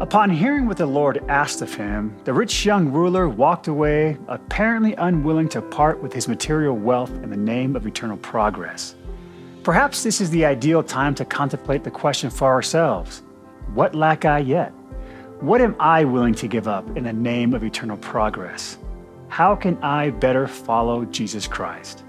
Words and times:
Upon 0.00 0.28
hearing 0.28 0.66
what 0.66 0.76
the 0.76 0.86
Lord 0.86 1.22
asked 1.28 1.62
of 1.62 1.72
him, 1.72 2.16
the 2.24 2.32
rich 2.32 2.66
young 2.66 2.90
ruler 2.90 3.28
walked 3.28 3.68
away, 3.68 4.18
apparently 4.26 4.94
unwilling 4.96 5.48
to 5.50 5.62
part 5.62 6.02
with 6.02 6.12
his 6.12 6.26
material 6.26 6.76
wealth 6.76 7.12
in 7.22 7.30
the 7.30 7.36
name 7.36 7.76
of 7.76 7.86
eternal 7.86 8.16
progress. 8.16 8.96
Perhaps 9.62 10.02
this 10.02 10.20
is 10.20 10.30
the 10.30 10.44
ideal 10.44 10.82
time 10.82 11.14
to 11.14 11.24
contemplate 11.24 11.84
the 11.84 11.92
question 11.92 12.28
for 12.28 12.48
ourselves 12.48 13.22
What 13.74 13.94
lack 13.94 14.24
I 14.24 14.40
yet? 14.40 14.70
What 15.38 15.60
am 15.60 15.76
I 15.78 16.02
willing 16.02 16.34
to 16.34 16.48
give 16.48 16.66
up 16.66 16.96
in 16.96 17.04
the 17.04 17.12
name 17.12 17.54
of 17.54 17.62
eternal 17.62 17.96
progress? 17.96 18.78
How 19.28 19.54
can 19.54 19.78
I 19.80 20.10
better 20.10 20.48
follow 20.48 21.04
Jesus 21.04 21.46
Christ? 21.46 22.02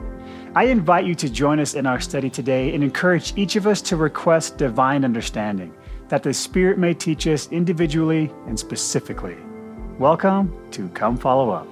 I 0.55 0.63
invite 0.63 1.05
you 1.05 1.13
to 1.13 1.29
join 1.29 1.59
us 1.59 1.75
in 1.75 1.85
our 1.85 1.99
study 1.99 2.31
today 2.31 2.73
and 2.73 2.83
encourage 2.83 3.33
each 3.35 3.55
of 3.55 3.67
us 3.67 3.79
to 3.83 3.95
request 3.95 4.57
divine 4.57 5.05
understanding 5.05 5.71
that 6.09 6.23
the 6.23 6.33
Spirit 6.33 6.77
may 6.77 6.93
teach 6.93 7.27
us 7.27 7.51
individually 7.51 8.31
and 8.47 8.59
specifically. 8.59 9.37
Welcome 9.97 10.55
to 10.71 10.87
Come 10.89 11.17
Follow 11.17 11.49
Up. 11.49 11.67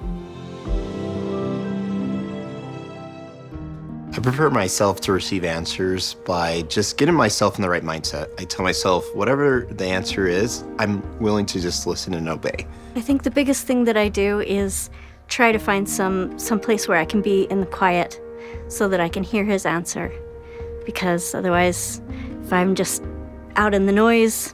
I 4.16 4.20
prepare 4.20 4.50
myself 4.52 5.02
to 5.02 5.12
receive 5.12 5.44
answers 5.44 6.14
by 6.14 6.62
just 6.64 6.98
getting 6.98 7.16
myself 7.16 7.58
in 7.58 7.64
the 7.64 7.70
right 7.70 7.84
mindset. 7.84 8.30
I 8.40 8.46
tell 8.46 8.64
myself, 8.64 9.04
whatever 9.16 9.68
the 9.72 9.86
answer 9.86 10.28
is, 10.28 10.64
I'm 10.78 11.02
willing 11.20 11.48
to 11.48 11.60
just 11.60 11.88
listen 11.88 12.14
and 12.14 12.30
obey. 12.30 12.68
I 12.96 13.02
think 13.02 13.24
the 13.24 13.32
biggest 13.32 13.66
thing 13.66 13.86
that 13.86 13.98
I 13.98 14.10
do 14.10 14.42
is 14.42 14.92
try 15.28 15.52
to 15.52 15.58
find 15.58 15.90
some 15.90 16.38
some 16.38 16.60
place 16.60 16.88
where 16.88 17.00
I 17.00 17.06
can 17.06 17.22
be 17.22 17.44
in 17.46 17.60
the 17.60 17.66
quiet 17.66 18.22
so 18.68 18.88
that 18.88 19.00
I 19.00 19.10
can 19.10 19.24
hear 19.24 19.44
his 19.44 19.66
answer. 19.66 20.12
Because 20.86 21.34
otherwise, 21.34 22.02
if 22.44 22.54
I'm 22.54 22.76
just 22.76 23.02
out 23.56 23.74
in 23.74 23.86
the 23.86 23.92
noise, 23.92 24.54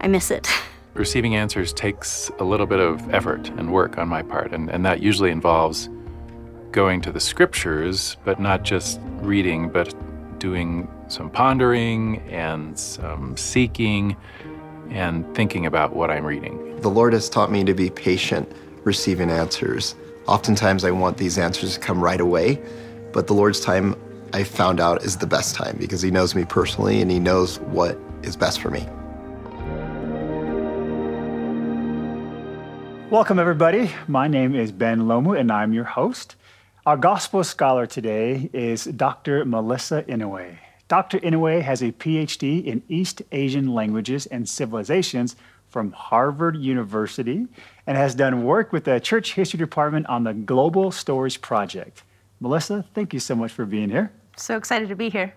I 0.00 0.08
miss 0.08 0.30
it. 0.30 0.48
Receiving 0.94 1.36
answers 1.36 1.72
takes 1.72 2.30
a 2.38 2.44
little 2.44 2.66
bit 2.66 2.80
of 2.80 3.14
effort 3.14 3.48
and 3.50 3.72
work 3.72 3.96
on 3.96 4.08
my 4.08 4.22
part, 4.22 4.52
and, 4.52 4.68
and 4.70 4.84
that 4.84 5.02
usually 5.02 5.30
involves 5.30 5.88
going 6.72 7.00
to 7.02 7.12
the 7.12 7.20
scriptures, 7.20 8.16
but 8.24 8.40
not 8.40 8.62
just 8.62 9.00
reading, 9.20 9.68
but 9.68 9.94
doing 10.38 10.88
some 11.08 11.30
pondering 11.30 12.18
and 12.28 12.78
some 12.78 13.36
seeking 13.36 14.16
and 14.90 15.32
thinking 15.34 15.66
about 15.66 15.94
what 15.94 16.10
I'm 16.10 16.24
reading. 16.24 16.80
The 16.80 16.90
Lord 16.90 17.12
has 17.12 17.28
taught 17.28 17.50
me 17.50 17.62
to 17.64 17.74
be 17.74 17.90
patient 17.90 18.50
receiving 18.84 19.30
answers. 19.30 19.94
Oftentimes, 20.26 20.84
I 20.84 20.90
want 20.90 21.18
these 21.18 21.38
answers 21.38 21.74
to 21.74 21.80
come 21.80 22.02
right 22.02 22.20
away, 22.20 22.60
but 23.12 23.26
the 23.26 23.34
Lord's 23.34 23.60
time 23.60 23.94
I 24.32 24.44
found 24.44 24.80
out 24.80 25.02
is 25.02 25.18
the 25.18 25.26
best 25.26 25.54
time 25.54 25.76
because 25.78 26.02
He 26.02 26.10
knows 26.10 26.34
me 26.34 26.44
personally 26.44 27.00
and 27.00 27.10
He 27.10 27.18
knows 27.18 27.60
what 27.60 27.98
is 28.22 28.36
best 28.36 28.60
for 28.60 28.70
me. 28.70 28.86
Welcome, 33.10 33.38
everybody. 33.38 33.90
My 34.06 34.28
name 34.28 34.54
is 34.54 34.70
Ben 34.70 35.00
Lomu, 35.00 35.38
and 35.38 35.50
I'm 35.50 35.72
your 35.72 35.84
host. 35.84 36.36
Our 36.86 36.96
gospel 36.96 37.42
scholar 37.42 37.86
today 37.86 38.48
is 38.52 38.84
Dr. 38.84 39.44
Melissa 39.44 40.02
Inouye. 40.04 40.58
Dr. 40.86 41.18
Inouye 41.18 41.62
has 41.62 41.82
a 41.82 41.92
PhD 41.92 42.64
in 42.64 42.82
East 42.88 43.22
Asian 43.32 43.74
languages 43.74 44.26
and 44.26 44.48
civilizations 44.48 45.36
from 45.68 45.92
Harvard 45.92 46.56
University 46.56 47.46
and 47.86 47.96
has 47.96 48.14
done 48.14 48.44
work 48.44 48.72
with 48.72 48.84
the 48.84 48.98
Church 49.00 49.34
History 49.34 49.58
Department 49.58 50.06
on 50.06 50.24
the 50.24 50.34
Global 50.34 50.90
Stories 50.90 51.36
Project. 51.36 52.02
Melissa, 52.40 52.84
thank 52.94 53.12
you 53.12 53.20
so 53.20 53.34
much 53.34 53.52
for 53.52 53.64
being 53.64 53.90
here. 53.90 54.12
So 54.36 54.56
excited 54.56 54.88
to 54.88 54.96
be 54.96 55.10
here. 55.10 55.34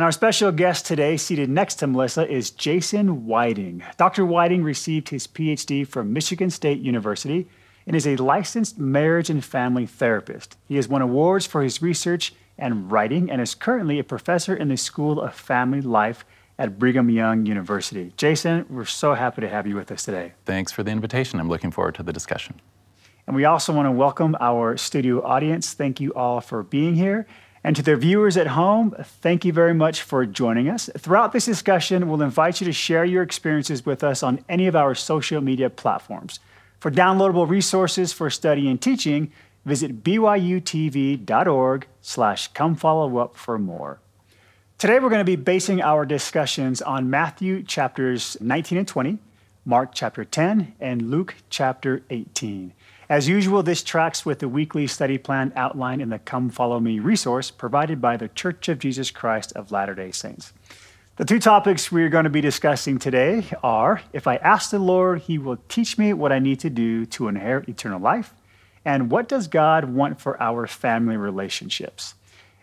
And 0.00 0.04
our 0.06 0.12
special 0.12 0.50
guest 0.50 0.86
today, 0.86 1.18
seated 1.18 1.50
next 1.50 1.74
to 1.74 1.86
Melissa, 1.86 2.26
is 2.26 2.50
Jason 2.50 3.26
Whiting. 3.26 3.82
Dr. 3.98 4.24
Whiting 4.24 4.64
received 4.64 5.10
his 5.10 5.26
PhD 5.26 5.86
from 5.86 6.14
Michigan 6.14 6.48
State 6.48 6.80
University 6.80 7.46
and 7.86 7.94
is 7.94 8.06
a 8.06 8.16
licensed 8.16 8.78
marriage 8.78 9.28
and 9.28 9.44
family 9.44 9.84
therapist. 9.84 10.56
He 10.66 10.76
has 10.76 10.88
won 10.88 11.02
awards 11.02 11.44
for 11.44 11.62
his 11.62 11.82
research 11.82 12.32
and 12.56 12.90
writing 12.90 13.30
and 13.30 13.42
is 13.42 13.54
currently 13.54 13.98
a 13.98 14.02
professor 14.02 14.56
in 14.56 14.68
the 14.68 14.78
School 14.78 15.20
of 15.20 15.34
Family 15.34 15.82
Life 15.82 16.24
at 16.58 16.78
Brigham 16.78 17.10
Young 17.10 17.44
University. 17.44 18.14
Jason, 18.16 18.64
we're 18.70 18.86
so 18.86 19.12
happy 19.12 19.42
to 19.42 19.50
have 19.50 19.66
you 19.66 19.76
with 19.76 19.92
us 19.92 20.04
today. 20.04 20.32
Thanks 20.46 20.72
for 20.72 20.82
the 20.82 20.90
invitation. 20.90 21.38
I'm 21.38 21.50
looking 21.50 21.70
forward 21.70 21.96
to 21.96 22.02
the 22.02 22.14
discussion. 22.14 22.58
And 23.26 23.36
we 23.36 23.44
also 23.44 23.70
want 23.74 23.84
to 23.84 23.92
welcome 23.92 24.34
our 24.40 24.78
studio 24.78 25.22
audience. 25.22 25.74
Thank 25.74 26.00
you 26.00 26.14
all 26.14 26.40
for 26.40 26.62
being 26.62 26.94
here. 26.94 27.26
And 27.62 27.76
to 27.76 27.82
the 27.82 27.96
viewers 27.96 28.36
at 28.36 28.48
home, 28.48 28.94
thank 28.98 29.44
you 29.44 29.52
very 29.52 29.74
much 29.74 30.00
for 30.02 30.24
joining 30.24 30.68
us. 30.68 30.88
Throughout 30.96 31.32
this 31.32 31.44
discussion, 31.44 32.08
we'll 32.08 32.22
invite 32.22 32.60
you 32.60 32.64
to 32.64 32.72
share 32.72 33.04
your 33.04 33.22
experiences 33.22 33.84
with 33.84 34.02
us 34.02 34.22
on 34.22 34.42
any 34.48 34.66
of 34.66 34.74
our 34.74 34.94
social 34.94 35.42
media 35.42 35.68
platforms. 35.68 36.40
For 36.78 36.90
downloadable 36.90 37.48
resources 37.48 38.14
for 38.14 38.30
study 38.30 38.66
and 38.68 38.80
teaching, 38.80 39.30
visit 39.66 40.02
byutv.org 40.02 41.86
slash 42.00 42.48
come 42.48 42.76
follow 42.76 43.18
up 43.18 43.36
for 43.36 43.58
more. 43.58 43.98
Today 44.78 44.98
we're 44.98 45.10
going 45.10 45.18
to 45.18 45.24
be 45.24 45.36
basing 45.36 45.82
our 45.82 46.06
discussions 46.06 46.80
on 46.80 47.10
Matthew 47.10 47.62
chapters 47.62 48.38
19 48.40 48.78
and 48.78 48.88
20, 48.88 49.18
Mark 49.66 49.90
chapter 49.92 50.24
10, 50.24 50.74
and 50.80 51.10
Luke 51.10 51.34
chapter 51.50 52.02
18. 52.08 52.72
As 53.10 53.26
usual, 53.26 53.64
this 53.64 53.82
tracks 53.82 54.24
with 54.24 54.38
the 54.38 54.48
weekly 54.48 54.86
study 54.86 55.18
plan 55.18 55.52
outlined 55.56 56.00
in 56.00 56.10
the 56.10 56.20
Come 56.20 56.48
Follow 56.48 56.78
Me 56.78 57.00
resource 57.00 57.50
provided 57.50 58.00
by 58.00 58.16
the 58.16 58.28
Church 58.28 58.68
of 58.68 58.78
Jesus 58.78 59.10
Christ 59.10 59.52
of 59.56 59.72
Latter 59.72 59.96
day 59.96 60.12
Saints. 60.12 60.52
The 61.16 61.24
two 61.24 61.40
topics 61.40 61.90
we're 61.90 62.08
going 62.08 62.22
to 62.22 62.30
be 62.30 62.40
discussing 62.40 63.00
today 63.00 63.46
are 63.64 64.00
If 64.12 64.28
I 64.28 64.36
ask 64.36 64.70
the 64.70 64.78
Lord, 64.78 65.22
He 65.22 65.38
will 65.38 65.58
teach 65.68 65.98
me 65.98 66.12
what 66.12 66.30
I 66.30 66.38
need 66.38 66.60
to 66.60 66.70
do 66.70 67.04
to 67.06 67.26
inherit 67.26 67.68
eternal 67.68 67.98
life, 67.98 68.32
and 68.84 69.10
What 69.10 69.28
does 69.28 69.48
God 69.48 69.86
want 69.86 70.20
for 70.20 70.40
our 70.40 70.68
family 70.68 71.16
relationships? 71.16 72.14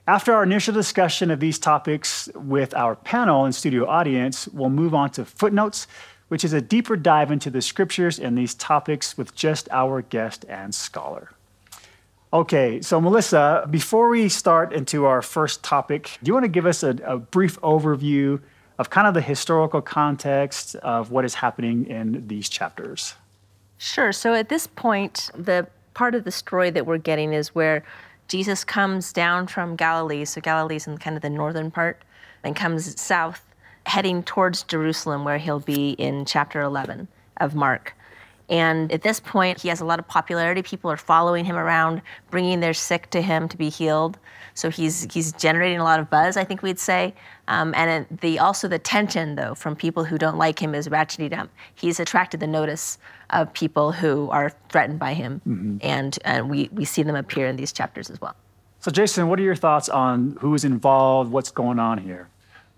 After 0.08 0.34
our 0.34 0.44
initial 0.44 0.74
discussion 0.74 1.29
of 1.29 1.41
these 1.41 1.59
topics 1.59 2.29
with 2.34 2.74
our 2.74 2.96
panel 2.96 3.44
and 3.44 3.53
studio 3.53 3.85
audience, 3.85 4.47
we'll 4.47 4.69
move 4.69 4.96
on 4.96 5.09
to 5.09 5.25
footnotes 5.25 5.88
which 6.28 6.44
is 6.44 6.54
a 6.54 6.62
deeper 6.62 6.96
dive 6.96 7.32
into 7.32 7.50
the 7.50 7.62
scriptures 7.62 8.20
and 8.20 8.38
these 8.38 8.54
topics 8.54 9.18
with 9.18 9.34
just 9.36 9.70
our 9.72 10.02
guest 10.02 10.46
and 10.50 10.74
scholar. 10.74 11.32
Okay, 12.34 12.82
so 12.82 13.00
Melissa, 13.00 13.66
before 13.70 14.10
we 14.10 14.28
start 14.28 14.74
into 14.74 15.06
our 15.06 15.22
first 15.22 15.64
topic, 15.64 16.18
do 16.22 16.30
you 16.30 16.34
want 16.34 16.44
to 16.44 16.50
give 16.50 16.66
us 16.66 16.84
a, 16.84 16.90
a 17.06 17.18
brief 17.18 17.60
overview 17.62 18.42
of 18.78 18.90
kind 18.90 19.08
of 19.08 19.14
the 19.14 19.22
historical 19.22 19.82
context 19.82 20.76
of 20.78 21.10
what 21.10 21.24
is 21.24 21.36
happening 21.36 21.86
in 21.88 22.28
these 22.28 22.50
chapters? 22.50 23.16
Sure. 23.78 24.12
So 24.12 24.34
at 24.34 24.50
this 24.50 24.68
point, 24.68 25.32
the 25.36 25.68
part 25.94 26.16
of 26.16 26.26
the 26.26 26.32
story 26.32 26.70
that 26.70 26.86
we're 26.86 26.98
getting 26.98 27.34
is 27.34 27.56
where 27.56 27.84
Jesus 28.28 28.64
comes 28.64 29.14
down 29.14 29.48
from 29.48 29.76
Galilee. 29.78 30.26
So 30.26 30.42
Galilee's 30.42 30.86
in 30.86 30.98
kind 30.98 31.16
of 31.16 31.22
the 31.22 31.30
northern 31.30 31.72
part 31.72 32.04
and 32.44 32.56
comes 32.56 33.00
south 33.00 33.47
heading 33.88 34.22
towards 34.22 34.64
Jerusalem, 34.64 35.24
where 35.24 35.38
he'll 35.38 35.62
be 35.62 35.92
in 35.92 36.25
chapter 36.25 36.62
11 36.62 37.08
of 37.38 37.56
Mark. 37.56 37.96
And 38.50 38.92
at 38.92 39.02
this 39.02 39.20
point, 39.20 39.62
he 39.62 39.68
has 39.70 39.81
a 39.81 39.86
lot 39.86 40.00
of 40.00 40.08
popularity. 40.08 40.62
People 40.62 40.90
are 40.92 40.98
following 40.98 41.44
him 41.44 41.58
around, 41.58 42.02
bringing 42.30 42.59
their 42.59 42.74
sick 42.74 43.09
to 43.09 43.22
him 43.22 43.50
to 43.50 43.58
be 43.58 43.70
healed. 43.70 44.18
So 44.53 44.70
he's 44.70 45.06
he's 45.14 45.34
generating 45.34 45.80
a 45.80 45.84
lot 45.84 46.00
of 46.00 46.09
buzz, 46.09 46.38
I 46.38 46.44
think 46.44 46.64
we'd 46.64 46.80
say. 46.80 47.14
Um, 47.47 47.74
and 47.76 48.08
the 48.22 48.40
also 48.40 48.68
the 48.68 48.80
tension 48.80 49.36
though 49.36 49.53
from 49.53 49.76
people 49.76 50.03
who 50.03 50.18
don't 50.18 50.38
like 50.38 50.62
him 50.62 50.74
is 50.74 50.88
ratcheting 50.88 51.38
up. 51.38 51.50
He's 51.76 52.00
attracted 52.00 52.40
the 52.40 52.47
notice 52.47 52.97
of 53.30 53.53
people 53.53 53.92
who 53.92 54.30
are 54.31 54.52
threatened 54.70 54.97
by 54.97 55.14
him, 55.14 55.42
mm-hmm. 55.47 55.78
and 55.81 56.18
and 56.24 56.50
we 56.50 56.70
we 56.72 56.86
see 56.86 57.03
them 57.03 57.16
appear 57.16 57.47
in 57.47 57.58
these 57.58 57.72
chapters 57.72 58.09
as 58.09 58.20
well. 58.20 58.36
So 58.80 58.92
Jason, 58.92 59.28
what 59.28 59.40
are 59.40 59.44
your 59.44 59.56
thoughts 59.56 59.90
on 59.90 60.38
who 60.40 60.56
is 60.56 60.64
involved? 60.64 61.31
What's 61.31 61.52
going 61.52 61.80
on 61.80 61.97
here? 61.97 62.30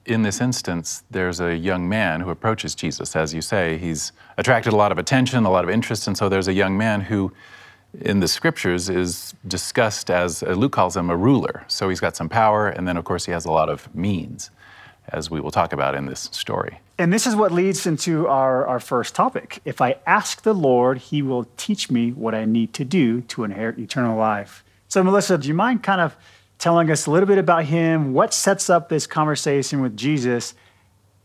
In 0.06 0.24
this 0.24 0.42
instance, 0.42 1.04
there's 1.12 1.40
a 1.40 1.56
young 1.56 1.88
man 1.88 2.22
who 2.22 2.30
approaches 2.30 2.76
Jesus. 2.76 3.16
As 3.16 3.34
you 3.34 3.42
say, 3.42 3.78
he's 3.78 4.12
attracted 4.38 4.74
a 4.74 4.76
lot 4.76 4.92
of 4.92 4.98
attention, 4.98 5.46
a 5.46 5.52
lot 5.52 5.64
of 5.64 5.70
interest, 5.70 6.08
and 6.08 6.18
so 6.18 6.30
there's 6.30 6.48
a 6.48 6.54
young 6.54 6.78
man 6.78 7.02
who, 7.02 7.32
in 8.02 8.20
the 8.20 8.28
scriptures, 8.28 8.90
is 8.90 9.36
discussed 9.48 10.10
as, 10.10 10.44
uh, 10.44 10.52
Luke 10.52 10.72
calls 10.72 10.96
him 10.96 11.10
a 11.10 11.16
ruler. 11.16 11.64
So 11.68 11.90
he's 11.90 12.00
got 12.00 12.16
some 12.16 12.30
power, 12.30 12.68
and 12.68 12.88
then, 12.88 12.98
of 12.98 13.06
course, 13.06 13.26
he 13.26 13.32
has 13.32 13.46
a 13.46 13.52
lot 13.52 13.70
of 13.70 13.94
means, 13.96 14.52
as 15.10 15.30
we 15.30 15.40
will 15.40 15.52
talk 15.52 15.74
about 15.74 15.96
in 15.96 16.06
this 16.06 16.30
story. 16.32 16.80
And 16.98 17.14
this 17.14 17.26
is 17.26 17.36
what 17.36 17.52
leads 17.52 17.86
into 17.86 18.28
our, 18.28 18.68
our 18.68 18.80
first 18.80 19.16
topic. 19.16 19.62
If 19.64 19.80
I 19.80 19.96
ask 20.06 20.42
the 20.42 20.54
Lord, 20.54 20.98
he 20.98 21.22
will 21.22 21.46
teach 21.56 21.90
me 21.90 22.12
what 22.12 22.36
I 22.36 22.46
need 22.46 22.74
to 22.74 22.86
do 22.86 23.22
to 23.22 23.44
inherit 23.44 23.80
eternal 23.80 24.18
life. 24.18 24.64
So, 24.90 25.04
Melissa, 25.04 25.38
do 25.38 25.48
you 25.48 25.54
mind 25.54 25.84
kind 25.84 26.02
of 26.02 26.18
telling 26.60 26.92
us 26.92 27.06
a 27.06 27.12
little 27.12 27.28
bit 27.28 27.38
about 27.38 27.66
him, 27.66 28.14
what 28.14 28.34
sets 28.34 28.70
up 28.70 28.90
this 28.90 29.08
conversation 29.08 29.82
with 29.82 29.98
Jesus, 29.98 30.54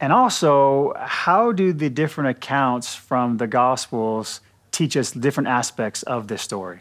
and 0.00 0.12
also 0.12 0.94
how 0.96 1.52
do 1.52 1.72
the 1.72 1.90
different 1.90 2.31
accounts 2.31 2.94
from 2.94 3.36
the 3.36 3.46
Gospels 3.46 4.40
teach 4.70 4.96
us 4.96 5.10
different 5.10 5.48
aspects 5.48 6.02
of 6.04 6.28
this 6.28 6.40
story? 6.40 6.81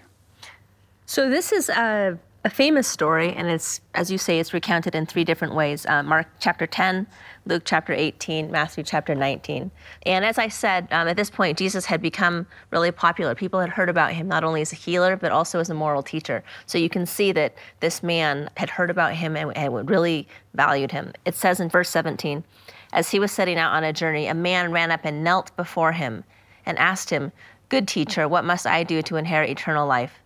So, 1.06 1.30
this 1.30 1.52
is 1.52 1.70
a 1.70 2.18
a 2.46 2.50
famous 2.50 2.88
story, 2.88 3.32
and 3.32 3.48
it's, 3.48 3.80
as 3.94 4.12
you 4.12 4.18
say, 4.18 4.38
it's 4.38 4.54
recounted 4.54 4.96
in 4.96 5.06
three 5.06 5.24
different 5.24 5.56
ways 5.56 5.86
uh, 5.86 6.04
Mark 6.04 6.28
chapter 6.42 6.68
10, 6.68 7.08
Luke 7.46 7.64
chapter 7.64 7.94
18, 7.94 8.52
Matthew 8.52 8.84
chapter 8.84 9.16
19. 9.16 9.72
And 10.06 10.26
as 10.26 10.38
I 10.38 10.50
said, 10.50 10.90
um, 10.92 11.08
at 11.08 11.16
this 11.16 11.30
point, 11.30 11.58
Jesus 11.58 11.86
had 11.86 12.02
become 12.02 12.46
really 12.70 12.92
popular. 12.92 13.34
People 13.34 13.62
had 13.62 13.70
heard 13.70 13.88
about 13.88 14.12
him 14.12 14.28
not 14.28 14.44
only 14.44 14.62
as 14.62 14.74
a 14.74 14.76
healer, 14.76 15.16
but 15.16 15.32
also 15.32 15.62
as 15.62 15.70
a 15.70 15.74
moral 15.74 16.04
teacher. 16.04 16.44
So 16.66 16.78
you 16.78 16.90
can 16.90 17.06
see 17.06 17.32
that 17.32 17.56
this 17.80 18.04
man 18.04 18.50
had 18.58 18.70
heard 18.70 18.90
about 18.90 19.14
him 19.14 19.38
and, 19.38 19.56
and 19.56 19.90
really 19.90 20.28
valued 20.54 20.92
him. 20.92 21.14
It 21.24 21.36
says 21.36 21.62
in 21.62 21.70
verse 21.70 21.90
17, 21.90 22.44
as 22.92 23.10
he 23.10 23.20
was 23.20 23.32
setting 23.32 23.58
out 23.58 23.72
on 23.72 23.86
a 23.86 23.94
journey, 23.94 24.28
a 24.28 24.34
man 24.34 24.72
ran 24.74 24.92
up 24.92 25.06
and 25.06 25.24
knelt 25.24 25.56
before 25.56 25.94
him 25.94 26.26
and 26.66 26.78
asked 26.78 27.10
him, 27.10 27.32
Good 27.70 27.88
teacher, 27.88 28.28
what 28.28 28.44
must 28.44 28.68
I 28.68 28.84
do 28.84 29.02
to 29.04 29.16
inherit 29.16 29.50
eternal 29.50 29.88
life? 29.88 30.20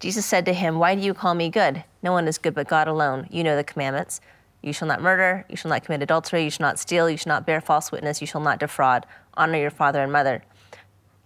Jesus 0.00 0.24
said 0.24 0.46
to 0.46 0.54
him, 0.54 0.78
Why 0.78 0.94
do 0.94 1.02
you 1.02 1.12
call 1.12 1.34
me 1.34 1.50
good? 1.50 1.84
No 2.02 2.12
one 2.12 2.26
is 2.26 2.38
good 2.38 2.54
but 2.54 2.68
God 2.68 2.88
alone. 2.88 3.28
You 3.30 3.44
know 3.44 3.54
the 3.54 3.62
commandments. 3.62 4.22
You 4.62 4.72
shall 4.72 4.88
not 4.88 5.02
murder, 5.02 5.44
you 5.48 5.56
shall 5.56 5.68
not 5.68 5.84
commit 5.84 6.02
adultery, 6.02 6.44
you 6.44 6.50
shall 6.50 6.66
not 6.66 6.78
steal, 6.78 7.08
you 7.08 7.18
shall 7.18 7.30
not 7.30 7.46
bear 7.46 7.60
false 7.60 7.92
witness, 7.92 8.20
you 8.20 8.26
shall 8.26 8.40
not 8.40 8.58
defraud. 8.58 9.04
Honor 9.34 9.58
your 9.58 9.70
father 9.70 10.02
and 10.02 10.10
mother. 10.10 10.42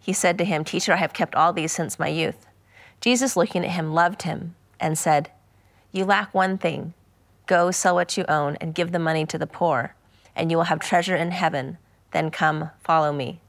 He 0.00 0.12
said 0.12 0.38
to 0.38 0.44
him, 0.44 0.64
Teacher, 0.64 0.92
I 0.92 0.96
have 0.96 1.12
kept 1.12 1.36
all 1.36 1.52
these 1.52 1.70
since 1.70 2.00
my 2.00 2.08
youth. 2.08 2.46
Jesus, 3.00 3.36
looking 3.36 3.64
at 3.64 3.72
him, 3.72 3.94
loved 3.94 4.22
him 4.22 4.56
and 4.80 4.98
said, 4.98 5.30
You 5.92 6.04
lack 6.04 6.34
one 6.34 6.58
thing. 6.58 6.94
Go 7.46 7.70
sell 7.70 7.94
what 7.94 8.16
you 8.16 8.24
own 8.28 8.56
and 8.60 8.74
give 8.74 8.90
the 8.90 8.98
money 8.98 9.24
to 9.26 9.38
the 9.38 9.46
poor, 9.46 9.94
and 10.34 10.50
you 10.50 10.56
will 10.56 10.64
have 10.64 10.80
treasure 10.80 11.16
in 11.16 11.30
heaven. 11.30 11.78
Then 12.12 12.30
come, 12.30 12.70
follow 12.82 13.12
me. 13.12 13.40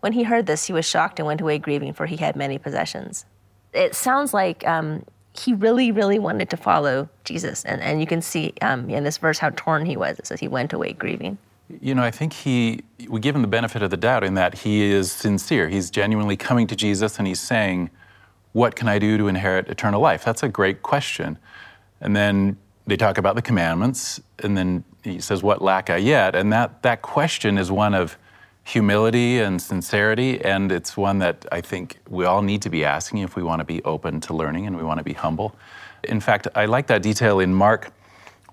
When 0.00 0.14
he 0.14 0.22
heard 0.22 0.46
this, 0.46 0.66
he 0.66 0.72
was 0.72 0.86
shocked 0.86 1.18
and 1.18 1.26
went 1.26 1.42
away 1.42 1.58
grieving, 1.58 1.92
for 1.92 2.06
he 2.06 2.16
had 2.16 2.34
many 2.34 2.56
possessions 2.56 3.26
it 3.74 3.94
sounds 3.94 4.32
like 4.32 4.66
um, 4.66 5.04
he 5.36 5.52
really, 5.52 5.90
really 5.90 6.18
wanted 6.18 6.48
to 6.50 6.56
follow 6.56 7.08
Jesus. 7.24 7.64
And, 7.64 7.82
and 7.82 8.00
you 8.00 8.06
can 8.06 8.22
see 8.22 8.54
um, 8.62 8.88
in 8.88 9.04
this 9.04 9.18
verse 9.18 9.38
how 9.38 9.50
torn 9.50 9.84
he 9.84 9.96
was. 9.96 10.18
It 10.18 10.26
says 10.26 10.40
he 10.40 10.48
went 10.48 10.72
away 10.72 10.92
grieving. 10.92 11.38
You 11.80 11.94
know, 11.94 12.02
I 12.02 12.10
think 12.10 12.32
he, 12.32 12.82
we 13.08 13.20
give 13.20 13.34
him 13.34 13.42
the 13.42 13.48
benefit 13.48 13.82
of 13.82 13.90
the 13.90 13.96
doubt 13.96 14.22
in 14.22 14.34
that 14.34 14.58
he 14.58 14.82
is 14.82 15.10
sincere. 15.10 15.68
He's 15.68 15.90
genuinely 15.90 16.36
coming 16.36 16.66
to 16.68 16.76
Jesus 16.76 17.18
and 17.18 17.26
he's 17.26 17.40
saying, 17.40 17.90
What 18.52 18.76
can 18.76 18.86
I 18.86 18.98
do 18.98 19.16
to 19.18 19.28
inherit 19.28 19.68
eternal 19.68 20.00
life? 20.00 20.24
That's 20.24 20.42
a 20.42 20.48
great 20.48 20.82
question. 20.82 21.38
And 22.00 22.14
then 22.14 22.58
they 22.86 22.96
talk 22.96 23.16
about 23.16 23.34
the 23.34 23.40
commandments, 23.40 24.20
and 24.40 24.58
then 24.58 24.84
he 25.02 25.18
says, 25.20 25.42
What 25.42 25.62
lack 25.62 25.88
I 25.88 25.96
yet? 25.96 26.36
And 26.36 26.52
that, 26.52 26.82
that 26.82 27.00
question 27.00 27.56
is 27.56 27.72
one 27.72 27.94
of 27.94 28.18
humility 28.64 29.38
and 29.38 29.60
sincerity, 29.60 30.40
and 30.42 30.72
it's 30.72 30.96
one 30.96 31.18
that 31.18 31.46
I 31.52 31.60
think 31.60 31.98
we 32.08 32.24
all 32.24 32.42
need 32.42 32.62
to 32.62 32.70
be 32.70 32.84
asking 32.84 33.18
if 33.18 33.36
we 33.36 33.42
want 33.42 33.60
to 33.60 33.64
be 33.64 33.82
open 33.84 34.20
to 34.22 34.34
learning 34.34 34.66
and 34.66 34.76
we 34.76 34.82
want 34.82 34.98
to 34.98 35.04
be 35.04 35.12
humble. 35.12 35.54
In 36.04 36.20
fact, 36.20 36.48
I 36.54 36.64
like 36.64 36.86
that 36.86 37.02
detail 37.02 37.40
in 37.40 37.54
Mark 37.54 37.92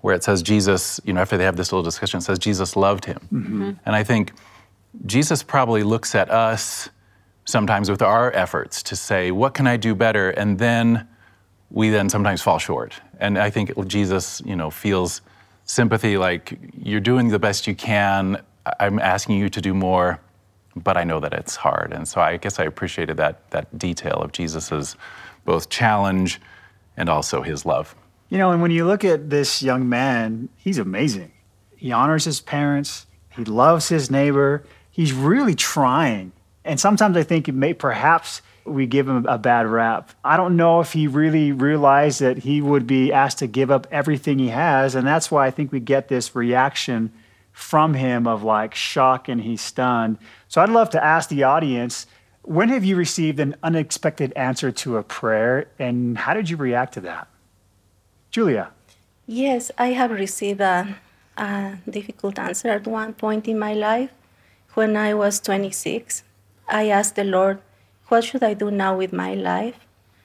where 0.02 0.14
it 0.14 0.22
says 0.22 0.42
Jesus, 0.42 1.00
you 1.04 1.12
know, 1.12 1.20
after 1.20 1.36
they 1.36 1.44
have 1.44 1.56
this 1.56 1.72
little 1.72 1.82
discussion, 1.82 2.18
it 2.18 2.22
says 2.22 2.38
Jesus 2.38 2.76
loved 2.76 3.04
him. 3.04 3.18
Mm-hmm. 3.32 3.70
And 3.86 3.96
I 3.96 4.04
think 4.04 4.32
Jesus 5.06 5.42
probably 5.42 5.82
looks 5.82 6.14
at 6.14 6.30
us 6.30 6.90
sometimes 7.44 7.90
with 7.90 8.02
our 8.02 8.32
efforts 8.32 8.82
to 8.84 8.96
say, 8.96 9.30
what 9.30 9.54
can 9.54 9.66
I 9.66 9.76
do 9.76 9.94
better? 9.94 10.30
And 10.30 10.58
then 10.58 11.08
we 11.70 11.88
then 11.88 12.08
sometimes 12.08 12.42
fall 12.42 12.58
short. 12.58 13.00
And 13.18 13.38
I 13.38 13.48
think 13.48 13.72
Jesus, 13.86 14.42
you 14.44 14.56
know, 14.56 14.70
feels 14.70 15.22
sympathy 15.64 16.18
like 16.18 16.58
you're 16.76 17.00
doing 17.00 17.28
the 17.28 17.38
best 17.38 17.66
you 17.66 17.74
can 17.74 18.42
I'm 18.78 18.98
asking 18.98 19.38
you 19.38 19.48
to 19.48 19.60
do 19.60 19.74
more, 19.74 20.20
but 20.76 20.96
I 20.96 21.04
know 21.04 21.20
that 21.20 21.32
it's 21.32 21.56
hard. 21.56 21.92
And 21.92 22.06
so 22.06 22.20
I 22.20 22.36
guess 22.36 22.58
I 22.58 22.64
appreciated 22.64 23.16
that, 23.16 23.50
that 23.50 23.76
detail 23.78 24.14
of 24.14 24.32
Jesus's 24.32 24.96
both 25.44 25.68
challenge 25.68 26.40
and 26.96 27.08
also 27.08 27.42
his 27.42 27.66
love. 27.66 27.94
You 28.28 28.38
know, 28.38 28.50
and 28.50 28.62
when 28.62 28.70
you 28.70 28.86
look 28.86 29.04
at 29.04 29.30
this 29.30 29.62
young 29.62 29.88
man, 29.88 30.48
he's 30.56 30.78
amazing. 30.78 31.32
He 31.76 31.92
honors 31.92 32.24
his 32.24 32.40
parents, 32.40 33.06
he 33.30 33.44
loves 33.44 33.88
his 33.88 34.10
neighbor, 34.10 34.64
he's 34.90 35.12
really 35.12 35.54
trying. 35.54 36.32
And 36.64 36.78
sometimes 36.78 37.16
I 37.16 37.24
think 37.24 37.48
it 37.48 37.54
may 37.54 37.74
perhaps 37.74 38.40
we 38.64 38.86
give 38.86 39.08
him 39.08 39.26
a 39.26 39.38
bad 39.38 39.66
rap. 39.66 40.10
I 40.24 40.36
don't 40.36 40.56
know 40.56 40.80
if 40.80 40.92
he 40.92 41.08
really 41.08 41.50
realized 41.50 42.20
that 42.20 42.38
he 42.38 42.62
would 42.62 42.86
be 42.86 43.12
asked 43.12 43.38
to 43.38 43.48
give 43.48 43.70
up 43.70 43.88
everything 43.90 44.38
he 44.38 44.48
has. 44.48 44.94
And 44.94 45.06
that's 45.06 45.30
why 45.30 45.46
I 45.46 45.50
think 45.50 45.72
we 45.72 45.80
get 45.80 46.08
this 46.08 46.36
reaction 46.36 47.12
from 47.52 47.94
him 47.94 48.26
of 48.26 48.42
like 48.42 48.74
shock 48.74 49.28
and 49.28 49.40
he's 49.40 49.60
stunned. 49.60 50.18
So 50.48 50.60
I'd 50.60 50.70
love 50.70 50.90
to 50.90 51.04
ask 51.04 51.28
the 51.28 51.42
audience 51.44 52.06
when 52.42 52.70
have 52.70 52.84
you 52.84 52.96
received 52.96 53.38
an 53.38 53.54
unexpected 53.62 54.32
answer 54.34 54.72
to 54.72 54.96
a 54.96 55.02
prayer 55.04 55.68
and 55.78 56.18
how 56.18 56.34
did 56.34 56.50
you 56.50 56.56
react 56.56 56.94
to 56.94 57.00
that? 57.02 57.28
Julia. 58.30 58.72
Yes, 59.26 59.70
I 59.78 59.88
have 59.88 60.10
received 60.10 60.60
a, 60.60 60.96
a 61.36 61.78
difficult 61.88 62.38
answer 62.38 62.68
at 62.68 62.86
one 62.86 63.14
point 63.14 63.46
in 63.46 63.58
my 63.58 63.74
life. 63.74 64.10
When 64.74 64.96
I 64.96 65.14
was 65.14 65.38
26, 65.38 66.24
I 66.68 66.88
asked 66.88 67.14
the 67.14 67.24
Lord, 67.24 67.60
What 68.08 68.24
should 68.24 68.42
I 68.42 68.54
do 68.54 68.70
now 68.70 68.96
with 68.96 69.12
my 69.12 69.34
life? 69.34 69.76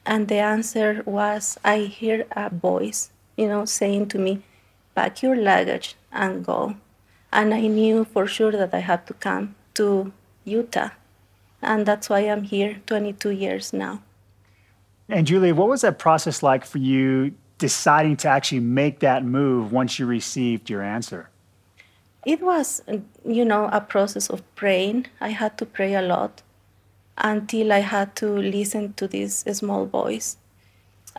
And 0.05 0.27
the 0.27 0.39
answer 0.39 1.03
was, 1.05 1.57
I 1.63 1.79
hear 1.79 2.25
a 2.31 2.49
voice, 2.49 3.11
you 3.35 3.47
know, 3.47 3.65
saying 3.65 4.07
to 4.09 4.17
me, 4.17 4.41
Pack 4.95 5.21
your 5.21 5.35
luggage 5.35 5.95
and 6.11 6.43
go. 6.43 6.77
And 7.31 7.53
I 7.53 7.67
knew 7.67 8.05
for 8.05 8.25
sure 8.27 8.51
that 8.51 8.73
I 8.73 8.79
had 8.79 9.05
to 9.07 9.13
come 9.13 9.55
to 9.75 10.11
Utah. 10.45 10.89
And 11.61 11.85
that's 11.85 12.09
why 12.09 12.19
I'm 12.19 12.43
here 12.43 12.81
22 12.85 13.31
years 13.31 13.73
now. 13.73 14.01
And 15.09 15.25
Julie, 15.25 15.51
what 15.51 15.69
was 15.69 15.81
that 15.81 15.99
process 15.99 16.43
like 16.43 16.65
for 16.65 16.77
you 16.77 17.33
deciding 17.57 18.17
to 18.17 18.27
actually 18.27 18.59
make 18.59 18.99
that 18.99 19.23
move 19.23 19.71
once 19.71 19.99
you 19.99 20.05
received 20.05 20.69
your 20.69 20.83
answer? 20.83 21.29
It 22.25 22.41
was, 22.41 22.81
you 23.25 23.45
know, 23.45 23.69
a 23.71 23.81
process 23.81 24.29
of 24.29 24.43
praying. 24.55 25.07
I 25.21 25.29
had 25.29 25.57
to 25.59 25.65
pray 25.65 25.95
a 25.95 26.01
lot 26.01 26.41
until 27.17 27.71
I 27.71 27.79
had 27.79 28.15
to 28.17 28.27
listen 28.27 28.93
to 28.93 29.07
this 29.07 29.45
small 29.51 29.85
voice. 29.85 30.37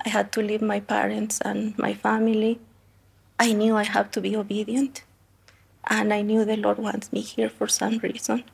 I 0.04 0.10
had 0.10 0.32
to 0.32 0.42
leave 0.42 0.62
my 0.62 0.80
parents 0.80 1.40
and 1.40 1.76
my 1.78 1.94
family. 1.94 2.60
I 3.38 3.52
knew 3.52 3.74
I 3.74 3.84
had 3.84 4.12
to 4.12 4.20
be 4.20 4.36
obedient 4.36 5.02
and 5.88 6.12
I 6.12 6.22
knew 6.22 6.44
the 6.44 6.56
Lord 6.56 6.78
wants 6.78 7.12
me 7.12 7.20
here 7.20 7.48
for 7.48 7.66
some 7.66 7.98
reason. 7.98 8.44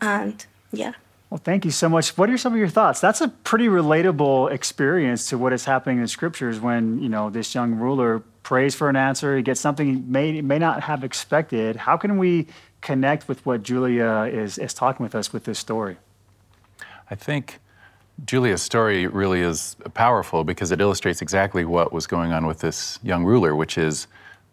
And 0.00 0.44
yeah. 0.72 0.92
Well, 1.30 1.38
thank 1.42 1.64
you 1.64 1.70
so 1.70 1.88
much. 1.88 2.16
What 2.18 2.28
are 2.28 2.38
some 2.38 2.52
of 2.52 2.58
your 2.58 2.68
thoughts? 2.68 3.00
That's 3.00 3.20
a 3.20 3.28
pretty 3.28 3.68
relatable 3.68 4.50
experience 4.50 5.28
to 5.28 5.38
what 5.38 5.52
is 5.52 5.64
happening 5.64 6.00
in 6.00 6.08
scriptures 6.08 6.58
when, 6.58 7.00
you 7.00 7.08
know, 7.08 7.30
this 7.30 7.54
young 7.54 7.74
ruler 7.74 8.22
prays 8.42 8.74
for 8.74 8.88
an 8.88 8.96
answer, 8.96 9.36
he 9.36 9.42
gets 9.42 9.60
something 9.60 9.86
he 9.86 9.96
may, 9.96 10.40
may 10.40 10.58
not 10.58 10.82
have 10.82 11.04
expected. 11.04 11.76
How 11.76 11.96
can 11.96 12.18
we 12.18 12.48
connect 12.80 13.28
with 13.28 13.44
what 13.46 13.62
Julia 13.62 14.28
is, 14.32 14.58
is 14.58 14.74
talking 14.74 15.04
with 15.04 15.14
us 15.14 15.32
with 15.32 15.44
this 15.44 15.58
story? 15.58 15.98
I 17.10 17.14
think 17.14 17.60
Julia's 18.24 18.62
story 18.62 19.06
really 19.06 19.40
is 19.40 19.76
powerful 19.94 20.42
because 20.42 20.72
it 20.72 20.80
illustrates 20.80 21.22
exactly 21.22 21.64
what 21.64 21.92
was 21.92 22.06
going 22.06 22.32
on 22.32 22.46
with 22.46 22.58
this 22.58 22.98
young 23.02 23.24
ruler, 23.24 23.54
which 23.54 23.78
is 23.78 24.06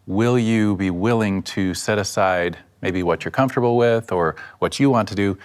will 0.08 0.38
you 0.38 0.74
be 0.76 0.88
willing 0.88 1.42
to 1.42 1.74
set 1.74 1.98
aside 1.98 2.56
maybe 2.80 3.02
what 3.02 3.24
you're 3.24 3.30
comfortable 3.30 3.76
with 3.76 4.10
or 4.10 4.34
what 4.58 4.80
you 4.80 4.88
want 4.88 5.06
to 5.06 5.14
do 5.14 5.36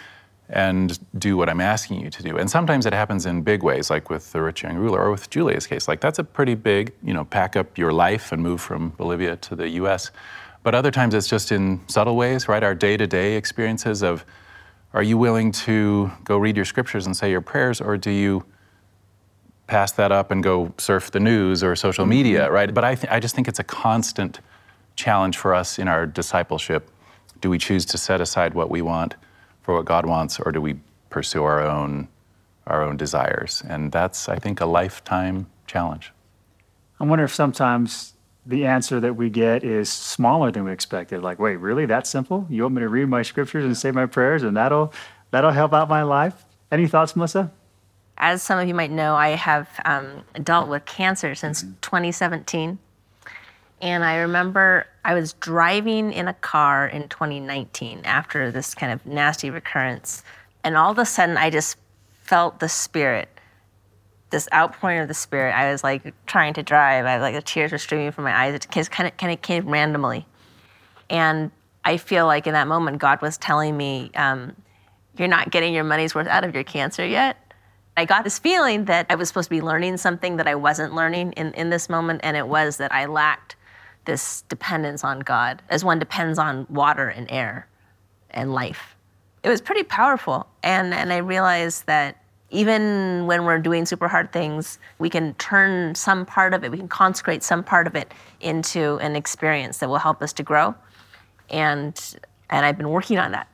and 0.47 0.97
do 1.19 1.35
what 1.35 1.49
I'm 1.49 1.59
asking 1.59 1.99
you 1.99 2.09
to 2.09 2.23
do? 2.23 2.37
And 2.37 2.49
sometimes 2.49 2.85
it 2.85 2.93
happens 2.93 3.25
in 3.25 3.41
big 3.41 3.61
ways, 3.61 3.89
like 3.89 4.09
with 4.09 4.31
the 4.31 4.41
rich 4.41 4.63
young 4.63 4.77
ruler 4.77 5.01
or 5.01 5.11
with 5.11 5.29
Julia's 5.29 5.67
case. 5.67 5.89
Like 5.89 5.99
that's 5.99 6.17
a 6.17 6.23
pretty 6.23 6.55
big, 6.55 6.93
you 7.03 7.13
know, 7.13 7.25
pack 7.25 7.57
up 7.57 7.77
your 7.77 7.91
life 7.91 8.31
and 8.31 8.41
move 8.41 8.61
from 8.61 8.91
Bolivia 8.91 9.35
to 9.35 9.55
the 9.55 9.67
US. 9.81 10.11
But 10.63 10.73
other 10.73 10.91
times 10.91 11.13
it's 11.13 11.27
just 11.27 11.51
in 11.51 11.81
subtle 11.89 12.15
ways, 12.15 12.47
right? 12.47 12.63
Our 12.63 12.73
day 12.73 12.95
to 12.95 13.05
day 13.05 13.35
experiences 13.35 14.01
of 14.01 14.23
are 14.93 15.03
you 15.03 15.17
willing 15.17 15.51
to 15.51 16.09
go 16.23 16.37
read 16.37 16.55
your 16.55 16.65
scriptures 16.65 17.05
and 17.05 17.17
say 17.17 17.29
your 17.29 17.41
prayers, 17.41 17.81
or 17.81 17.97
do 17.97 18.11
you 18.11 18.45
pass 19.67 19.91
that 19.93 20.13
up 20.13 20.31
and 20.31 20.41
go 20.41 20.73
surf 20.77 21.11
the 21.11 21.19
news 21.19 21.63
or 21.63 21.75
social 21.75 22.05
media, 22.05 22.45
mm-hmm. 22.45 22.53
right? 22.53 22.73
But 22.73 22.85
I, 22.85 22.95
th- 22.95 23.11
I 23.11 23.19
just 23.19 23.35
think 23.35 23.49
it's 23.49 23.59
a 23.59 23.63
constant 23.63 24.39
challenge 24.95 25.37
for 25.37 25.53
us 25.53 25.79
in 25.79 25.87
our 25.87 26.05
discipleship. 26.05 26.89
Do 27.41 27.49
we 27.49 27.57
choose 27.57 27.85
to 27.87 27.97
set 27.97 28.21
aside 28.21 28.53
what 28.53 28.69
we 28.69 28.81
want 28.81 29.15
for 29.61 29.75
what 29.75 29.85
God 29.85 30.05
wants, 30.05 30.39
or 30.39 30.51
do 30.51 30.61
we 30.61 30.75
pursue 31.09 31.43
our 31.43 31.61
own, 31.61 32.07
our 32.67 32.83
own 32.83 32.97
desires? 32.97 33.63
And 33.67 33.91
that's, 33.91 34.29
I 34.29 34.37
think, 34.37 34.61
a 34.61 34.65
lifetime 34.65 35.47
challenge. 35.67 36.11
I 36.99 37.05
wonder 37.05 37.25
if 37.25 37.33
sometimes 37.33 38.13
the 38.45 38.65
answer 38.65 38.99
that 38.99 39.15
we 39.15 39.29
get 39.29 39.63
is 39.63 39.89
smaller 39.89 40.51
than 40.51 40.65
we 40.65 40.71
expected. 40.71 41.21
Like, 41.21 41.39
wait, 41.39 41.57
really? 41.57 41.85
That 41.85 42.07
simple? 42.07 42.45
You 42.49 42.63
want 42.63 42.75
me 42.75 42.81
to 42.81 42.89
read 42.89 43.07
my 43.07 43.21
scriptures 43.21 43.63
and 43.63 43.75
say 43.77 43.91
my 43.91 44.05
prayers, 44.05 44.43
and 44.43 44.55
that'll 44.55 44.93
that'll 45.31 45.51
help 45.51 45.73
out 45.73 45.89
my 45.89 46.03
life? 46.03 46.45
Any 46.71 46.87
thoughts, 46.87 47.15
Melissa? 47.15 47.51
As 48.17 48.43
some 48.43 48.59
of 48.59 48.67
you 48.67 48.73
might 48.73 48.91
know, 48.91 49.15
I 49.15 49.29
have 49.29 49.69
um, 49.85 50.23
dealt 50.43 50.69
with 50.69 50.85
cancer 50.85 51.35
since 51.35 51.63
2017. 51.81 52.77
And 53.83 54.05
I 54.05 54.19
remember 54.19 54.87
I 55.03 55.13
was 55.13 55.33
driving 55.33 56.13
in 56.13 56.29
a 56.29 56.33
car 56.33 56.87
in 56.87 57.09
2019 57.09 58.01
after 58.05 58.49
this 58.49 58.73
kind 58.73 58.93
of 58.93 59.05
nasty 59.05 59.49
recurrence. 59.49 60.23
And 60.63 60.77
all 60.77 60.89
of 60.89 60.97
a 60.97 61.05
sudden, 61.05 61.35
I 61.35 61.49
just 61.49 61.75
felt 62.21 62.61
the 62.61 62.69
Spirit 62.69 63.27
this 64.33 64.49
outpouring 64.51 64.99
of 64.99 65.07
the 65.07 65.13
Spirit. 65.13 65.53
I 65.53 65.71
was 65.71 65.83
like 65.83 66.13
trying 66.25 66.55
to 66.55 66.63
drive. 66.63 67.05
I 67.05 67.17
was 67.17 67.21
like 67.21 67.35
the 67.35 67.41
tears 67.41 67.71
were 67.71 67.77
streaming 67.77 68.11
from 68.11 68.23
my 68.23 68.35
eyes. 68.35 68.55
It 68.55 68.67
just 68.71 68.89
kind 68.89 69.07
of 69.07 69.15
kind 69.15 69.31
of 69.31 69.41
came 69.41 69.69
randomly, 69.69 70.25
and 71.09 71.51
I 71.85 71.97
feel 71.97 72.25
like 72.25 72.47
in 72.47 72.53
that 72.53 72.67
moment 72.67 72.97
God 72.97 73.21
was 73.21 73.37
telling 73.37 73.77
me, 73.77 74.09
um, 74.15 74.55
"You're 75.17 75.27
not 75.27 75.51
getting 75.51 75.73
your 75.73 75.83
money's 75.83 76.15
worth 76.15 76.27
out 76.27 76.43
of 76.43 76.55
your 76.55 76.63
cancer 76.63 77.05
yet." 77.05 77.37
I 77.95 78.05
got 78.05 78.23
this 78.23 78.39
feeling 78.39 78.85
that 78.85 79.05
I 79.11 79.15
was 79.15 79.27
supposed 79.27 79.49
to 79.49 79.55
be 79.55 79.61
learning 79.61 79.97
something 79.97 80.37
that 80.37 80.47
I 80.47 80.55
wasn't 80.55 80.95
learning 80.95 81.33
in, 81.33 81.53
in 81.53 81.69
this 81.69 81.87
moment, 81.87 82.21
and 82.23 82.35
it 82.35 82.47
was 82.47 82.77
that 82.77 82.91
I 82.91 83.05
lacked 83.05 83.55
this 84.05 84.43
dependence 84.43 85.03
on 85.03 85.19
God 85.19 85.61
as 85.69 85.83
one 85.83 85.99
depends 85.99 86.37
on 86.39 86.67
water 86.69 87.09
and 87.09 87.29
air 87.31 87.67
and 88.31 88.53
life. 88.53 88.95
It 89.43 89.49
was 89.49 89.61
pretty 89.61 89.83
powerful. 89.83 90.47
And, 90.63 90.93
and 90.93 91.11
I 91.11 91.17
realized 91.17 91.85
that 91.87 92.23
even 92.49 93.25
when 93.25 93.45
we're 93.45 93.59
doing 93.59 93.85
super 93.85 94.07
hard 94.07 94.31
things, 94.31 94.77
we 94.99 95.09
can 95.09 95.33
turn 95.35 95.95
some 95.95 96.25
part 96.25 96.53
of 96.53 96.63
it, 96.63 96.71
we 96.71 96.77
can 96.77 96.87
consecrate 96.87 97.43
some 97.43 97.63
part 97.63 97.87
of 97.87 97.95
it 97.95 98.11
into 98.41 98.97
an 98.97 99.15
experience 99.15 99.79
that 99.79 99.89
will 99.89 99.97
help 99.97 100.21
us 100.21 100.31
to 100.33 100.43
grow. 100.43 100.75
And, 101.49 101.99
and 102.49 102.65
I've 102.65 102.77
been 102.77 102.89
working 102.89 103.17
on 103.17 103.31
that. 103.31 103.47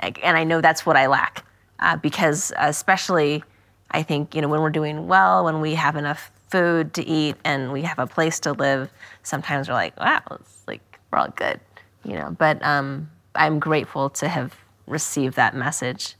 And 0.00 0.36
I 0.36 0.44
know 0.44 0.60
that's 0.60 0.86
what 0.86 0.96
I 0.96 1.06
lack. 1.06 1.44
Uh, 1.78 1.96
because 1.96 2.52
especially, 2.56 3.44
I 3.90 4.02
think, 4.02 4.34
you 4.34 4.40
know, 4.40 4.48
when 4.48 4.62
we're 4.62 4.70
doing 4.70 5.06
well, 5.06 5.44
when 5.44 5.60
we 5.60 5.74
have 5.74 5.94
enough 5.94 6.30
food 6.48 6.94
to 6.94 7.06
eat 7.06 7.36
and 7.44 7.72
we 7.72 7.82
have 7.82 7.98
a 7.98 8.06
place 8.06 8.40
to 8.40 8.52
live, 8.52 8.90
sometimes 9.22 9.68
we're 9.68 9.74
like, 9.74 9.98
wow, 9.98 10.22
it's 10.30 10.62
like 10.66 10.98
we're 11.10 11.18
all 11.18 11.32
good, 11.36 11.60
you 12.04 12.14
know. 12.14 12.34
But 12.38 12.64
um, 12.64 13.10
I'm 13.34 13.58
grateful 13.58 14.10
to 14.10 14.28
have 14.28 14.54
received 14.86 15.36
that 15.36 15.54
message. 15.54 16.14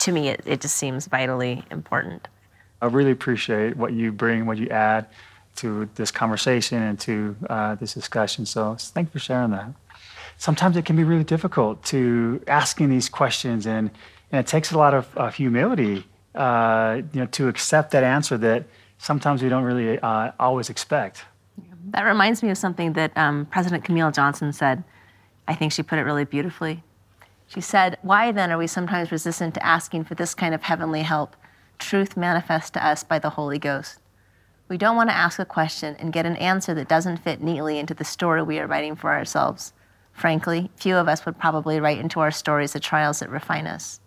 To 0.00 0.12
me, 0.12 0.28
it, 0.28 0.42
it 0.46 0.60
just 0.60 0.76
seems 0.76 1.06
vitally 1.06 1.64
important. 1.70 2.28
I 2.80 2.86
really 2.86 3.10
appreciate 3.10 3.76
what 3.76 3.92
you 3.92 4.12
bring, 4.12 4.46
what 4.46 4.58
you 4.58 4.68
add 4.68 5.06
to 5.56 5.88
this 5.94 6.10
conversation 6.10 6.82
and 6.82 7.00
to 7.00 7.36
uh, 7.48 7.74
this 7.76 7.94
discussion. 7.94 8.44
So 8.44 8.76
thank 8.78 9.08
you 9.08 9.12
for 9.12 9.18
sharing 9.18 9.50
that. 9.52 9.68
Sometimes 10.38 10.76
it 10.76 10.84
can 10.84 10.96
be 10.96 11.04
really 11.04 11.24
difficult 11.24 11.82
to 11.84 12.42
asking 12.46 12.90
these 12.90 13.08
questions, 13.08 13.66
and, 13.66 13.90
and 14.30 14.40
it 14.40 14.46
takes 14.46 14.70
a 14.72 14.76
lot 14.76 14.92
of 14.92 15.08
uh, 15.16 15.30
humility, 15.30 16.04
uh, 16.34 17.00
you 17.14 17.20
know, 17.20 17.26
to 17.26 17.48
accept 17.48 17.90
that 17.92 18.04
answer 18.04 18.36
that 18.36 18.64
sometimes 18.98 19.42
we 19.42 19.48
don't 19.48 19.64
really 19.64 19.98
uh, 19.98 20.32
always 20.38 20.70
expect. 20.70 21.24
That 21.90 22.02
reminds 22.02 22.42
me 22.42 22.50
of 22.50 22.58
something 22.58 22.94
that 22.94 23.16
um, 23.16 23.46
President 23.46 23.84
Camille 23.84 24.10
Johnson 24.10 24.52
said. 24.52 24.84
I 25.48 25.54
think 25.54 25.72
she 25.72 25.82
put 25.82 25.98
it 25.98 26.02
really 26.02 26.24
beautifully. 26.24 26.82
She 27.46 27.60
said, 27.60 27.98
Why 28.02 28.32
then 28.32 28.50
are 28.50 28.58
we 28.58 28.66
sometimes 28.66 29.12
resistant 29.12 29.54
to 29.54 29.64
asking 29.64 30.04
for 30.04 30.14
this 30.14 30.34
kind 30.34 30.54
of 30.54 30.62
heavenly 30.62 31.02
help, 31.02 31.36
truth 31.78 32.16
manifest 32.16 32.74
to 32.74 32.84
us 32.84 33.04
by 33.04 33.18
the 33.18 33.30
Holy 33.30 33.58
Ghost? 33.58 34.00
We 34.68 34.76
don't 34.76 34.96
want 34.96 35.10
to 35.10 35.16
ask 35.16 35.38
a 35.38 35.44
question 35.44 35.94
and 36.00 36.12
get 36.12 36.26
an 36.26 36.36
answer 36.36 36.74
that 36.74 36.88
doesn't 36.88 37.18
fit 37.18 37.40
neatly 37.40 37.78
into 37.78 37.94
the 37.94 38.04
story 38.04 38.42
we 38.42 38.58
are 38.58 38.66
writing 38.66 38.96
for 38.96 39.12
ourselves. 39.12 39.72
Frankly, 40.12 40.70
few 40.74 40.96
of 40.96 41.06
us 41.06 41.24
would 41.24 41.38
probably 41.38 41.78
write 41.78 41.98
into 41.98 42.18
our 42.18 42.32
stories 42.32 42.72
the 42.72 42.80
trials 42.80 43.20
that 43.20 43.30
refine 43.30 43.68
us. 43.68 44.00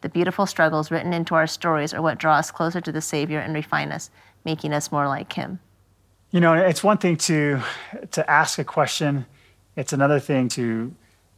The 0.00 0.08
beautiful 0.08 0.46
struggles 0.46 0.90
written 0.90 1.12
into 1.12 1.34
our 1.34 1.46
stories 1.46 1.92
are 1.92 2.00
what 2.00 2.18
draw 2.18 2.36
us 2.36 2.50
closer 2.50 2.80
to 2.80 2.92
the 2.92 3.00
Savior 3.00 3.40
and 3.40 3.52
refine 3.54 3.92
us, 3.92 4.10
making 4.46 4.72
us 4.72 4.90
more 4.90 5.06
like 5.06 5.34
Him. 5.34 5.60
You 6.30 6.40
know, 6.40 6.54
it's 6.54 6.82
one 6.82 6.96
thing 6.96 7.16
to 7.28 7.60
to 8.12 8.30
ask 8.30 8.58
a 8.58 8.64
question. 8.64 9.26
It's 9.76 9.92
another 9.92 10.18
thing 10.18 10.48
to 10.50 10.94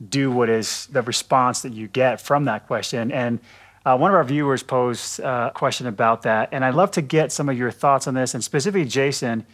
do 0.08 0.30
what 0.30 0.48
is 0.48 0.86
the 0.86 1.02
response 1.02 1.62
that 1.62 1.72
you 1.72 1.88
get 1.88 2.20
from 2.20 2.44
that 2.44 2.68
question. 2.68 3.10
And 3.10 3.40
uh, 3.84 3.96
one 3.96 4.12
of 4.12 4.14
our 4.14 4.24
viewers 4.24 4.62
posed 4.62 5.20
uh, 5.20 5.50
a 5.50 5.58
question 5.58 5.86
about 5.88 6.22
that, 6.22 6.50
and 6.52 6.64
I'd 6.64 6.74
love 6.74 6.92
to 6.92 7.02
get 7.02 7.32
some 7.32 7.48
of 7.48 7.58
your 7.58 7.72
thoughts 7.72 8.06
on 8.06 8.14
this. 8.14 8.34
And 8.34 8.44
specifically, 8.44 8.84
Jason, 8.84 9.44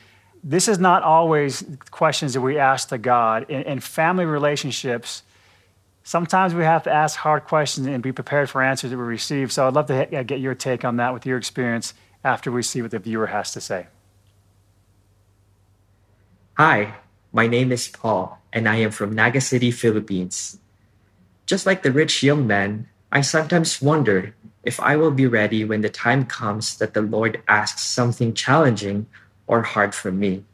this 0.43 0.69
is 0.69 0.79
not 0.79 1.03
always 1.03 1.65
questions 1.91 2.35
that 2.35 2.41
we 2.41 2.59
ask 2.59 2.89
to 2.89 2.99
God 2.99 3.49
in, 3.49 3.63
in 3.63 3.81
family 3.81 4.27
relationships. 4.27 5.23
Sometimes 6.03 6.53
we 6.53 6.65
have 6.65 6.83
to 6.83 6.93
ask 6.93 7.17
hard 7.17 7.45
questions 7.45 7.87
and 7.87 8.03
be 8.03 8.13
prepared 8.13 8.51
for 8.51 8.63
answers 8.63 8.91
that 8.91 8.99
we 8.99 9.05
receive. 9.05 9.51
So 9.53 9.67
I'd 9.67 9.73
love 9.73 9.87
to 9.87 10.25
get 10.27 10.41
your 10.41 10.55
take 10.55 10.85
on 10.85 10.97
that 10.97 11.15
with 11.15 11.25
your 11.25 11.39
experience 11.39 11.95
after 12.25 12.51
we 12.51 12.63
see 12.63 12.81
what 12.81 12.91
the 12.91 12.99
viewer 12.99 13.29
has 13.29 13.53
to 13.53 13.61
say. 13.61 13.87
Hi, 16.57 16.95
my 17.33 17.47
name 17.47 17.71
is 17.71 17.89
Paul, 17.89 18.39
and 18.53 18.69
I 18.69 18.77
am 18.77 18.91
from 18.91 19.15
Naga 19.15 19.41
City, 19.41 19.71
Philippines. 19.71 20.59
Just 21.47 21.67
like 21.67 21.83
the 21.83 21.93
rich 21.93 22.23
young 22.23 22.47
man, 22.47 22.89
I 23.13 23.21
sometimes 23.21 23.83
wonder 23.83 24.35
if 24.65 24.81
I 24.81 24.97
will 24.97 25.11
be 25.11 25.27
ready 25.27 25.65
when 25.65 25.83
the 25.83 25.91
time 25.91 26.25
comes 26.25 26.79
that 26.79 26.95
the 26.95 27.03
Lord 27.03 27.43
asks 27.47 27.83
something 27.83 28.33
challenging 28.33 29.07
or 29.47 29.63
hard 29.63 29.95
from 29.95 30.19
me. 30.19 30.45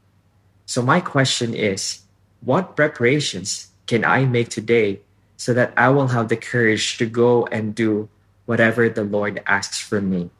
So, 0.66 0.82
my 0.82 1.00
question 1.00 1.54
is 1.54 2.02
what 2.40 2.74
preparations 2.74 3.70
can 3.86 4.04
I 4.04 4.24
make 4.24 4.48
today 4.48 5.00
so 5.36 5.54
that 5.54 5.72
I 5.76 5.90
will 5.90 6.08
have 6.08 6.28
the 6.28 6.36
courage 6.36 6.98
to 6.98 7.06
go 7.06 7.46
and 7.46 7.74
do 7.74 8.08
whatever 8.46 8.88
the 8.88 9.04
Lord 9.04 9.42
asks 9.46 9.78
from 9.78 10.10
me? 10.10 10.30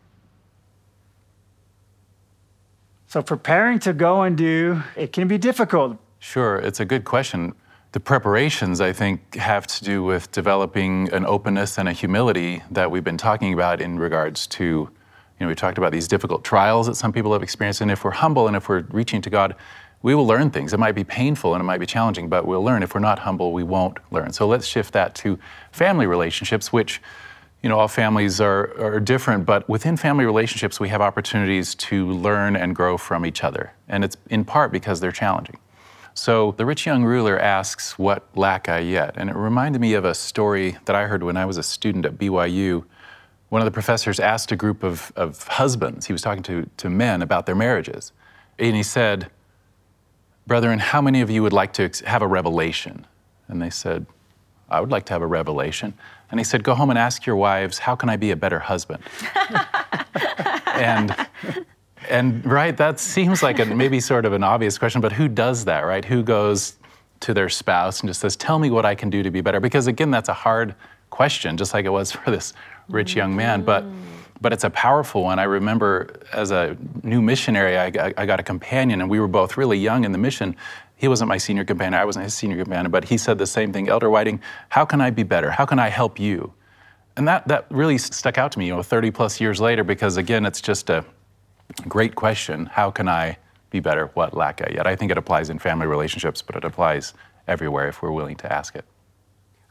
So, 3.11 3.21
preparing 3.23 3.81
to 3.81 3.93
go 3.93 4.23
and 4.23 4.37
do, 4.37 4.85
it 4.95 5.13
can 5.13 5.27
be 5.27 5.37
difficult. 5.37 5.99
Sure, 6.21 6.59
it's 6.59 6.79
a 6.79 6.85
good 6.85 7.05
question. 7.05 7.57
The 7.91 7.99
preparations, 7.99 8.81
I 8.81 8.93
think, 8.93 9.35
have 9.35 9.67
to 9.67 9.83
do 9.83 10.05
with 10.05 10.31
developing 10.31 11.13
an 11.13 11.27
openness 11.27 11.77
and 11.77 11.89
a 11.89 11.93
humility 11.93 12.63
that 12.71 12.89
we've 12.89 13.03
been 13.03 13.19
talking 13.19 13.53
about 13.53 13.81
in 13.81 13.99
regards 13.99 14.47
to, 14.47 14.65
you 14.65 14.91
know, 15.41 15.49
we 15.49 15.57
talked 15.57 15.77
about 15.77 15.91
these 15.91 16.07
difficult 16.07 16.45
trials 16.45 16.87
that 16.87 16.95
some 16.95 17.13
people 17.13 17.33
have 17.33 17.43
experienced. 17.43 17.81
And 17.81 17.91
if 17.91 18.05
we're 18.05 18.13
humble 18.13 18.47
and 18.47 18.55
if 18.55 18.69
we're 18.69 18.85
reaching 18.91 19.21
to 19.23 19.29
God, 19.29 19.57
we 20.03 20.15
will 20.15 20.29
learn 20.29 20.53
things. 20.53 20.73
It 20.73 20.79
might 20.79 20.95
be 20.95 21.03
painful 21.03 21.55
and 21.55 21.61
it 21.61 21.65
might 21.65 21.81
be 21.81 21.87
challenging, 21.87 22.29
but 22.29 22.47
we'll 22.47 22.63
learn. 22.63 22.85
If 22.85 22.95
we're 22.95 23.01
not 23.01 23.19
humble, 23.19 23.53
we 23.53 23.65
won't 23.65 23.99
learn. 24.13 24.33
So 24.33 24.47
let's 24.47 24.69
shift 24.69 24.93
that 24.93 25.17
to 25.17 25.37
family 25.73 26.07
relationships, 26.07 26.73
which 26.73 27.03
you 27.63 27.69
know, 27.69 27.79
all 27.79 27.89
families 27.89 28.41
are, 28.41 28.75
are 28.81 29.01
different, 29.01 29.45
but 29.45 29.69
within 29.69 29.97
family 29.97 30.25
relationships, 30.25 30.81
we 30.81 30.89
have 30.89 31.03
opportunities 31.03 31.75
to 31.75 32.11
learn 32.11 32.57
and 32.57 32.75
grow 32.75 32.97
from 32.97 33.27
each 33.27 33.45
other. 33.45 33.73
And 33.89 34.03
it's 34.03 34.17
in 34.31 34.45
part 34.45 34.73
because 34.73 35.01
they're 35.01 35.13
challenging. 35.13 35.59
So 36.15 36.53
the 36.53 36.67
rich 36.67 36.87
young 36.87 37.05
ruler 37.05 37.39
asks, 37.39 37.99
What 37.99 38.27
lack 38.35 38.69
I 38.69 38.81
yet? 38.81 39.15
And 39.17 39.31
it 39.31 39.37
reminded 39.37 39.81
me 39.81 39.95
of 39.95 40.05
a 40.05 40.15
story 40.15 40.79
that 40.87 40.97
I 40.97 41.07
heard 41.07 41.23
when 41.23 41.37
I 41.37 41.45
was 41.45 41.57
a 41.57 41.63
student 41.63 42.05
at 42.07 42.19
BYU. 42.19 42.85
One 43.51 43.61
of 43.61 43.67
the 43.67 43.71
professors 43.71 44.19
asked 44.19 44.53
a 44.53 44.57
group 44.57 44.83
of, 44.83 45.13
of 45.17 45.47
husbands, 45.47 46.07
he 46.07 46.13
was 46.13 46.23
talking 46.23 46.43
to, 46.45 46.69
to 46.79 46.89
men 46.89 47.21
about 47.21 47.47
their 47.47 47.55
marriages. 47.55 48.13
And 48.59 48.75
he 48.75 48.83
said, 48.83 49.31
Brethren, 50.47 50.79
how 50.79 51.01
many 51.01 51.21
of 51.21 51.31
you 51.31 51.43
would 51.43 51.53
like 51.53 51.73
to 51.75 51.91
have 52.07 52.23
a 52.23 52.27
revelation? 52.27 53.07
And 53.49 53.61
they 53.61 53.71
said, 53.71 54.07
I 54.69 54.81
would 54.81 54.91
like 54.91 55.05
to 55.07 55.13
have 55.13 55.23
a 55.23 55.27
revelation. 55.27 55.95
And 56.31 56.39
he 56.39 56.45
said, 56.45 56.63
Go 56.63 56.75
home 56.75 56.91
and 56.91 56.99
ask 56.99 57.27
your 57.27 57.37
wives, 57.37 57.79
how 57.79 57.95
can 57.95 58.09
I 58.09 58.17
be 58.17 58.31
a 58.31 58.37
better 58.37 58.59
husband? 58.59 59.03
and 60.67 61.15
and 62.09 62.45
right, 62.45 62.77
that 62.77 62.99
seems 62.99 63.43
like 63.43 63.59
a, 63.61 63.65
maybe 63.65 64.01
sort 64.01 64.25
of 64.25 64.33
an 64.33 64.43
obvious 64.43 64.79
question, 64.79 65.01
but 65.01 65.13
who 65.13 65.29
does 65.29 65.65
that, 65.67 65.81
right? 65.81 66.05
Who 66.05 66.23
goes 66.23 66.77
to 67.21 67.35
their 67.35 67.49
spouse 67.49 68.01
and 68.01 68.09
just 68.09 68.21
says, 68.21 68.37
Tell 68.37 68.59
me 68.59 68.71
what 68.71 68.85
I 68.85 68.95
can 68.95 69.11
do 69.11 69.23
to 69.23 69.31
be 69.31 69.41
better? 69.41 69.61
Because 69.61 69.87
again, 69.87 70.11
that's 70.11 70.29
a 70.29 70.35
hard 70.35 70.75
question, 71.11 71.57
just 71.57 71.75
like 71.75 71.85
it 71.85 71.91
was 71.91 72.13
for 72.13 72.31
this 72.31 72.53
rich 72.89 73.15
young 73.15 73.35
man. 73.35 73.61
Mm-hmm. 73.61 73.67
But 73.67 73.85
but 74.43 74.55
it's 74.55 74.65
a 74.65 74.71
powerful 74.71 75.23
one. 75.23 75.39
I 75.39 75.43
remember 75.43 76.19
as 76.33 76.51
a 76.51 76.77
new 77.03 77.21
missionary, 77.21 77.79
I, 77.79 78.13
I 78.17 78.25
got 78.25 78.41
a 78.41 78.43
companion, 78.43 79.03
and 79.03 79.11
we 79.11 79.21
were 79.21 79.29
both 79.29 79.59
really 79.59 79.79
young 79.79 80.05
in 80.05 80.13
the 80.13 80.19
mission. 80.19 80.57
He 81.01 81.09
wasn't 81.09 81.29
my 81.29 81.39
senior 81.39 81.65
companion, 81.65 81.95
I 81.95 82.05
wasn't 82.05 82.25
his 82.25 82.35
senior 82.35 82.63
companion, 82.63 82.91
but 82.91 83.05
he 83.05 83.17
said 83.17 83.39
the 83.39 83.47
same 83.47 83.73
thing 83.73 83.89
Elder 83.89 84.11
Whiting, 84.11 84.41
how 84.69 84.85
can 84.85 85.01
I 85.01 85.09
be 85.09 85.23
better? 85.23 85.51
How 85.51 85.65
can 85.65 85.79
I 85.79 85.89
help 85.89 86.21
you? 86.21 86.53
And 87.17 87.27
that, 87.27 87.49
that 87.49 87.67
really 87.71 87.97
stuck 87.97 88.37
out 88.37 88.53
to 88.53 88.59
me, 88.59 88.67
you 88.67 88.75
know, 88.75 88.83
30 88.83 89.11
plus 89.11 89.41
years 89.41 89.63
later, 89.63 89.83
because 89.83 90.19
again, 90.19 90.45
it's 90.45 90.61
just 90.61 90.91
a 90.91 91.05
great 91.89 92.17
question. 92.17 92.67
How 92.67 92.91
can 92.91 93.09
I 93.09 93.39
be 93.71 93.81
better? 93.81 94.11
What 94.13 94.35
lack 94.35 94.61
I 94.61 94.75
yet? 94.75 94.87
I 94.87 94.95
think 94.95 95.11
it 95.11 95.17
applies 95.17 95.49
in 95.49 95.59
family 95.59 95.87
relationships, 95.87 96.43
but 96.43 96.55
it 96.55 96.65
applies 96.65 97.15
everywhere 97.49 97.89
if 97.89 98.03
we're 98.03 98.13
willing 98.13 98.37
to 98.37 98.53
ask 98.53 98.77
it. 98.77 98.85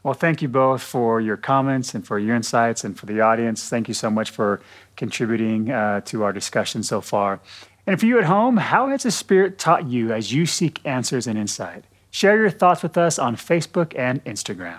Well, 0.02 0.14
thank 0.14 0.40
you 0.40 0.48
both 0.48 0.82
for 0.82 1.20
your 1.20 1.36
comments 1.36 1.94
and 1.94 2.06
for 2.06 2.18
your 2.18 2.34
insights, 2.34 2.84
and 2.84 2.98
for 2.98 3.04
the 3.04 3.20
audience. 3.20 3.68
Thank 3.68 3.86
you 3.86 3.94
so 3.94 4.10
much 4.10 4.30
for 4.30 4.62
contributing 4.96 5.70
uh, 5.70 6.00
to 6.06 6.22
our 6.24 6.32
discussion 6.32 6.82
so 6.82 7.02
far. 7.02 7.40
And 7.90 7.98
for 7.98 8.06
you 8.06 8.18
at 8.18 8.24
home, 8.24 8.56
how 8.56 8.88
has 8.90 9.02
the 9.02 9.10
Spirit 9.10 9.58
taught 9.58 9.88
you 9.88 10.12
as 10.12 10.32
you 10.32 10.46
seek 10.46 10.80
answers 10.84 11.26
and 11.26 11.36
insight? 11.36 11.84
Share 12.12 12.36
your 12.36 12.48
thoughts 12.48 12.84
with 12.84 12.96
us 12.96 13.18
on 13.18 13.34
Facebook 13.34 13.98
and 13.98 14.24
Instagram. 14.24 14.78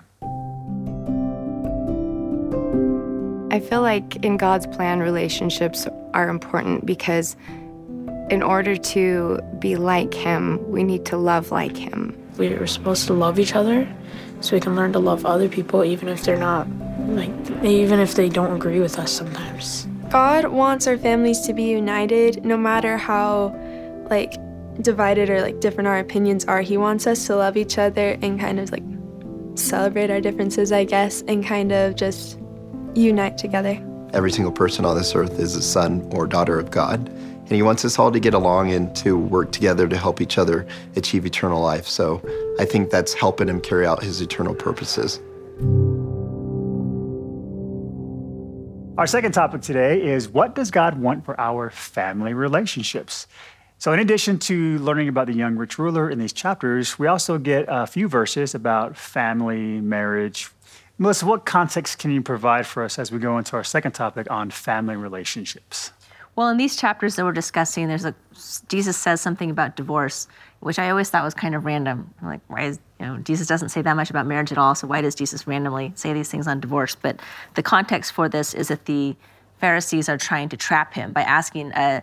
I 3.53 3.59
feel 3.59 3.81
like 3.81 4.15
in 4.23 4.37
God's 4.37 4.65
plan, 4.65 5.01
relationships 5.01 5.85
are 6.13 6.29
important 6.29 6.85
because 6.85 7.35
in 8.29 8.41
order 8.41 8.77
to 8.77 9.41
be 9.59 9.75
like 9.75 10.13
Him, 10.13 10.71
we 10.71 10.81
need 10.81 11.03
to 11.07 11.17
love 11.17 11.51
like 11.51 11.75
Him. 11.75 12.17
We're 12.37 12.65
supposed 12.65 13.07
to 13.07 13.13
love 13.13 13.39
each 13.39 13.55
other 13.55 13.93
so 14.39 14.55
we 14.55 14.61
can 14.61 14.73
learn 14.73 14.93
to 14.93 14.99
love 14.99 15.25
other 15.25 15.49
people 15.49 15.83
even 15.83 16.07
if 16.07 16.23
they're 16.23 16.37
not, 16.37 16.65
like, 17.09 17.29
even 17.61 17.99
if 17.99 18.15
they 18.15 18.29
don't 18.29 18.55
agree 18.55 18.79
with 18.79 18.97
us 18.97 19.11
sometimes 19.11 19.85
God 20.11 20.47
wants 20.47 20.87
our 20.87 20.97
families 20.97 21.39
to 21.47 21.53
be 21.53 21.63
united 21.63 22.43
no 22.43 22.57
matter 22.57 22.97
how 22.97 23.55
like 24.09 24.33
divided 24.81 25.29
or 25.29 25.41
like 25.41 25.61
different 25.61 25.87
our 25.87 25.99
opinions 25.99 26.43
are. 26.43 26.59
He 26.59 26.75
wants 26.75 27.07
us 27.07 27.25
to 27.27 27.37
love 27.37 27.55
each 27.55 27.77
other 27.77 28.17
and 28.21 28.37
kind 28.37 28.59
of 28.59 28.73
like 28.73 28.83
celebrate 29.55 30.11
our 30.11 30.19
differences, 30.19 30.73
I 30.73 30.83
guess, 30.83 31.21
and 31.29 31.45
kind 31.45 31.71
of 31.71 31.95
just 31.95 32.37
unite 32.93 33.37
together. 33.37 33.81
Every 34.13 34.33
single 34.33 34.51
person 34.51 34.83
on 34.83 34.97
this 34.97 35.15
earth 35.15 35.39
is 35.39 35.55
a 35.55 35.61
son 35.61 36.05
or 36.11 36.27
daughter 36.27 36.59
of 36.59 36.71
God. 36.71 37.07
And 37.07 37.51
he 37.51 37.61
wants 37.61 37.85
us 37.85 37.97
all 37.97 38.11
to 38.11 38.19
get 38.19 38.33
along 38.33 38.73
and 38.73 38.93
to 38.97 39.17
work 39.17 39.53
together 39.53 39.87
to 39.87 39.95
help 39.95 40.19
each 40.19 40.37
other 40.37 40.67
achieve 40.97 41.25
eternal 41.25 41.61
life. 41.61 41.87
So 41.87 42.21
I 42.59 42.65
think 42.65 42.89
that's 42.89 43.13
helping 43.13 43.47
him 43.47 43.61
carry 43.61 43.87
out 43.87 44.03
his 44.03 44.19
eternal 44.19 44.55
purposes. 44.55 45.21
Our 49.01 49.07
second 49.07 49.31
topic 49.31 49.63
today 49.63 49.99
is 50.03 50.29
what 50.29 50.53
does 50.53 50.69
God 50.69 50.99
want 50.99 51.25
for 51.25 51.33
our 51.41 51.71
family 51.71 52.35
relationships? 52.35 53.25
So, 53.79 53.93
in 53.93 53.99
addition 53.99 54.37
to 54.37 54.77
learning 54.77 55.07
about 55.07 55.25
the 55.25 55.33
young 55.33 55.55
rich 55.55 55.79
ruler 55.79 56.07
in 56.07 56.19
these 56.19 56.33
chapters, 56.33 56.99
we 56.99 57.07
also 57.07 57.39
get 57.39 57.65
a 57.67 57.87
few 57.87 58.07
verses 58.07 58.53
about 58.53 58.95
family, 58.95 59.81
marriage. 59.81 60.51
Melissa, 60.99 61.25
what 61.25 61.47
context 61.47 61.97
can 61.97 62.11
you 62.11 62.21
provide 62.21 62.67
for 62.67 62.83
us 62.83 62.99
as 62.99 63.11
we 63.11 63.17
go 63.17 63.39
into 63.39 63.55
our 63.55 63.63
second 63.63 63.93
topic 63.93 64.29
on 64.29 64.51
family 64.51 64.95
relationships? 64.95 65.93
Well, 66.35 66.49
in 66.49 66.57
these 66.57 66.75
chapters 66.75 67.15
that 67.15 67.25
we're 67.25 67.31
discussing, 67.31 67.87
there's 67.87 68.05
a 68.05 68.13
Jesus 68.67 68.97
says 68.97 69.19
something 69.19 69.49
about 69.49 69.75
divorce, 69.75 70.27
which 70.61 70.79
I 70.79 70.89
always 70.89 71.09
thought 71.09 71.23
was 71.23 71.33
kind 71.33 71.53
of 71.53 71.65
random. 71.65 72.13
Like, 72.21 72.39
why 72.47 72.63
is 72.63 72.79
you 72.99 73.05
know 73.05 73.17
Jesus 73.17 73.47
doesn't 73.47 73.69
say 73.69 73.81
that 73.81 73.95
much 73.95 74.09
about 74.09 74.25
marriage 74.25 74.51
at 74.51 74.57
all, 74.57 74.73
so 74.75 74.87
why 74.87 75.01
does 75.01 75.15
Jesus 75.15 75.45
randomly 75.45 75.91
say 75.95 76.13
these 76.13 76.29
things 76.29 76.47
on 76.47 76.59
divorce? 76.59 76.95
But 76.95 77.19
the 77.55 77.63
context 77.63 78.13
for 78.13 78.29
this 78.29 78.53
is 78.53 78.69
that 78.69 78.85
the 78.85 79.15
Pharisees 79.59 80.07
are 80.07 80.17
trying 80.17 80.49
to 80.49 80.57
trap 80.57 80.93
him 80.93 81.11
by 81.11 81.21
asking 81.21 81.71
a 81.73 82.01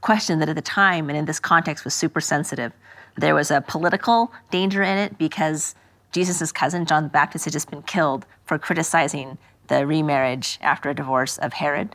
question 0.00 0.38
that 0.40 0.48
at 0.48 0.56
the 0.56 0.62
time 0.62 1.08
and 1.08 1.18
in 1.18 1.24
this 1.24 1.40
context 1.40 1.84
was 1.84 1.94
super 1.94 2.20
sensitive. 2.20 2.72
There 3.16 3.34
was 3.34 3.50
a 3.50 3.60
political 3.60 4.32
danger 4.50 4.82
in 4.82 4.96
it 4.96 5.18
because 5.18 5.74
Jesus' 6.12 6.52
cousin, 6.52 6.86
John 6.86 7.04
the 7.04 7.08
Baptist, 7.08 7.44
had 7.44 7.52
just 7.52 7.70
been 7.70 7.82
killed 7.82 8.26
for 8.44 8.58
criticizing 8.58 9.38
the 9.68 9.86
remarriage 9.86 10.58
after 10.62 10.90
a 10.90 10.94
divorce 10.94 11.38
of 11.38 11.52
Herod. 11.54 11.94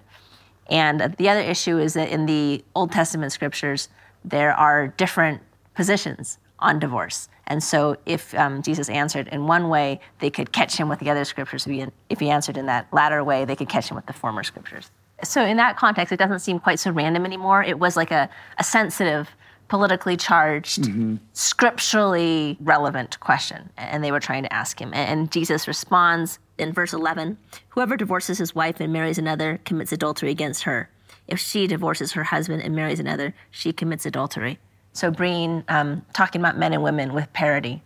And 0.67 1.15
the 1.17 1.29
other 1.29 1.41
issue 1.41 1.77
is 1.77 1.93
that 1.93 2.10
in 2.10 2.25
the 2.25 2.63
Old 2.75 2.91
Testament 2.91 3.31
scriptures, 3.31 3.89
there 4.24 4.53
are 4.53 4.88
different 4.88 5.41
positions 5.75 6.39
on 6.60 6.79
divorce. 6.79 7.29
And 7.48 7.62
so 7.62 7.98
if 8.05 8.34
um, 8.36 8.62
Jesus 8.62 8.89
answered 8.89 9.27
in 9.27 9.46
one 9.46 9.70
way, 9.70 10.00
they 10.20 10.29
could 10.29 10.51
catch 10.51 10.77
him 10.77 10.89
with 10.89 11.00
the 11.00 11.10
other 11.10 11.25
scriptures. 11.25 11.67
If 12.10 12.20
he 12.20 12.29
answered 12.29 12.58
in 12.58 12.65
that 12.65 12.88
latter 12.91 13.24
way, 13.24 13.46
they 13.46 13.55
could 13.55 13.70
catch 13.70 13.89
him 13.89 13.96
with 13.96 14.05
the 14.05 14.13
former 14.13 14.44
scriptures 14.44 14.89
so 15.24 15.44
in 15.44 15.58
that 15.58 15.77
context, 15.77 16.12
it 16.12 16.17
doesn't 16.17 16.39
seem 16.39 16.60
quite 16.60 16.79
so 16.79 16.91
random 16.91 17.25
anymore. 17.25 17.63
It 17.63 17.79
was 17.79 17.96
like 17.96 18.12
a, 18.12 18.29
a 18.58 18.63
sensitive, 18.63 19.29
politically 19.67 20.17
charged, 20.17 20.84
mm-hmm. 20.84 21.15
scripturally 21.34 22.58
relevant 22.60 23.20
question, 23.20 23.70
and 23.77 24.03
they 24.03 24.12
were 24.12 24.20
trying 24.20 24.44
to 24.44 24.53
ask 24.53 24.79
him. 24.79 24.94
And 24.94 25.32
Jesus 25.32 25.67
responds 25.67 26.39
in 26.58 26.74
verse 26.74 26.94
11 26.94 27.38
Whoever 27.70 27.98
divorces 27.98 28.38
his 28.38 28.53
wife 28.53 28.79
and 28.79 28.91
marries 28.91 29.17
another 29.17 29.60
commits 29.65 29.91
adultery 29.91 30.32
against 30.32 30.63
her. 30.63 30.89
If 31.27 31.39
she 31.39 31.65
divorces 31.65 32.12
her 32.12 32.25
husband 32.25 32.62
and 32.62 32.75
marries 32.75 33.00
another, 33.00 33.34
she 33.50 33.74
commits 33.74 34.05
adultery. 34.05 34.60
So 34.96 35.12
bringing, 35.12 35.64
um, 35.68 36.06
talking 36.14 36.42
about 36.42 36.58
men 36.58 36.72
and 36.72 36.82
women 36.82 37.14
with 37.14 37.32
parity 37.34 37.84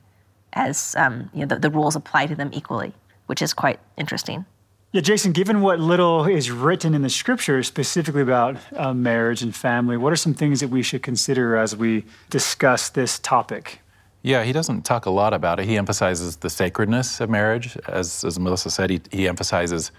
as 0.54 0.96
um, 0.96 1.30
you 1.34 1.42
know, 1.42 1.48
the, 1.48 1.58
the 1.58 1.70
rules 1.72 1.96
apply 1.96 2.28
to 2.28 2.36
them 2.36 2.51
equally, 2.54 2.94
which 3.25 3.42
is 3.42 3.51
quite 3.51 3.80
interesting. 3.98 4.46
Yeah, 4.92 5.01
Jason, 5.01 5.32
given 5.32 5.62
what 5.62 5.80
little 5.80 6.25
is 6.25 6.51
written 6.51 6.94
in 6.94 7.01
the 7.01 7.10
scriptures 7.10 7.68
specifically 7.68 8.22
about 8.22 8.58
uh, 8.75 8.94
marriage 8.94 9.42
and 9.42 9.56
family, 9.56 9.98
what 9.98 10.13
are 10.13 10.16
some 10.16 10.36
things 10.36 10.60
that 10.60 10.70
we 10.70 10.84
should 10.84 11.01
consider 11.01 11.56
as 11.58 11.75
we 11.75 12.06
discuss 12.30 12.89
this 12.89 13.18
topic? 13.18 13.82
Yeah, 14.22 14.44
he 14.44 14.51
doesn't 14.51 14.84
talk 14.84 15.08
a 15.08 15.12
lot 15.12 15.34
about 15.34 15.60
it. 15.60 15.66
He 15.66 15.78
emphasizes 15.78 16.38
the 16.38 16.50
sacredness 16.50 17.20
of 17.22 17.30
marriage. 17.30 17.75
As, 17.88 18.24
as 18.24 18.39
Melissa 18.39 18.70
said, 18.70 18.89
he, 18.92 19.01
he 19.12 19.28
emphasizes 19.28 19.92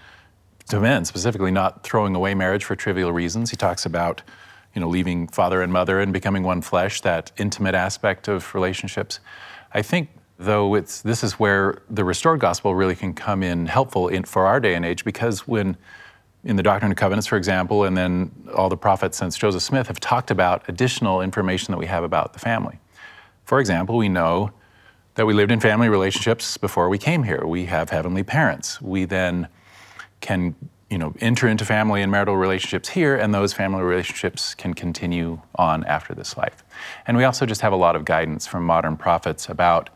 to 0.69 0.79
men 0.79 1.03
specifically 1.03 1.51
not 1.51 1.83
throwing 1.83 2.15
away 2.15 2.35
marriage 2.35 2.63
for 2.63 2.75
trivial 2.75 3.11
reasons. 3.11 3.49
He 3.49 3.57
talks 3.57 3.85
about 3.85 4.21
you 4.73 4.81
know, 4.81 4.87
leaving 4.87 5.27
father 5.27 5.61
and 5.61 5.71
mother 5.71 5.99
and 5.99 6.13
becoming 6.13 6.43
one 6.43 6.61
flesh, 6.61 7.01
that 7.01 7.31
intimate 7.37 7.75
aspect 7.75 8.27
of 8.27 8.53
relationships. 8.55 9.19
I 9.73 9.81
think 9.81 10.09
though 10.37 10.75
it's 10.75 11.01
this 11.01 11.23
is 11.23 11.33
where 11.33 11.81
the 11.89 12.03
restored 12.03 12.39
gospel 12.39 12.73
really 12.73 12.95
can 12.95 13.13
come 13.13 13.43
in 13.43 13.67
helpful 13.67 14.07
in, 14.07 14.23
for 14.23 14.47
our 14.47 14.59
day 14.59 14.73
and 14.73 14.85
age 14.85 15.05
because 15.05 15.47
when 15.47 15.77
in 16.43 16.55
the 16.55 16.63
Doctrine 16.63 16.91
and 16.91 16.97
Covenants, 16.97 17.27
for 17.27 17.37
example, 17.37 17.83
and 17.83 17.95
then 17.95 18.31
all 18.55 18.67
the 18.67 18.77
prophets 18.77 19.17
since 19.17 19.37
Joseph 19.37 19.61
Smith 19.61 19.87
have 19.87 19.99
talked 19.99 20.31
about 20.31 20.67
additional 20.67 21.21
information 21.21 21.71
that 21.71 21.77
we 21.77 21.85
have 21.85 22.03
about 22.03 22.33
the 22.33 22.39
family. 22.39 22.79
For 23.45 23.59
example, 23.59 23.95
we 23.97 24.09
know 24.09 24.51
that 25.15 25.25
we 25.25 25.33
lived 25.33 25.51
in 25.51 25.59
family 25.59 25.89
relationships 25.89 26.57
before 26.57 26.89
we 26.89 26.97
came 26.97 27.23
here. 27.23 27.45
We 27.45 27.65
have 27.65 27.91
heavenly 27.91 28.23
parents. 28.23 28.81
We 28.81 29.05
then 29.05 29.49
can 30.21 30.55
you 30.91 30.97
know, 30.97 31.13
enter 31.21 31.47
into 31.47 31.63
family 31.63 32.01
and 32.01 32.11
marital 32.11 32.35
relationships 32.35 32.89
here, 32.89 33.15
and 33.15 33.33
those 33.33 33.53
family 33.53 33.81
relationships 33.81 34.53
can 34.53 34.73
continue 34.73 35.41
on 35.55 35.85
after 35.85 36.13
this 36.13 36.35
life. 36.35 36.65
And 37.07 37.15
we 37.15 37.23
also 37.23 37.45
just 37.45 37.61
have 37.61 37.71
a 37.71 37.77
lot 37.77 37.95
of 37.95 38.03
guidance 38.03 38.45
from 38.45 38.65
modern 38.65 38.97
prophets 38.97 39.47
about 39.47 39.89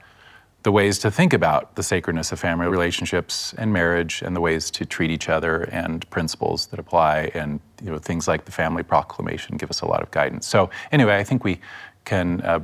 the 0.63 0.71
ways 0.71 0.97
to 0.99 1.11
think 1.11 1.33
about 1.33 1.75
the 1.75 1.83
sacredness 1.83 2.31
of 2.31 2.39
family 2.39 2.67
relationships 2.67 3.53
and 3.57 3.73
marriage 3.73 4.23
and 4.23 4.35
the 4.35 4.41
ways 4.41 4.71
to 4.71 4.85
treat 4.85 5.11
each 5.11 5.27
other 5.27 5.63
and 5.63 6.09
principles 6.09 6.67
that 6.67 6.79
apply 6.79 7.29
and 7.35 7.59
you 7.83 7.91
know 7.91 7.99
things 7.99 8.27
like 8.27 8.45
the 8.45 8.51
family 8.51 8.81
proclamation 8.81 9.57
give 9.57 9.69
us 9.69 9.81
a 9.81 9.85
lot 9.85 10.01
of 10.01 10.09
guidance 10.09 10.47
so 10.47 10.67
anyway 10.91 11.17
i 11.17 11.23
think 11.23 11.43
we 11.43 11.59
can 12.03 12.41
uh, 12.41 12.59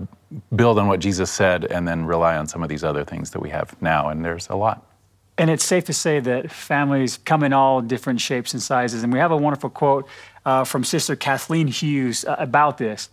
build 0.56 0.80
on 0.80 0.88
what 0.88 1.00
jesus 1.00 1.30
said 1.30 1.66
and 1.66 1.88
then 1.88 2.04
rely 2.04 2.36
on 2.36 2.48
some 2.48 2.64
of 2.64 2.70
these 2.70 2.84
other 2.84 3.06
things 3.06 3.30
that 3.30 3.40
we 3.40 3.52
have 3.52 3.80
now 3.84 4.10
and 4.10 4.26
there's 4.26 4.50
a 4.50 4.56
lot 4.56 4.91
and 5.38 5.50
it's 5.50 5.64
safe 5.64 5.86
to 5.86 5.94
say 5.94 6.20
that 6.20 6.52
families 6.52 7.18
come 7.18 7.44
in 7.44 7.54
all 7.54 7.82
different 7.82 8.22
shapes 8.22 8.54
and 8.54 8.62
sizes 8.62 9.04
and 9.04 9.12
we 9.12 9.20
have 9.20 9.32
a 9.32 9.38
wonderful 9.38 9.70
quote 9.70 10.08
uh, 10.46 10.64
from 10.64 10.84
sister 10.84 11.16
kathleen 11.16 11.68
hughes 11.68 12.26
uh, 12.26 12.36
about 12.38 12.78
this 12.78 13.10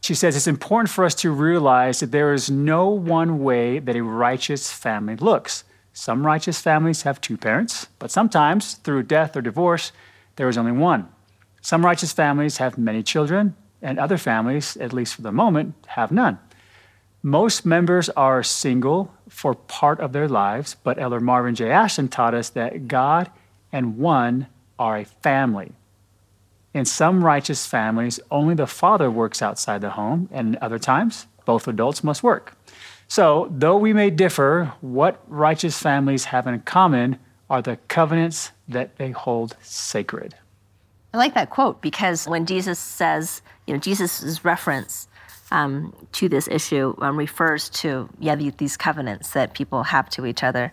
she 0.00 0.14
says 0.14 0.36
it's 0.36 0.46
important 0.46 0.90
for 0.90 1.04
us 1.04 1.14
to 1.16 1.30
realize 1.30 2.00
that 2.00 2.12
there 2.12 2.32
is 2.32 2.50
no 2.50 2.88
one 2.88 3.42
way 3.42 3.78
that 3.78 3.96
a 3.96 4.02
righteous 4.02 4.72
family 4.72 5.16
looks. 5.16 5.64
Some 5.92 6.24
righteous 6.24 6.60
families 6.60 7.02
have 7.02 7.20
two 7.20 7.36
parents, 7.36 7.88
but 7.98 8.10
sometimes, 8.10 8.74
through 8.74 9.02
death 9.04 9.36
or 9.36 9.42
divorce, 9.42 9.92
there 10.36 10.48
is 10.48 10.56
only 10.56 10.72
one. 10.72 11.08
Some 11.60 11.84
righteous 11.84 12.12
families 12.12 12.58
have 12.58 12.78
many 12.78 13.02
children, 13.02 13.56
and 13.82 13.98
other 13.98 14.18
families, 14.18 14.76
at 14.76 14.92
least 14.92 15.14
for 15.14 15.22
the 15.22 15.32
moment, 15.32 15.74
have 15.88 16.12
none. 16.12 16.38
Most 17.22 17.66
members 17.66 18.08
are 18.10 18.42
single 18.42 19.12
for 19.28 19.54
part 19.54 19.98
of 19.98 20.12
their 20.12 20.28
lives, 20.28 20.76
but 20.84 20.98
Elder 20.98 21.20
Marvin 21.20 21.54
J. 21.54 21.70
Ashton 21.70 22.08
taught 22.08 22.34
us 22.34 22.48
that 22.50 22.86
God 22.86 23.30
and 23.72 23.98
one 23.98 24.46
are 24.78 24.98
a 24.98 25.04
family. 25.04 25.72
In 26.72 26.84
some 26.84 27.24
righteous 27.24 27.66
families, 27.66 28.20
only 28.30 28.54
the 28.54 28.66
father 28.66 29.10
works 29.10 29.42
outside 29.42 29.80
the 29.80 29.90
home, 29.90 30.28
and 30.30 30.56
other 30.56 30.78
times, 30.78 31.26
both 31.44 31.66
adults 31.66 32.04
must 32.04 32.22
work. 32.22 32.56
So, 33.08 33.48
though 33.50 33.76
we 33.76 33.92
may 33.92 34.10
differ, 34.10 34.74
what 34.80 35.20
righteous 35.26 35.78
families 35.78 36.26
have 36.26 36.46
in 36.46 36.60
common 36.60 37.18
are 37.50 37.62
the 37.62 37.78
covenants 37.88 38.52
that 38.68 38.96
they 38.96 39.10
hold 39.10 39.56
sacred. 39.62 40.34
I 41.14 41.16
like 41.16 41.34
that 41.34 41.48
quote 41.48 41.80
because 41.80 42.28
when 42.28 42.44
Jesus 42.44 42.78
says, 42.78 43.40
you 43.66 43.72
know, 43.72 43.80
Jesus' 43.80 44.44
reference 44.44 45.07
um, 45.50 45.94
to 46.12 46.28
this 46.28 46.48
issue 46.48 46.94
um, 46.98 47.16
refers 47.16 47.68
to, 47.70 48.08
yeah, 48.18 48.34
these 48.34 48.76
covenants 48.76 49.30
that 49.30 49.54
people 49.54 49.82
have 49.82 50.08
to 50.10 50.26
each 50.26 50.42
other, 50.42 50.72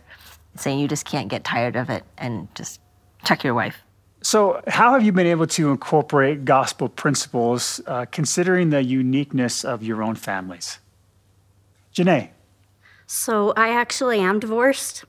saying 0.56 0.80
you 0.80 0.88
just 0.88 1.06
can't 1.06 1.28
get 1.28 1.44
tired 1.44 1.76
of 1.76 1.90
it 1.90 2.04
and 2.18 2.48
just 2.56 2.80
check 3.24 3.44
your 3.44 3.54
wife. 3.54 3.82
So, 4.22 4.62
how 4.68 4.94
have 4.94 5.04
you 5.04 5.12
been 5.12 5.28
able 5.28 5.46
to 5.48 5.70
incorporate 5.70 6.46
gospel 6.46 6.90
principles 6.90 7.80
uh, 7.86 8.06
considering 8.12 8.72
the 8.72 8.84
uniqueness 8.84 9.64
of 9.64 9.84
your 9.84 10.02
own 10.02 10.16
families? 10.16 10.80
Janae. 11.94 12.30
So, 13.06 13.54
I 13.56 13.70
actually 13.70 14.20
am 14.20 14.40
divorced, 14.40 15.06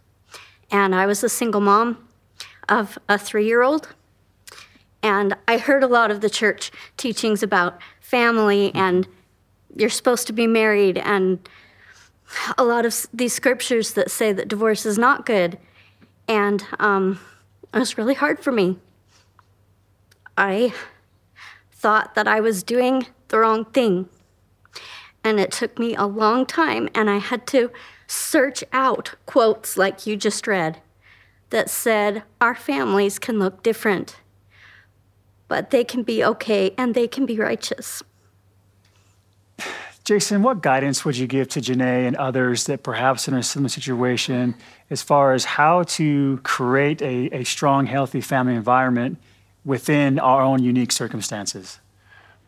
and 0.71 0.95
I 0.95 1.07
was 1.07 1.25
a 1.25 1.31
single 1.31 1.63
mom 1.63 2.07
of 2.69 2.99
a 3.09 3.19
three 3.19 3.47
year 3.47 3.63
old. 3.63 3.89
And 5.03 5.37
I 5.47 5.59
heard 5.59 5.83
a 5.83 5.87
lot 5.87 6.11
of 6.11 6.21
the 6.21 6.29
church 6.29 6.71
teachings 6.97 7.43
about 7.43 7.79
family 8.01 8.75
and 8.75 9.07
you're 9.77 9.91
supposed 9.91 10.27
to 10.27 10.33
be 10.33 10.47
married, 10.47 10.99
and 10.99 11.49
a 12.59 12.65
lot 12.65 12.85
of 12.85 13.07
these 13.13 13.33
scriptures 13.33 13.93
that 13.95 14.11
say 14.11 14.33
that 14.33 14.49
divorce 14.49 14.85
is 14.85 14.99
not 14.99 15.27
good. 15.27 15.59
And 16.29 16.65
um, 16.81 17.21
it 17.73 17.79
was 17.79 17.97
really 17.97 18.15
hard 18.15 18.41
for 18.41 18.51
me 18.51 18.79
I 20.37 20.75
thought 21.73 22.15
that 22.15 22.29
I 22.29 22.41
was 22.41 22.63
doing 22.63 23.07
the 23.29 23.39
wrong 23.39 23.65
thing. 23.65 24.09
And 25.25 25.41
it 25.41 25.51
took 25.51 25.79
me 25.79 25.95
a 25.97 26.05
long 26.05 26.47
time, 26.47 26.89
and 26.95 27.11
I 27.11 27.19
had 27.19 27.47
to 27.49 27.71
search 28.07 28.63
out 28.73 29.15
quotes 29.25 29.77
like 29.77 30.07
you 30.07 30.17
just 30.17 30.47
read 30.47 30.81
that 31.51 31.71
said, 31.71 32.23
Our 32.41 32.55
families 32.55 33.19
can 33.19 33.39
look 33.39 33.63
different, 33.63 34.17
but 35.49 35.71
they 35.71 35.85
can 35.85 36.03
be 36.03 36.23
okay 36.25 36.73
and 36.77 36.95
they 36.95 37.09
can 37.09 37.27
be 37.27 37.39
righteous. 37.39 38.03
Jason, 40.07 40.41
what 40.41 40.63
guidance 40.63 41.05
would 41.05 41.17
you 41.17 41.27
give 41.27 41.49
to 41.49 41.61
Janae 41.61 42.07
and 42.07 42.15
others 42.15 42.67
that 42.67 42.85
perhaps 42.85 43.27
in 43.27 43.35
a 43.35 43.43
similar 43.43 43.69
situation 43.69 44.55
as 44.89 45.03
far 45.03 45.33
as 45.33 45.45
how 45.45 45.83
to 45.83 46.39
create 46.45 47.03
a, 47.03 47.29
a 47.35 47.43
strong, 47.43 47.87
healthy 47.87 48.21
family 48.21 48.55
environment 48.55 49.19
within 49.65 50.21
our 50.21 50.43
own 50.43 50.63
unique 50.63 50.93
circumstances? 50.93 51.81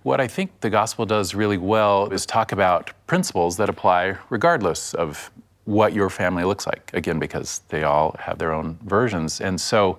What 0.04 0.20
I 0.20 0.28
think 0.28 0.60
the 0.60 0.70
gospel 0.70 1.04
does 1.04 1.34
really 1.34 1.58
well 1.58 2.08
is 2.12 2.24
talk 2.24 2.52
about 2.52 2.92
principles 3.08 3.56
that 3.56 3.68
apply 3.68 4.16
regardless 4.30 4.94
of 4.94 5.28
what 5.64 5.92
your 5.92 6.10
family 6.10 6.44
looks 6.44 6.64
like. 6.64 6.90
Again, 6.94 7.18
because 7.18 7.62
they 7.70 7.82
all 7.82 8.14
have 8.20 8.38
their 8.38 8.52
own 8.52 8.78
versions. 8.84 9.40
And 9.40 9.60
so, 9.60 9.98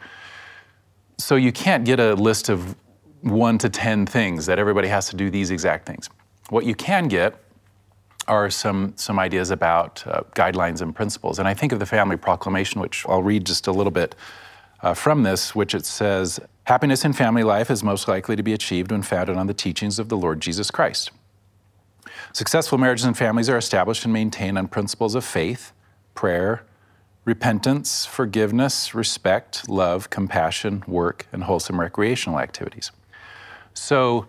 so 1.18 1.36
you 1.36 1.52
can't 1.52 1.84
get 1.84 2.00
a 2.00 2.14
list 2.14 2.48
of 2.48 2.74
one 3.20 3.58
to 3.58 3.68
10 3.68 4.06
things 4.06 4.46
that 4.46 4.60
everybody 4.60 4.88
has 4.88 5.10
to 5.10 5.18
do 5.18 5.30
these 5.30 5.52
exact 5.52 5.86
things. 5.86 6.10
What 6.50 6.66
you 6.66 6.76
can 6.76 7.08
get 7.08 7.44
are 8.28 8.50
some, 8.50 8.94
some 8.96 9.18
ideas 9.18 9.50
about 9.50 10.06
uh, 10.06 10.22
guidelines 10.36 10.82
and 10.82 10.96
principles. 10.96 11.40
And 11.40 11.48
I 11.48 11.54
think 11.54 11.72
of 11.72 11.80
the 11.80 11.86
Family 11.86 12.18
Proclamation, 12.18 12.80
which 12.80 13.06
I'll 13.08 13.24
read 13.24 13.46
just 13.46 13.68
a 13.68 13.72
little 13.72 13.92
bit 13.92 14.16
uh, 14.82 14.94
from 14.94 15.24
this, 15.24 15.56
which 15.56 15.74
it 15.74 15.86
says 15.86 16.40
Happiness 16.70 17.04
in 17.04 17.14
family 17.14 17.42
life 17.42 17.72
is 17.72 17.84
most 17.84 18.08
likely 18.08 18.36
to 18.36 18.44
be 18.44 18.54
achieved 18.54 18.92
when 18.92 19.02
founded 19.02 19.36
on 19.36 19.48
the 19.48 19.56
teachings 19.56 19.98
of 19.98 20.08
the 20.08 20.16
Lord 20.16 20.40
Jesus 20.40 20.70
Christ. 20.70 21.10
Successful 22.32 22.78
marriages 22.78 23.06
and 23.06 23.18
families 23.18 23.50
are 23.50 23.58
established 23.58 24.04
and 24.04 24.14
maintained 24.14 24.56
on 24.56 24.68
principles 24.68 25.16
of 25.16 25.26
faith, 25.26 25.72
prayer, 26.14 26.64
repentance, 27.26 28.06
forgiveness, 28.06 28.94
respect, 28.94 29.68
love, 29.68 30.12
compassion, 30.12 30.84
work, 30.86 31.26
and 31.32 31.46
wholesome 31.46 31.80
recreational 31.80 32.40
activities. 32.40 32.92
So, 33.74 34.28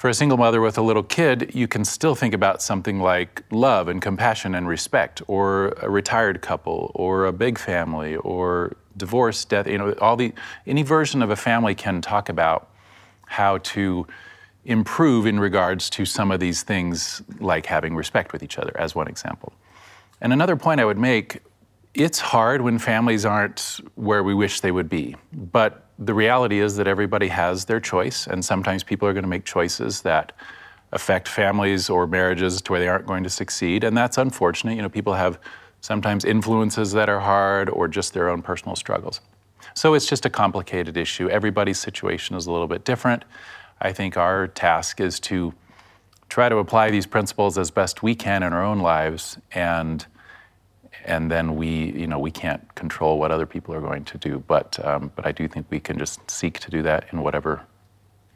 for 0.00 0.08
a 0.08 0.14
single 0.14 0.38
mother 0.38 0.62
with 0.62 0.78
a 0.78 0.80
little 0.80 1.02
kid, 1.02 1.50
you 1.54 1.68
can 1.68 1.84
still 1.84 2.14
think 2.14 2.32
about 2.32 2.62
something 2.62 3.00
like 3.00 3.42
love 3.50 3.86
and 3.86 4.00
compassion 4.00 4.54
and 4.54 4.66
respect, 4.66 5.20
or 5.26 5.74
a 5.82 5.90
retired 5.90 6.40
couple, 6.40 6.90
or 6.94 7.26
a 7.26 7.32
big 7.34 7.58
family, 7.58 8.16
or 8.16 8.78
divorce, 8.96 9.44
death. 9.44 9.66
You 9.66 9.76
know, 9.76 9.92
all 10.00 10.16
the 10.16 10.32
any 10.66 10.82
version 10.82 11.20
of 11.20 11.28
a 11.28 11.36
family 11.36 11.74
can 11.74 12.00
talk 12.00 12.30
about 12.30 12.70
how 13.26 13.58
to 13.58 14.06
improve 14.64 15.26
in 15.26 15.38
regards 15.38 15.90
to 15.90 16.06
some 16.06 16.30
of 16.30 16.40
these 16.40 16.62
things, 16.62 17.20
like 17.38 17.66
having 17.66 17.94
respect 17.94 18.32
with 18.32 18.42
each 18.42 18.58
other, 18.58 18.72
as 18.78 18.94
one 18.94 19.06
example. 19.06 19.52
And 20.22 20.32
another 20.32 20.56
point 20.56 20.80
I 20.80 20.86
would 20.86 20.96
make 20.96 21.42
it's 21.92 22.20
hard 22.20 22.62
when 22.62 22.78
families 22.78 23.26
aren't 23.26 23.80
where 23.96 24.22
we 24.22 24.32
wish 24.32 24.60
they 24.60 24.72
would 24.72 24.88
be. 24.88 25.14
But 25.30 25.89
the 26.00 26.14
reality 26.14 26.60
is 26.60 26.76
that 26.76 26.88
everybody 26.88 27.28
has 27.28 27.66
their 27.66 27.78
choice, 27.78 28.26
and 28.26 28.42
sometimes 28.42 28.82
people 28.82 29.06
are 29.06 29.12
going 29.12 29.22
to 29.22 29.28
make 29.28 29.44
choices 29.44 30.00
that 30.02 30.32
affect 30.92 31.28
families 31.28 31.90
or 31.90 32.06
marriages 32.06 32.60
to 32.62 32.72
where 32.72 32.80
they 32.80 32.88
aren't 32.88 33.06
going 33.06 33.22
to 33.22 33.30
succeed, 33.30 33.84
and 33.84 33.96
that's 33.96 34.16
unfortunate. 34.16 34.74
You 34.74 34.82
know, 34.82 34.88
people 34.88 35.12
have 35.12 35.38
sometimes 35.82 36.24
influences 36.24 36.92
that 36.92 37.08
are 37.08 37.20
hard 37.20 37.68
or 37.68 37.86
just 37.86 38.14
their 38.14 38.28
own 38.30 38.42
personal 38.42 38.76
struggles. 38.76 39.20
So 39.74 39.94
it's 39.94 40.06
just 40.06 40.26
a 40.26 40.30
complicated 40.30 40.96
issue. 40.96 41.28
Everybody's 41.28 41.78
situation 41.78 42.34
is 42.34 42.46
a 42.46 42.52
little 42.52 42.66
bit 42.66 42.84
different. 42.84 43.24
I 43.80 43.92
think 43.92 44.16
our 44.16 44.48
task 44.48 45.00
is 45.00 45.20
to 45.20 45.54
try 46.28 46.48
to 46.48 46.56
apply 46.56 46.90
these 46.90 47.06
principles 47.06 47.58
as 47.58 47.70
best 47.70 48.02
we 48.02 48.14
can 48.14 48.42
in 48.42 48.52
our 48.52 48.64
own 48.64 48.78
lives 48.78 49.38
and 49.52 50.06
and 51.04 51.30
then 51.30 51.56
we, 51.56 51.92
you 51.92 52.06
know, 52.06 52.18
we 52.18 52.30
can't 52.30 52.74
control 52.74 53.18
what 53.18 53.30
other 53.30 53.46
people 53.46 53.74
are 53.74 53.80
going 53.80 54.04
to 54.04 54.18
do. 54.18 54.42
But, 54.46 54.84
um, 54.84 55.12
but 55.16 55.26
I 55.26 55.32
do 55.32 55.48
think 55.48 55.66
we 55.70 55.80
can 55.80 55.98
just 55.98 56.30
seek 56.30 56.58
to 56.60 56.70
do 56.70 56.82
that 56.82 57.06
in 57.12 57.22
whatever 57.22 57.62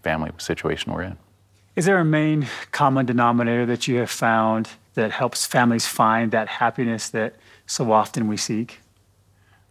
family 0.02 0.30
situation 0.38 0.92
we're 0.92 1.02
in. 1.02 1.16
Is 1.76 1.86
there 1.86 1.98
a 1.98 2.04
main 2.04 2.46
common 2.70 3.04
denominator 3.06 3.66
that 3.66 3.88
you 3.88 3.96
have 3.96 4.10
found 4.10 4.70
that 4.94 5.10
helps 5.10 5.44
families 5.44 5.86
find 5.86 6.30
that 6.30 6.48
happiness 6.48 7.08
that 7.10 7.34
so 7.66 7.90
often 7.90 8.28
we 8.28 8.36
seek? 8.36 8.80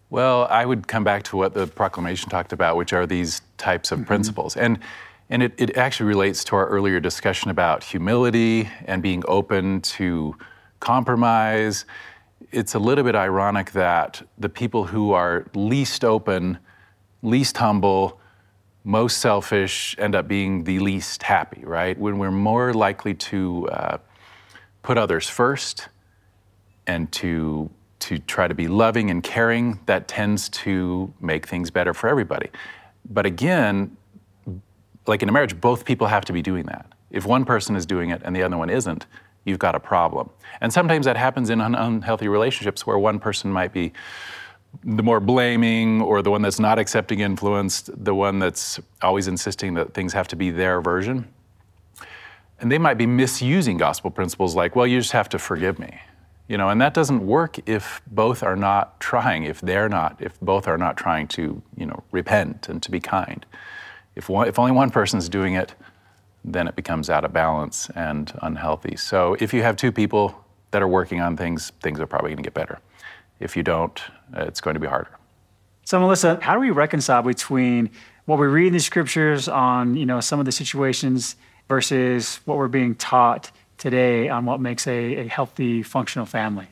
Well, 0.10 0.46
I 0.50 0.66
would 0.66 0.88
come 0.88 1.04
back 1.04 1.24
to 1.24 1.38
what 1.38 1.54
the 1.54 1.66
proclamation 1.66 2.30
talked 2.30 2.54
about, 2.54 2.76
which 2.76 2.94
are 2.94 3.08
these 3.08 3.42
types 3.58 3.92
of 3.92 4.00
mm-hmm. 4.00 4.08
principles. 4.08 4.56
And 4.58 4.80
and 5.30 5.42
it, 5.42 5.54
it 5.58 5.78
actually 5.78 6.08
relates 6.08 6.44
to 6.44 6.56
our 6.56 6.68
earlier 6.68 7.00
discussion 7.00 7.50
about 7.50 7.84
humility 7.84 8.70
and 8.86 9.02
being 9.02 9.24
open 9.28 9.82
to 9.82 10.36
compromise 10.80 11.86
it's 12.54 12.76
a 12.76 12.80
little 12.80 13.04
bit 13.04 13.16
ironic 13.16 13.72
that 13.72 14.22
the 14.38 14.48
people 14.48 14.86
who 14.86 15.12
are 15.12 15.46
least 15.56 16.06
open, 16.06 16.60
least 17.24 17.58
humble, 17.58 18.20
most 18.84 19.18
selfish 19.18 19.96
end 19.98 20.14
up 20.16 20.28
being 20.28 20.64
the 20.64 20.80
least 20.80 21.24
happy, 21.24 21.66
right? 21.66 21.98
When 21.98 22.20
we're 22.20 22.32
more 22.32 22.74
likely 22.74 23.16
to 23.16 23.68
uh, 23.70 23.98
put 24.84 24.98
others 24.98 25.28
first 25.28 25.90
and 26.86 27.12
to 27.14 27.70
to 28.00 28.20
try 28.20 28.50
to 28.50 28.54
be 28.54 28.68
loving 28.68 29.10
and 29.10 29.24
caring, 29.24 29.80
that 29.86 30.10
tends 30.10 30.50
to 30.50 31.14
make 31.22 31.48
things 31.48 31.72
better 31.72 31.94
for 31.94 32.10
everybody. 32.10 32.50
But 33.10 33.26
again, 33.26 33.96
like 35.08 35.24
in 35.24 35.30
a 35.30 35.32
marriage, 35.32 35.60
both 35.62 35.86
people 35.86 36.08
have 36.08 36.26
to 36.26 36.34
be 36.34 36.42
doing 36.42 36.66
that. 36.66 36.86
If 37.12 37.26
one 37.26 37.46
person 37.46 37.78
is 37.78 37.86
doing 37.86 38.10
it 38.10 38.22
and 38.26 38.36
the 38.36 38.44
other 38.44 38.58
one 38.58 38.70
isn't, 38.70 39.06
you've 39.46 39.60
got 39.60 39.76
a 39.76 39.80
problem. 39.80 40.30
And 40.62 40.72
sometimes 40.72 41.06
that 41.06 41.18
happens 41.18 41.50
in 41.50 41.62
un- 41.62 41.76
unhealthy 41.76 42.28
relationships 42.28 42.86
where 42.86 42.98
one 42.98 43.20
person 43.20 43.52
might 43.52 43.74
be 43.74 43.94
the 44.84 45.04
more 45.04 45.20
blaming 45.20 46.02
or 46.02 46.22
the 46.22 46.32
one 46.32 46.42
that's 46.42 46.60
not 46.60 46.80
accepting 46.80 47.20
influence, 47.20 47.90
the 47.94 48.16
one 48.16 48.40
that's 48.40 48.80
always 49.02 49.28
insisting 49.28 49.76
that 49.76 49.94
things 49.94 50.14
have 50.14 50.28
to 50.30 50.36
be 50.36 50.50
their 50.50 50.82
version. 50.82 51.28
And 52.60 52.72
they 52.72 52.78
might 52.78 52.98
be 52.98 53.06
misusing 53.06 53.78
gospel 53.78 54.10
principles 54.10 54.56
like, 54.56 54.76
well, 54.76 54.88
you 54.88 55.00
just 55.00 55.12
have 55.12 55.30
to 55.30 55.40
forgive 55.40 55.80
me. 55.80 56.00
You 56.48 56.58
know, 56.58 56.70
and 56.70 56.82
that 56.82 56.94
doesn't 56.94 57.26
work 57.26 57.58
if 57.68 58.02
both 58.08 58.44
are 58.44 58.56
not 58.56 59.00
trying, 59.00 59.44
if 59.44 59.62
they're 59.62 59.90
not, 59.90 60.18
if 60.20 60.40
both 60.40 60.68
are 60.68 60.78
not 60.78 60.98
trying 60.98 61.28
to, 61.30 61.62
you 61.78 61.86
know, 61.86 62.04
repent 62.12 62.68
and 62.68 62.82
to 62.84 62.92
be 62.92 63.00
kind. 63.00 63.46
If, 64.16 64.30
one, 64.30 64.48
if 64.48 64.60
only 64.60 64.72
one 64.72 64.92
person's 64.92 65.30
doing 65.30 65.54
it, 65.54 65.74
then 66.44 66.68
it 66.68 66.76
becomes 66.76 67.10
out 67.10 67.24
of 67.24 67.34
balance 67.34 67.90
and 67.96 68.34
unhealthy. 68.42 68.96
So 68.98 69.36
if 69.40 69.54
you 69.54 69.62
have 69.64 69.76
two 69.76 69.92
people 69.92 70.44
that 70.72 70.82
are 70.82 70.88
working 70.88 71.22
on 71.22 71.38
things, 71.38 71.72
things 71.82 72.00
are 72.00 72.08
probably 72.08 72.30
going 72.30 72.38
to 72.38 72.44
get 72.44 72.54
better. 72.54 72.80
If 73.40 73.56
you 73.56 73.64
don't, 73.64 74.02
it's 74.34 74.62
going 74.62 74.74
to 74.74 74.80
be 74.80 74.88
harder. 74.88 75.12
So 75.86 76.00
Melissa, 76.00 76.40
how 76.42 76.54
do 76.54 76.60
we 76.60 76.72
reconcile 76.72 77.22
between 77.22 77.90
what 78.26 78.40
we 78.40 78.48
read 78.48 78.68
in 78.68 78.74
the 78.74 78.80
scriptures 78.80 79.48
on, 79.48 79.96
you 79.96 80.06
know, 80.06 80.20
some 80.20 80.40
of 80.40 80.46
the 80.46 80.52
situations 80.52 81.36
versus 81.68 82.40
what 82.46 82.58
we're 82.58 82.68
being 82.68 82.96
taught 82.96 83.52
today 83.78 84.30
on 84.30 84.46
what 84.46 84.62
makes 84.62 84.88
a, 84.88 85.16
a 85.16 85.28
healthy, 85.28 85.84
functional 85.84 86.26
family? 86.26 86.68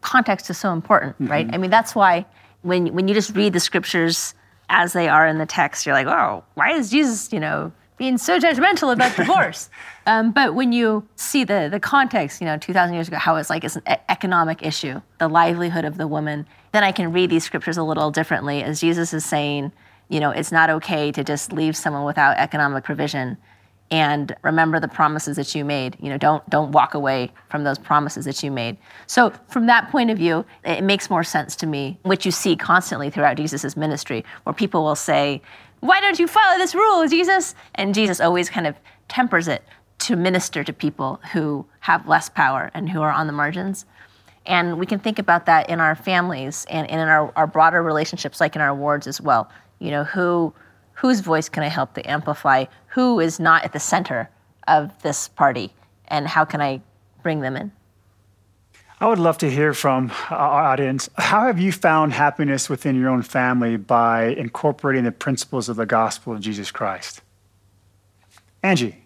Context 0.00 0.48
is 0.50 0.58
so 0.58 0.72
important, 0.72 1.14
mm-hmm. 1.14 1.30
right? 1.30 1.48
I 1.52 1.58
mean, 1.58 1.70
that's 1.70 1.94
why 1.94 2.26
when 2.62 2.94
when 2.94 3.08
you 3.08 3.14
just 3.14 3.34
read 3.36 3.52
the 3.52 3.60
scriptures 3.60 4.34
as 4.70 4.94
they 4.94 5.08
are 5.08 5.26
in 5.26 5.38
the 5.38 5.46
text, 5.46 5.84
you're 5.84 5.94
like, 5.94 6.06
oh, 6.06 6.42
why 6.54 6.72
is 6.72 6.90
Jesus, 6.90 7.32
you 7.32 7.40
know, 7.40 7.70
being 7.96 8.18
so 8.18 8.38
judgmental 8.38 8.92
about 8.92 9.16
divorce. 9.16 9.70
um, 10.06 10.32
but 10.32 10.54
when 10.54 10.72
you 10.72 11.06
see 11.16 11.44
the 11.44 11.68
the 11.70 11.80
context, 11.80 12.40
you 12.40 12.46
know, 12.46 12.56
2,000 12.56 12.94
years 12.94 13.08
ago, 13.08 13.16
how 13.16 13.36
it's 13.36 13.50
like 13.50 13.64
it's 13.64 13.76
an 13.76 13.98
economic 14.08 14.62
issue, 14.62 15.00
the 15.18 15.28
livelihood 15.28 15.84
of 15.84 15.96
the 15.96 16.06
woman, 16.06 16.46
then 16.72 16.84
I 16.84 16.92
can 16.92 17.12
read 17.12 17.30
these 17.30 17.44
scriptures 17.44 17.76
a 17.76 17.82
little 17.82 18.10
differently 18.10 18.62
as 18.62 18.80
Jesus 18.80 19.14
is 19.14 19.24
saying, 19.24 19.72
you 20.08 20.20
know, 20.20 20.30
it's 20.30 20.52
not 20.52 20.70
okay 20.70 21.12
to 21.12 21.24
just 21.24 21.52
leave 21.52 21.76
someone 21.76 22.04
without 22.04 22.36
economic 22.36 22.84
provision. 22.84 23.36
And 23.90 24.34
remember 24.42 24.80
the 24.80 24.88
promises 24.88 25.36
that 25.36 25.54
you 25.54 25.64
made. 25.64 25.96
You 26.00 26.08
know, 26.08 26.18
don't 26.18 26.48
don't 26.50 26.72
walk 26.72 26.94
away 26.94 27.30
from 27.50 27.64
those 27.64 27.78
promises 27.78 28.24
that 28.24 28.42
you 28.42 28.50
made. 28.50 28.76
So 29.06 29.32
from 29.48 29.66
that 29.66 29.90
point 29.90 30.10
of 30.10 30.18
view, 30.18 30.44
it 30.64 30.82
makes 30.82 31.10
more 31.10 31.22
sense 31.22 31.54
to 31.56 31.66
me, 31.66 31.98
which 32.02 32.24
you 32.26 32.32
see 32.32 32.56
constantly 32.56 33.10
throughout 33.10 33.36
Jesus' 33.36 33.76
ministry, 33.76 34.24
where 34.44 34.54
people 34.54 34.82
will 34.82 34.96
say, 34.96 35.42
why 35.84 36.00
don't 36.00 36.18
you 36.18 36.26
follow 36.26 36.56
this 36.56 36.74
rule, 36.74 37.06
Jesus? 37.06 37.54
And 37.74 37.94
Jesus 37.94 38.18
always 38.18 38.48
kind 38.48 38.66
of 38.66 38.74
tempers 39.08 39.48
it 39.48 39.62
to 39.98 40.16
minister 40.16 40.64
to 40.64 40.72
people 40.72 41.20
who 41.34 41.66
have 41.80 42.08
less 42.08 42.30
power 42.30 42.70
and 42.72 42.88
who 42.88 43.02
are 43.02 43.12
on 43.12 43.26
the 43.26 43.34
margins. 43.34 43.84
And 44.46 44.78
we 44.78 44.86
can 44.86 44.98
think 44.98 45.18
about 45.18 45.44
that 45.44 45.68
in 45.68 45.80
our 45.80 45.94
families 45.94 46.64
and, 46.70 46.88
in 46.88 46.98
our, 47.00 47.30
our 47.36 47.46
broader 47.46 47.82
relationships, 47.82 48.40
like 48.40 48.56
in 48.56 48.62
our 48.62 48.74
wards 48.74 49.06
as 49.06 49.20
well. 49.20 49.50
You 49.78 49.90
know, 49.90 50.04
who 50.04 50.54
whose 50.94 51.20
voice 51.20 51.50
can 51.50 51.62
I 51.62 51.68
help 51.68 51.92
to 51.94 52.10
amplify? 52.10 52.64
Who 52.86 53.20
is 53.20 53.38
not 53.38 53.64
at 53.64 53.74
the 53.74 53.80
center 53.80 54.30
of 54.66 54.90
this 55.02 55.28
party? 55.28 55.74
And 56.08 56.26
how 56.26 56.46
can 56.46 56.62
I 56.62 56.80
bring 57.22 57.40
them 57.40 57.56
in? 57.56 57.72
I 59.00 59.08
would 59.08 59.18
love 59.18 59.38
to 59.38 59.50
hear 59.50 59.74
from 59.74 60.12
our 60.30 60.62
audience. 60.62 61.10
How 61.16 61.46
have 61.46 61.58
you 61.58 61.72
found 61.72 62.12
happiness 62.12 62.70
within 62.70 62.98
your 62.98 63.10
own 63.10 63.22
family 63.22 63.76
by 63.76 64.26
incorporating 64.26 65.04
the 65.04 65.12
principles 65.12 65.68
of 65.68 65.76
the 65.76 65.86
gospel 65.86 66.32
of 66.32 66.40
Jesus 66.40 66.70
Christ? 66.70 67.20
Angie. 68.62 69.04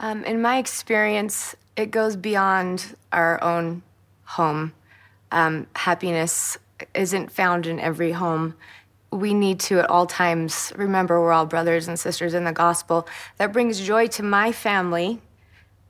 Um, 0.00 0.24
in 0.24 0.40
my 0.40 0.56
experience, 0.58 1.54
it 1.76 1.90
goes 1.90 2.16
beyond 2.16 2.96
our 3.12 3.42
own 3.44 3.82
home. 4.24 4.72
Um, 5.30 5.66
happiness 5.76 6.58
isn't 6.94 7.30
found 7.30 7.66
in 7.66 7.78
every 7.78 8.12
home. 8.12 8.54
we 9.12 9.34
need 9.34 9.60
to 9.60 9.78
at 9.78 9.90
all 9.90 10.06
times 10.06 10.72
remember 10.74 11.20
we're 11.20 11.32
all 11.32 11.44
brothers 11.44 11.86
and 11.86 12.00
sisters 12.00 12.32
in 12.32 12.44
the 12.44 12.52
gospel. 12.52 13.06
That 13.36 13.52
brings 13.52 13.78
joy 13.80 14.06
to 14.08 14.22
my 14.22 14.52
family, 14.52 15.20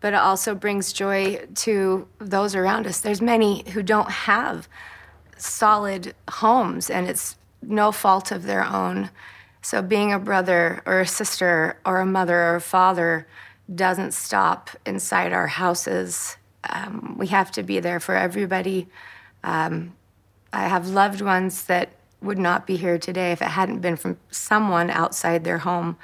but 0.02 0.12
it 0.12 0.16
also 0.16 0.54
brings 0.54 0.92
joy 0.92 1.46
to 1.54 2.06
those 2.18 2.56
around 2.56 2.86
us. 2.88 3.00
There's 3.00 3.22
many 3.22 3.64
who 3.70 3.82
don't 3.82 4.10
have 4.10 4.68
solid 5.38 6.14
homes, 6.28 6.90
and 6.90 7.08
it's 7.08 7.36
no 7.62 7.92
fault 7.92 8.32
of 8.32 8.42
their 8.42 8.64
own. 8.64 9.10
So, 9.62 9.80
being 9.80 10.12
a 10.12 10.18
brother 10.18 10.82
or 10.86 11.00
a 11.00 11.06
sister 11.06 11.78
or 11.86 12.00
a 12.00 12.06
mother 12.06 12.36
or 12.36 12.56
a 12.56 12.60
father 12.60 13.28
doesn't 13.72 14.12
stop 14.12 14.70
inside 14.84 15.32
our 15.32 15.46
houses. 15.46 16.36
Um, 16.68 17.16
we 17.16 17.28
have 17.28 17.52
to 17.52 17.62
be 17.62 17.78
there 17.78 18.00
for 18.00 18.16
everybody. 18.16 18.88
Um, 19.44 19.94
I 20.52 20.66
have 20.66 20.88
loved 20.88 21.20
ones 21.20 21.64
that 21.66 21.90
would 22.20 22.38
not 22.38 22.66
be 22.66 22.76
here 22.76 22.98
today 22.98 23.30
if 23.30 23.40
it 23.40 23.48
hadn't 23.48 23.80
been 23.80 23.96
from 23.96 24.18
someone 24.32 24.90
outside 24.90 25.44
their 25.44 25.58
home. 25.58 25.96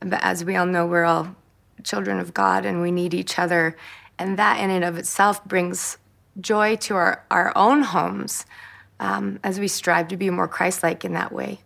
But 0.00 0.22
as 0.22 0.44
we 0.44 0.54
all 0.56 0.66
know, 0.66 0.86
we're 0.86 1.04
all 1.04 1.34
children 1.84 2.18
of 2.18 2.34
God 2.34 2.64
and 2.64 2.80
we 2.80 2.90
need 2.90 3.14
each 3.14 3.38
other. 3.38 3.76
And 4.18 4.38
that, 4.38 4.60
in 4.60 4.70
and 4.70 4.84
of 4.84 4.98
itself, 4.98 5.44
brings 5.44 5.98
joy 6.40 6.76
to 6.76 6.94
our, 6.94 7.24
our 7.30 7.52
own 7.56 7.82
homes 7.82 8.46
um, 9.00 9.40
as 9.42 9.58
we 9.58 9.68
strive 9.68 10.08
to 10.08 10.16
be 10.16 10.30
more 10.30 10.48
Christ 10.48 10.82
like 10.82 11.04
in 11.04 11.12
that 11.12 11.32
way. 11.32 11.60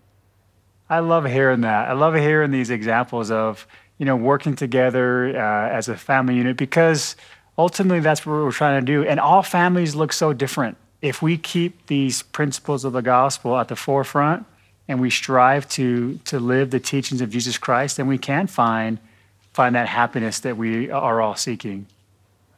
I 0.89 1.01
love 1.01 1.25
hearing 1.27 1.63
that. 1.63 1.89
I 1.89 1.93
love 1.93 2.15
hearing 2.15 2.51
these 2.51 2.71
examples 2.71 3.31
of, 3.31 3.67
you 3.99 4.07
know, 4.07 4.17
working 4.17 4.55
together 4.55 5.37
uh, 5.37 5.69
as 5.69 5.89
a 5.89 5.97
family 5.97 6.37
unit 6.37 6.57
because 6.57 7.17
ultimately 7.59 8.01
that's 8.01 8.25
what 8.25 8.33
we're 8.33 8.53
trying 8.53 8.85
to 8.85 8.87
do. 8.87 9.05
And 9.05 9.19
all 9.19 9.43
families 9.43 9.95
look 9.95 10.13
so 10.13 10.33
different 10.33 10.77
if 11.03 11.23
we 11.23 11.37
keep 11.37 11.87
these 11.87 12.23
principles 12.23 12.85
of 12.85 12.93
the 12.93 13.03
gospel 13.03 13.57
at 13.59 13.69
the 13.69 13.77
forefront 13.77 14.47
and 14.89 15.01
we 15.01 15.11
strive 15.11 15.69
to 15.69 16.19
to 16.25 16.39
live 16.39 16.71
the 16.71 16.81
teachings 16.81 17.21
of 17.21 17.31
Jesus 17.31 17.59
Christ, 17.59 17.97
then 17.97 18.07
we 18.07 18.19
can 18.19 18.47
find 18.47 18.99
find 19.57 19.75
that 19.75 19.89
happiness 19.89 20.41
that 20.41 20.55
we 20.55 20.91
are 20.91 21.23
all 21.23 21.35
seeking. 21.35 21.87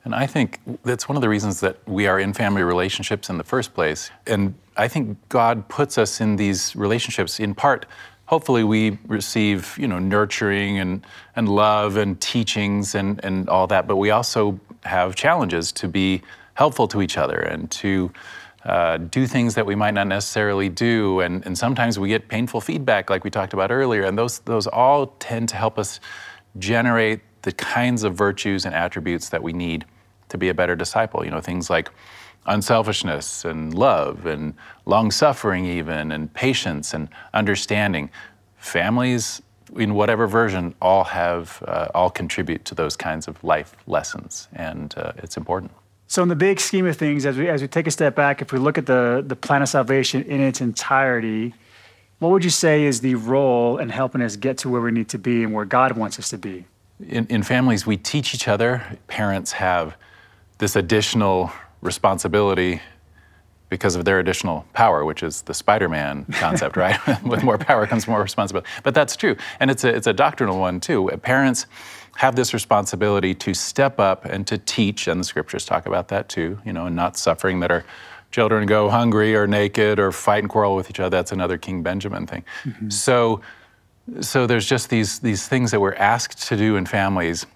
And 0.03 0.13
I 0.17 0.27
think 0.27 0.59
that's 0.83 1.09
one 1.09 1.15
of 1.15 1.23
the 1.23 1.29
reasons 1.29 1.61
that 1.61 1.77
we 1.87 2.09
are 2.09 2.19
in 2.19 2.33
family 2.33 2.65
relationships 2.65 3.31
in 3.31 3.39
the 3.39 3.45
first 3.45 3.73
place. 3.73 4.11
And 4.27 4.55
I 4.77 4.89
think 4.89 5.17
God 5.29 5.69
puts 5.69 5.97
us 5.97 6.21
in 6.21 6.35
these 6.35 6.75
relationships 6.75 7.39
in 7.39 7.55
part. 7.55 7.87
Hopefully, 8.27 8.65
we 8.65 8.99
receive, 9.07 9.79
you 9.79 9.87
know, 9.87 10.01
nurturing 10.01 10.81
and, 10.81 11.07
and 11.37 11.49
love 11.49 11.97
and 11.97 12.21
teachings 12.21 12.97
and, 12.97 13.25
and 13.25 13.49
all 13.49 13.69
that, 13.69 13.87
but 13.87 13.97
we 13.97 14.11
also 14.11 14.59
have 14.83 15.15
challenges 15.15 15.71
to 15.73 15.87
be 15.87 16.21
helpful 16.55 16.89
to 16.89 17.01
each 17.01 17.17
other 17.17 17.39
and 17.39 17.71
to 17.71 18.11
uh, 18.65 18.97
do 18.97 19.25
things 19.27 19.55
that 19.55 19.67
we 19.67 19.77
might 19.77 19.95
not 19.95 20.09
necessarily 20.09 20.69
do. 20.69 21.21
And, 21.21 21.47
and 21.47 21.57
sometimes 21.57 21.97
we 21.97 22.09
get 22.09 22.27
painful 22.27 22.61
feedback, 22.61 23.09
like 23.09 23.23
we 23.23 23.31
talked 23.31 23.53
about 23.53 23.71
earlier. 23.71 24.03
And 24.03 24.19
those, 24.19 24.41
those 24.41 24.67
all 24.67 25.07
tend 25.21 25.49
to 25.51 25.57
help 25.57 25.79
us 25.79 26.01
generate 26.59 27.21
the 27.43 27.53
kinds 27.53 28.03
of 28.03 28.15
virtues 28.15 28.65
and 28.65 28.75
attributes 28.75 29.29
that 29.31 29.43
we 29.43 29.53
need 29.53 29.85
to 30.29 30.39
be 30.39 30.49
a 30.49 30.55
better 30.55 30.77
disciple. 30.77 31.25
You 31.25 31.31
know, 31.31 31.41
things 31.41 31.71
like 31.71 31.91
unselfishness 32.47 33.45
and 33.45 33.75
love 33.75 34.27
and 34.27 34.55
long 34.87 35.11
suffering, 35.11 35.67
even, 35.67 36.13
and 36.13 36.33
patience 36.33 36.95
and 36.95 37.09
understanding. 37.35 38.11
Families, 38.57 39.43
in 39.77 39.95
whatever 39.95 40.27
version, 40.27 40.75
all 40.81 41.05
have, 41.05 41.63
uh, 41.67 41.89
all 41.95 42.11
contribute 42.11 42.65
to 42.65 42.75
those 42.75 42.97
kinds 42.97 43.29
of 43.29 43.43
life 43.45 43.77
lessons, 43.87 44.49
and 44.53 44.95
uh, 44.97 45.13
it's 45.19 45.37
important. 45.37 45.71
So, 46.07 46.23
in 46.23 46.29
the 46.29 46.37
big 46.37 46.59
scheme 46.59 46.87
of 46.87 46.97
things, 46.97 47.27
as 47.27 47.37
we, 47.37 47.49
as 47.49 47.61
we 47.61 47.69
take 47.69 47.87
a 47.87 47.91
step 47.91 48.15
back, 48.15 48.41
if 48.41 48.51
we 48.51 48.59
look 48.59 48.79
at 48.79 48.87
the, 48.87 49.23
the 49.27 49.37
plan 49.37 49.61
of 49.61 49.69
salvation 49.69 50.23
in 50.23 50.41
its 50.41 50.61
entirety, 50.61 51.55
what 52.19 52.31
would 52.31 52.45
you 52.45 52.51
say 52.51 52.85
is 52.85 53.01
the 53.01 53.15
role 53.15 53.79
in 53.79 53.89
helping 53.91 54.23
us 54.23 54.37
get 54.37 54.59
to 54.59 54.69
where 54.69 54.81
we 54.81 54.91
need 54.91 55.09
to 55.11 55.19
be 55.19 55.45
and 55.45 55.53
where 55.53 55.65
God 55.65 55.93
wants 55.93 56.19
us 56.19 56.31
to 56.31 56.39
be? 56.39 56.65
In, 57.07 57.27
in 57.27 57.43
families, 57.43 57.87
we 57.87 57.97
teach 57.97 58.35
each 58.35 58.49
other. 58.49 58.99
Parents 59.07 59.53
have 59.53 59.97
this 60.59 60.75
additional 60.75 61.53
responsibility 61.81 62.81
because 63.69 63.95
of 63.95 64.05
their 64.05 64.19
additional 64.19 64.65
power, 64.73 65.05
which 65.05 65.23
is 65.23 65.43
the 65.43 65.55
Spider-Man 65.55 66.25
concept, 66.33 66.77
right? 66.85 66.99
With 67.23 67.45
more 67.45 67.59
power 67.59 67.87
comes 67.87 68.09
more 68.09 68.21
responsibility. 68.21 68.69
But 68.83 68.95
that's 68.95 69.15
true, 69.15 69.37
and 69.61 69.71
it's 69.71 69.85
a 69.85 69.95
it's 69.95 70.07
a 70.07 70.13
doctrinal 70.13 70.59
one 70.59 70.81
too. 70.81 71.09
Parents 71.23 71.67
have 72.17 72.35
this 72.35 72.53
responsibility 72.53 73.33
to 73.33 73.55
step 73.55 74.01
up 74.01 74.25
and 74.25 74.45
to 74.49 74.59
teach, 74.59 75.07
and 75.07 75.21
the 75.21 75.25
scriptures 75.25 75.65
talk 75.65 75.87
about 75.87 76.09
that 76.09 76.29
too, 76.29 76.59
you 76.65 76.73
know, 76.73 76.87
and 76.87 76.97
not 76.97 77.17
suffering 77.17 77.61
that 77.61 77.71
our 77.71 77.85
children 78.31 78.67
go 78.67 78.91
hungry 78.91 79.35
or 79.35 79.47
naked 79.47 79.99
or 79.99 80.13
fight 80.13 80.43
and 80.43 80.49
quarrel 80.51 80.77
with 80.77 80.91
each 80.91 81.01
other. 81.01 81.17
That's 81.17 81.33
another 81.33 81.59
King 81.59 81.83
Benjamin 81.83 82.27
thing. 82.27 82.45
Mm-hmm. 82.65 82.91
So, 82.91 83.41
so 84.21 84.47
there's 84.47 84.67
just 84.67 84.91
these, 84.91 85.19
these 85.21 85.49
things 85.49 85.71
that 85.71 85.81
we're 85.81 85.95
asked 85.95 86.47
to 86.49 86.57
do 86.57 86.77
in 86.77 86.87
families 86.87 87.47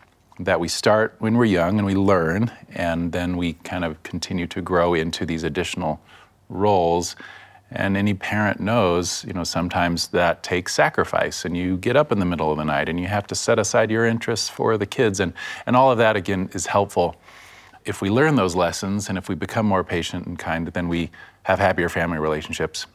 that 0.41 0.59
we 0.59 0.69
start 0.69 1.15
when 1.19 1.37
we're 1.37 1.45
young 1.45 1.79
and 1.79 1.87
we 1.87 1.95
learn, 1.95 2.51
and 2.71 3.13
then 3.13 3.37
we 3.37 3.53
kind 3.53 3.85
of 3.85 4.03
continue 4.03 4.47
to 4.47 4.63
grow 4.63 4.95
into 4.95 5.27
these 5.27 5.45
additional 5.45 6.01
roles. 6.49 7.17
And 7.71 7.97
any 7.97 8.13
parent 8.15 8.61
knows, 8.61 9.25
you 9.25 9.33
know, 9.33 9.45
sometimes 9.45 10.09
that 10.09 10.43
takes 10.43 10.75
sacrifice 10.75 11.47
and 11.47 11.57
you 11.57 11.79
get 11.79 11.97
up 11.97 12.13
in 12.13 12.19
the 12.19 12.27
middle 12.27 12.51
of 12.51 12.59
the 12.59 12.65
night 12.65 12.89
and 12.89 13.01
you 13.01 13.07
have 13.07 13.27
to 13.29 13.35
set 13.35 13.59
aside 13.59 13.91
your 13.91 14.05
interests 14.05 14.49
for 14.49 14.77
the 14.77 14.85
kids. 14.85 15.21
And, 15.21 15.33
and 15.65 15.75
all 15.75 15.91
of 15.91 15.97
that, 15.99 16.15
again, 16.15 16.51
is 16.53 16.67
helpful. 16.67 17.17
If 17.85 18.01
we 18.01 18.11
learn 18.11 18.37
those 18.37 18.55
lessons 18.55 19.09
and 19.09 19.19
if 19.19 19.29
we 19.29 19.35
become 19.35 19.67
more 19.67 19.83
patient 19.83 20.27
and 20.27 20.39
kind, 20.39 20.67
then 20.69 20.89
we 20.89 21.11
have 21.45 21.59
happier 21.59 21.89
family 21.89 22.19
relationships. 22.19 22.87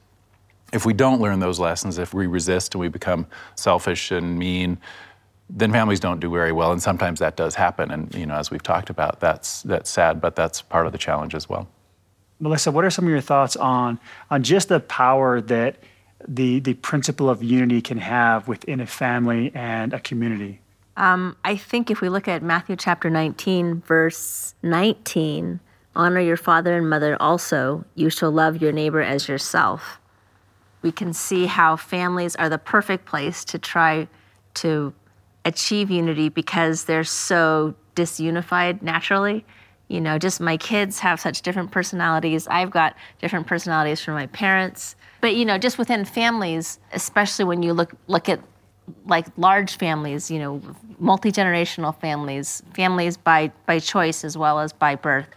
If 0.74 0.86
we 0.86 0.94
don't 0.94 1.22
learn 1.22 1.40
those 1.40 1.60
lessons, 1.60 1.98
if 1.98 2.14
we 2.14 2.28
resist 2.28 2.74
and 2.74 2.82
we 2.82 2.88
become 2.88 3.28
selfish 3.56 4.12
and 4.12 4.38
mean, 4.38 4.78
then 5.50 5.72
families 5.72 6.00
don't 6.00 6.20
do 6.20 6.30
very 6.30 6.52
well. 6.52 6.72
And 6.72 6.82
sometimes 6.82 7.20
that 7.20 7.38
does 7.38 7.56
happen. 7.56 7.92
And, 7.92 8.14
you 8.14 8.26
know, 8.26 8.36
as 8.36 8.52
we've 8.52 8.64
talked 8.64 8.90
about, 8.90 9.20
that's, 9.20 9.62
that's 9.64 9.90
sad, 9.90 10.20
but 10.20 10.36
that's 10.36 10.62
part 10.62 10.86
of 10.86 10.92
the 10.92 10.98
challenge 10.98 11.36
as 11.36 11.48
well. 11.48 11.68
Melissa, 12.40 12.72
what 12.72 12.86
are 12.86 12.90
some 12.90 13.06
of 13.06 13.10
your 13.10 13.22
thoughts 13.22 13.56
on 13.56 14.00
on 14.30 14.44
just 14.44 14.70
the 14.70 14.80
power 14.80 15.42
that 15.42 15.78
the 16.28 16.60
the 16.60 16.76
principle 16.76 17.30
of 17.30 17.42
unity 17.42 17.82
can 17.82 17.98
have 17.98 18.48
within 18.48 18.80
a 18.80 18.86
family 18.86 19.52
and 19.56 19.94
a 19.94 20.00
community? 20.00 20.60
Um, 20.98 21.38
I 21.46 21.56
think 21.56 21.90
if 21.90 22.02
we 22.02 22.10
look 22.10 22.28
at 22.28 22.44
Matthew 22.44 22.76
chapter 22.76 23.10
19, 23.10 23.82
verse 23.82 24.56
19, 24.64 25.60
honor 25.96 26.20
your 26.20 26.38
father 26.38 26.76
and 26.76 26.90
mother 26.90 27.16
also, 27.22 27.86
you 27.96 28.10
shall 28.10 28.32
love 28.32 28.62
your 28.62 28.72
neighbor 28.72 29.02
as 29.02 29.30
yourself. 29.30 30.02
We 30.82 30.92
can 30.92 31.14
see 31.14 31.46
how 31.46 31.76
families 31.76 32.36
are 32.36 32.50
the 32.50 32.58
perfect 32.58 33.06
place 33.06 33.46
to 33.46 33.60
try 33.60 34.08
to 34.56 34.94
achieve 35.46 35.90
unity 35.90 36.30
because 36.30 36.86
they're 36.86 37.04
so 37.04 37.76
disunified 37.96 38.82
naturally 38.82 39.46
you 39.88 40.02
know, 40.02 40.18
just 40.18 40.42
my 40.42 40.58
kids 40.58 41.00
have 41.00 41.20
such 41.20 41.42
different 41.42 41.72
personalities. 41.72 42.48
I've 42.48 42.72
got 42.72 42.96
different 43.20 43.48
personalities 43.48 44.02
from 44.02 44.16
my 44.16 44.28
parents. 44.28 44.96
But 45.22 45.36
you 45.36 45.46
know, 45.46 45.58
just 45.58 45.78
within 45.78 46.04
families, 46.06 46.80
especially 46.92 47.46
when 47.46 47.64
you 47.64 47.74
look 47.74 47.94
look 48.08 48.28
at 48.30 48.40
like 49.06 49.28
large 49.38 49.78
families, 49.78 50.32
you 50.32 50.40
know, 50.40 50.62
multi-generational 51.00 52.00
families, 52.00 52.64
families 52.74 53.18
by 53.18 53.52
by 53.66 53.80
choice 53.80 54.24
as 54.24 54.38
well 54.38 54.60
as 54.60 54.74
by 54.74 54.96
birth. 54.96 55.28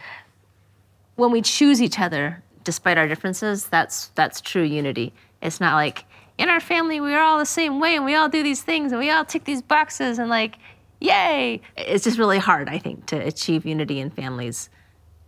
When 1.17 1.31
we 1.31 1.43
choose 1.43 1.83
each 1.83 1.99
other 1.99 2.43
despite 2.65 2.99
our 2.99 3.09
differences, 3.09 3.67
that's 3.67 4.09
that's 4.09 4.41
true 4.41 4.63
unity. 4.63 5.13
It's 5.43 5.61
not 5.61 5.75
like 5.75 6.05
in 6.39 6.49
our 6.49 6.61
family 6.61 7.01
we're 7.01 7.21
all 7.21 7.39
the 7.39 7.47
same 7.47 7.81
way 7.81 7.97
and 7.97 8.05
we 8.05 8.15
all 8.15 8.29
do 8.29 8.43
these 8.43 8.63
things 8.63 8.93
and 8.93 9.01
we 9.01 9.11
all 9.11 9.25
tick 9.25 9.45
these 9.45 9.63
boxes 9.63 10.19
and 10.19 10.31
like 10.31 10.57
yay. 11.01 11.61
It's 11.77 12.05
just 12.05 12.19
really 12.19 12.39
hard, 12.39 12.69
I 12.69 12.79
think, 12.79 13.07
to 13.07 13.17
achieve 13.17 13.67
unity 13.67 14.01
in 14.01 14.11
families. 14.11 14.71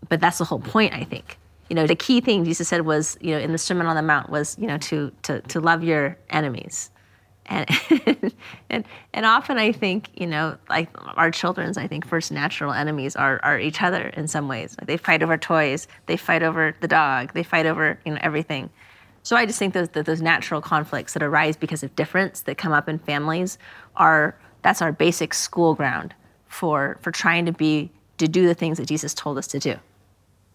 But 0.08 0.20
that's 0.20 0.38
the 0.38 0.44
whole 0.44 0.60
point, 0.60 0.94
I 0.94 1.04
think. 1.04 1.38
You 1.68 1.76
know, 1.76 1.86
the 1.86 1.96
key 1.96 2.20
thing 2.20 2.44
Jesus 2.44 2.68
said 2.68 2.82
was, 2.82 3.16
you 3.20 3.30
know, 3.30 3.38
in 3.40 3.52
the 3.52 3.58
Sermon 3.58 3.86
on 3.86 3.96
the 3.96 4.02
Mount 4.02 4.30
was, 4.30 4.56
you 4.58 4.66
know, 4.66 4.78
to 4.78 5.10
to 5.22 5.40
to 5.40 5.60
love 5.60 5.82
your 5.82 6.16
enemies. 6.30 6.90
And 7.46 7.68
and 8.70 8.84
and 9.12 9.26
often 9.26 9.58
I 9.58 9.72
think, 9.72 10.10
you 10.14 10.26
know, 10.26 10.56
like 10.68 10.88
our 11.16 11.30
children's, 11.30 11.76
I 11.76 11.86
think 11.86 12.06
first 12.06 12.30
natural 12.32 12.72
enemies 12.72 13.16
are 13.16 13.40
are 13.42 13.58
each 13.58 13.82
other 13.82 14.08
in 14.08 14.28
some 14.28 14.48
ways. 14.48 14.76
Like 14.78 14.86
they 14.86 14.96
fight 14.96 15.22
over 15.22 15.36
toys, 15.36 15.88
they 16.06 16.16
fight 16.16 16.42
over 16.42 16.74
the 16.80 16.88
dog, 16.88 17.32
they 17.34 17.42
fight 17.42 17.66
over, 17.66 17.98
you 18.04 18.12
know, 18.12 18.18
everything. 18.22 18.70
So 19.24 19.36
I 19.36 19.46
just 19.46 19.58
think 19.58 19.74
that 19.74 19.92
those 19.92 20.20
natural 20.20 20.60
conflicts 20.60 21.12
that 21.14 21.22
arise 21.22 21.56
because 21.56 21.82
of 21.82 21.94
difference 21.94 22.42
that 22.42 22.58
come 22.58 22.72
up 22.72 22.88
in 22.88 22.98
families 22.98 23.58
are 23.96 24.36
that's 24.62 24.82
our 24.82 24.92
basic 24.92 25.34
school 25.34 25.74
ground 25.74 26.14
for 26.48 26.98
for 27.00 27.10
trying 27.10 27.46
to 27.46 27.52
be 27.52 27.90
to 28.18 28.28
do 28.28 28.46
the 28.46 28.54
things 28.54 28.78
that 28.78 28.86
Jesus 28.86 29.14
told 29.14 29.38
us 29.38 29.46
to 29.48 29.58
do. 29.58 29.76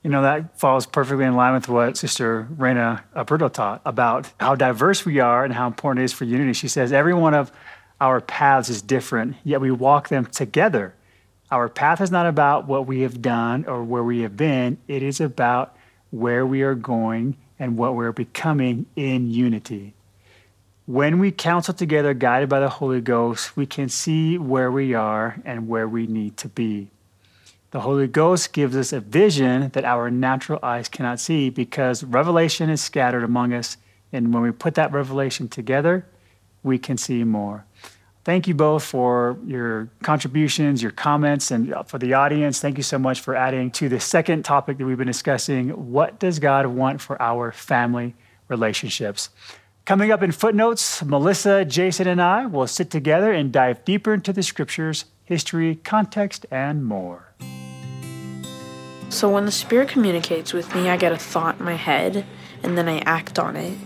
You 0.07 0.13
know, 0.13 0.21
that 0.21 0.57
falls 0.57 0.85
perfectly 0.85 1.25
in 1.25 1.35
line 1.35 1.53
with 1.53 1.67
what 1.67 1.97
Sister 1.97 2.47
Reyna 2.55 3.03
Aburto 3.13 3.51
taught 3.51 3.81
about 3.85 4.31
how 4.39 4.55
diverse 4.55 5.05
we 5.05 5.19
are 5.19 5.43
and 5.43 5.53
how 5.53 5.67
important 5.67 6.01
it 6.01 6.05
is 6.05 6.13
for 6.13 6.23
unity. 6.23 6.53
She 6.53 6.69
says 6.69 6.93
every 6.93 7.13
one 7.13 7.33
of 7.33 7.51
our 7.99 8.21
paths 8.21 8.69
is 8.69 8.81
different, 8.81 9.35
yet 9.43 9.59
we 9.59 9.69
walk 9.69 10.07
them 10.07 10.25
together. 10.25 10.95
Our 11.51 11.67
path 11.67 11.99
is 11.99 12.09
not 12.09 12.25
about 12.25 12.69
what 12.69 12.87
we 12.87 13.01
have 13.01 13.21
done 13.21 13.65
or 13.65 13.83
where 13.83 14.01
we 14.01 14.21
have 14.21 14.37
been, 14.37 14.77
it 14.87 15.03
is 15.03 15.19
about 15.19 15.75
where 16.09 16.45
we 16.45 16.61
are 16.61 16.73
going 16.73 17.35
and 17.59 17.77
what 17.77 17.93
we're 17.93 18.13
becoming 18.13 18.85
in 18.95 19.29
unity. 19.29 19.93
When 20.85 21.19
we 21.19 21.31
counsel 21.31 21.73
together, 21.73 22.13
guided 22.13 22.47
by 22.47 22.61
the 22.61 22.69
Holy 22.69 23.01
Ghost, 23.01 23.57
we 23.57 23.65
can 23.65 23.89
see 23.89 24.37
where 24.37 24.71
we 24.71 24.93
are 24.93 25.41
and 25.43 25.67
where 25.67 25.85
we 25.85 26.07
need 26.07 26.37
to 26.37 26.47
be. 26.47 26.91
The 27.71 27.81
Holy 27.81 28.07
Ghost 28.07 28.53
gives 28.53 28.77
us 28.77 28.93
a 28.93 29.01
vision 29.01 29.69
that 29.73 29.83
our 29.83 30.09
natural 30.09 30.59
eyes 30.63 30.87
cannot 30.87 31.19
see 31.19 31.49
because 31.49 32.03
revelation 32.03 32.69
is 32.69 32.81
scattered 32.81 33.23
among 33.23 33.53
us. 33.53 33.77
And 34.13 34.33
when 34.33 34.41
we 34.43 34.51
put 34.51 34.75
that 34.75 34.93
revelation 34.93 35.49
together, 35.49 36.05
we 36.63 36.77
can 36.77 36.97
see 36.97 37.23
more. 37.25 37.65
Thank 38.23 38.47
you 38.47 38.53
both 38.53 38.83
for 38.83 39.37
your 39.45 39.89
contributions, 40.03 40.81
your 40.81 40.91
comments, 40.91 41.51
and 41.51 41.73
for 41.87 41.97
the 41.97 42.13
audience. 42.13 42.59
Thank 42.59 42.77
you 42.77 42.83
so 42.83 42.99
much 42.99 43.21
for 43.21 43.35
adding 43.35 43.71
to 43.71 43.87
the 43.89 43.99
second 43.99 44.43
topic 44.43 44.77
that 44.77 44.85
we've 44.85 44.97
been 44.97 45.07
discussing 45.07 45.69
what 45.91 46.19
does 46.19 46.39
God 46.39 46.65
want 46.67 46.99
for 47.01 47.21
our 47.21 47.51
family 47.51 48.15
relationships? 48.49 49.29
Coming 49.85 50.11
up 50.11 50.21
in 50.23 50.33
footnotes, 50.33 51.03
Melissa, 51.03 51.63
Jason, 51.63 52.07
and 52.07 52.21
I 52.21 52.45
will 52.45 52.67
sit 52.67 52.89
together 52.89 53.31
and 53.31 53.51
dive 53.51 53.85
deeper 53.85 54.13
into 54.13 54.33
the 54.33 54.43
scriptures, 54.43 55.05
history, 55.27 55.75
context, 55.83 56.45
and 56.49 56.85
more. 56.85 57.33
So 59.09 59.29
when 59.29 59.45
the 59.45 59.51
Spirit 59.51 59.89
communicates 59.89 60.53
with 60.53 60.73
me, 60.73 60.89
I 60.89 60.95
get 60.95 61.11
a 61.11 61.17
thought 61.17 61.59
in 61.59 61.65
my 61.65 61.75
head 61.75 62.25
and 62.63 62.77
then 62.77 62.87
I 62.87 62.99
act 62.99 63.37
on 63.37 63.57
it. 63.57 63.77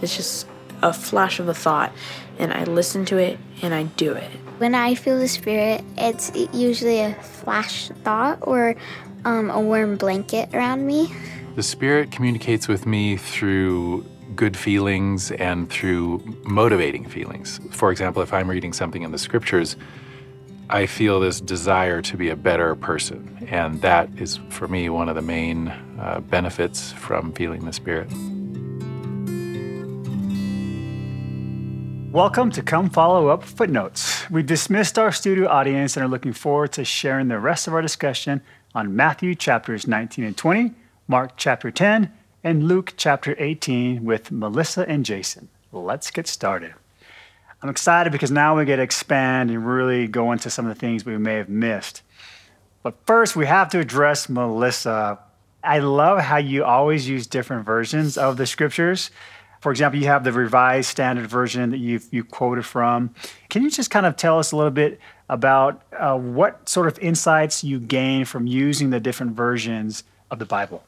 It's 0.00 0.16
just 0.16 0.46
a 0.82 0.92
flash 0.92 1.38
of 1.38 1.48
a 1.48 1.54
thought, 1.54 1.92
and 2.38 2.54
I 2.54 2.64
listen 2.64 3.04
to 3.06 3.18
it 3.18 3.38
and 3.60 3.74
I 3.74 3.82
do 3.82 4.12
it. 4.12 4.30
When 4.56 4.74
I 4.74 4.94
feel 4.94 5.18
the 5.18 5.28
Spirit, 5.28 5.84
it's 5.98 6.32
usually 6.54 7.00
a 7.00 7.14
flash 7.14 7.88
thought 8.02 8.38
or 8.40 8.74
um, 9.26 9.50
a 9.50 9.60
warm 9.60 9.96
blanket 9.96 10.54
around 10.54 10.86
me. 10.86 11.12
The 11.56 11.62
Spirit 11.62 12.10
communicates 12.10 12.68
with 12.68 12.86
me 12.86 13.18
through 13.18 14.06
good 14.34 14.56
feelings 14.56 15.30
and 15.32 15.68
through 15.68 16.22
motivating 16.44 17.06
feelings. 17.06 17.60
For 17.72 17.90
example, 17.90 18.22
if 18.22 18.32
I'm 18.32 18.48
reading 18.48 18.72
something 18.72 19.02
in 19.02 19.12
the 19.12 19.18
scriptures, 19.18 19.76
I 20.72 20.86
feel 20.86 21.18
this 21.18 21.40
desire 21.40 22.00
to 22.00 22.16
be 22.16 22.28
a 22.28 22.36
better 22.36 22.76
person. 22.76 23.44
And 23.50 23.82
that 23.82 24.08
is, 24.16 24.38
for 24.50 24.68
me, 24.68 24.88
one 24.88 25.08
of 25.08 25.16
the 25.16 25.22
main 25.22 25.66
uh, 25.66 26.20
benefits 26.20 26.92
from 26.92 27.32
feeling 27.32 27.64
the 27.64 27.72
Spirit. 27.72 28.08
Welcome 32.12 32.52
to 32.52 32.62
Come 32.62 32.88
Follow 32.88 33.26
Up 33.26 33.42
Footnotes. 33.42 34.30
We've 34.30 34.46
dismissed 34.46 34.96
our 34.96 35.10
studio 35.10 35.48
audience 35.48 35.96
and 35.96 36.04
are 36.04 36.08
looking 36.08 36.32
forward 36.32 36.70
to 36.74 36.84
sharing 36.84 37.26
the 37.26 37.40
rest 37.40 37.66
of 37.66 37.74
our 37.74 37.82
discussion 37.82 38.40
on 38.72 38.94
Matthew 38.94 39.34
chapters 39.34 39.88
19 39.88 40.24
and 40.24 40.36
20, 40.36 40.72
Mark 41.08 41.32
chapter 41.36 41.72
10, 41.72 42.12
and 42.44 42.68
Luke 42.68 42.94
chapter 42.96 43.34
18 43.40 44.04
with 44.04 44.30
Melissa 44.30 44.88
and 44.88 45.04
Jason. 45.04 45.48
Let's 45.72 46.12
get 46.12 46.28
started. 46.28 46.74
I'm 47.62 47.68
excited 47.68 48.10
because 48.10 48.30
now 48.30 48.56
we 48.56 48.64
get 48.64 48.76
to 48.76 48.82
expand 48.82 49.50
and 49.50 49.66
really 49.66 50.06
go 50.06 50.32
into 50.32 50.48
some 50.48 50.66
of 50.66 50.74
the 50.74 50.80
things 50.80 51.04
we 51.04 51.18
may 51.18 51.34
have 51.34 51.48
missed. 51.48 52.02
But 52.82 52.96
first, 53.06 53.36
we 53.36 53.46
have 53.46 53.68
to 53.70 53.78
address 53.78 54.28
Melissa. 54.28 55.18
I 55.62 55.80
love 55.80 56.20
how 56.20 56.38
you 56.38 56.64
always 56.64 57.06
use 57.06 57.26
different 57.26 57.66
versions 57.66 58.16
of 58.16 58.38
the 58.38 58.46
scriptures. 58.46 59.10
For 59.60 59.70
example, 59.70 60.00
you 60.00 60.06
have 60.06 60.24
the 60.24 60.32
Revised 60.32 60.88
Standard 60.88 61.26
Version 61.26 61.70
that 61.70 61.76
you've 61.76 62.08
you 62.10 62.24
quoted 62.24 62.64
from. 62.64 63.14
Can 63.50 63.62
you 63.62 63.70
just 63.70 63.90
kind 63.90 64.06
of 64.06 64.16
tell 64.16 64.38
us 64.38 64.52
a 64.52 64.56
little 64.56 64.70
bit 64.70 64.98
about 65.28 65.82
uh, 65.92 66.16
what 66.16 66.66
sort 66.66 66.86
of 66.86 66.98
insights 67.00 67.62
you 67.62 67.78
gain 67.78 68.24
from 68.24 68.46
using 68.46 68.88
the 68.88 69.00
different 69.00 69.32
versions 69.32 70.02
of 70.30 70.38
the 70.38 70.46
Bible? 70.46 70.82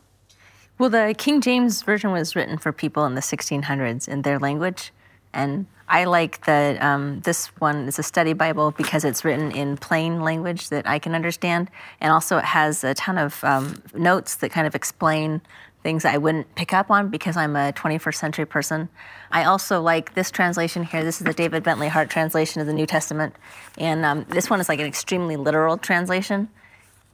Well, 0.79 0.89
the 0.89 1.15
King 1.17 1.43
James 1.43 1.83
Version 1.83 2.13
was 2.13 2.35
written 2.35 2.57
for 2.57 2.73
people 2.73 3.05
in 3.05 3.15
the 3.15 3.21
1600s 3.21 4.09
in 4.09 4.23
their 4.23 4.39
language. 4.39 4.91
And 5.33 5.67
I 5.89 6.05
like 6.05 6.47
the 6.47 6.79
um, 6.81 7.21
this 7.21 7.49
one 7.59 7.87
is 7.87 7.99
a 7.99 8.03
study 8.03 8.33
Bible 8.33 8.71
because 8.71 9.05
it's 9.05 9.25
written 9.25 9.51
in 9.51 9.77
plain 9.77 10.23
language 10.23 10.71
that 10.71 10.87
I 10.87 10.99
can 10.99 11.15
understand, 11.15 11.71
and 12.01 12.11
also 12.11 12.39
it 12.39 12.45
has 12.45 12.83
a 12.83 12.95
ton 12.95 13.19
of 13.19 13.45
um, 13.45 13.83
notes 13.93 14.37
that 14.37 14.51
kind 14.51 14.67
of 14.67 14.75
explain 14.75 15.43
things 15.83 16.05
I 16.07 16.17
wouldn't 16.17 16.55
pick 16.55 16.73
up 16.73 16.91
on 16.91 17.09
because 17.09 17.37
I'm 17.37 17.57
a 17.57 17.73
21st 17.73 18.15
century 18.15 18.47
person. 18.47 18.89
I 19.33 19.45
also 19.45 19.83
like 19.83 20.15
this 20.15 20.31
translation 20.31 20.85
here. 20.85 21.05
This 21.05 21.21
is 21.21 21.27
the 21.27 21.35
David 21.35 21.63
Bentley 21.63 21.89
Hart 21.89 22.09
translation 22.09 22.61
of 22.61 22.67
the 22.67 22.73
New 22.73 22.87
Testament, 22.87 23.35
and 23.77 24.05
um, 24.05 24.25
this 24.31 24.49
one 24.49 24.61
is 24.61 24.71
like 24.71 24.81
an 24.81 24.87
extremely 24.87 25.37
literal 25.37 25.77
translation. 25.77 26.49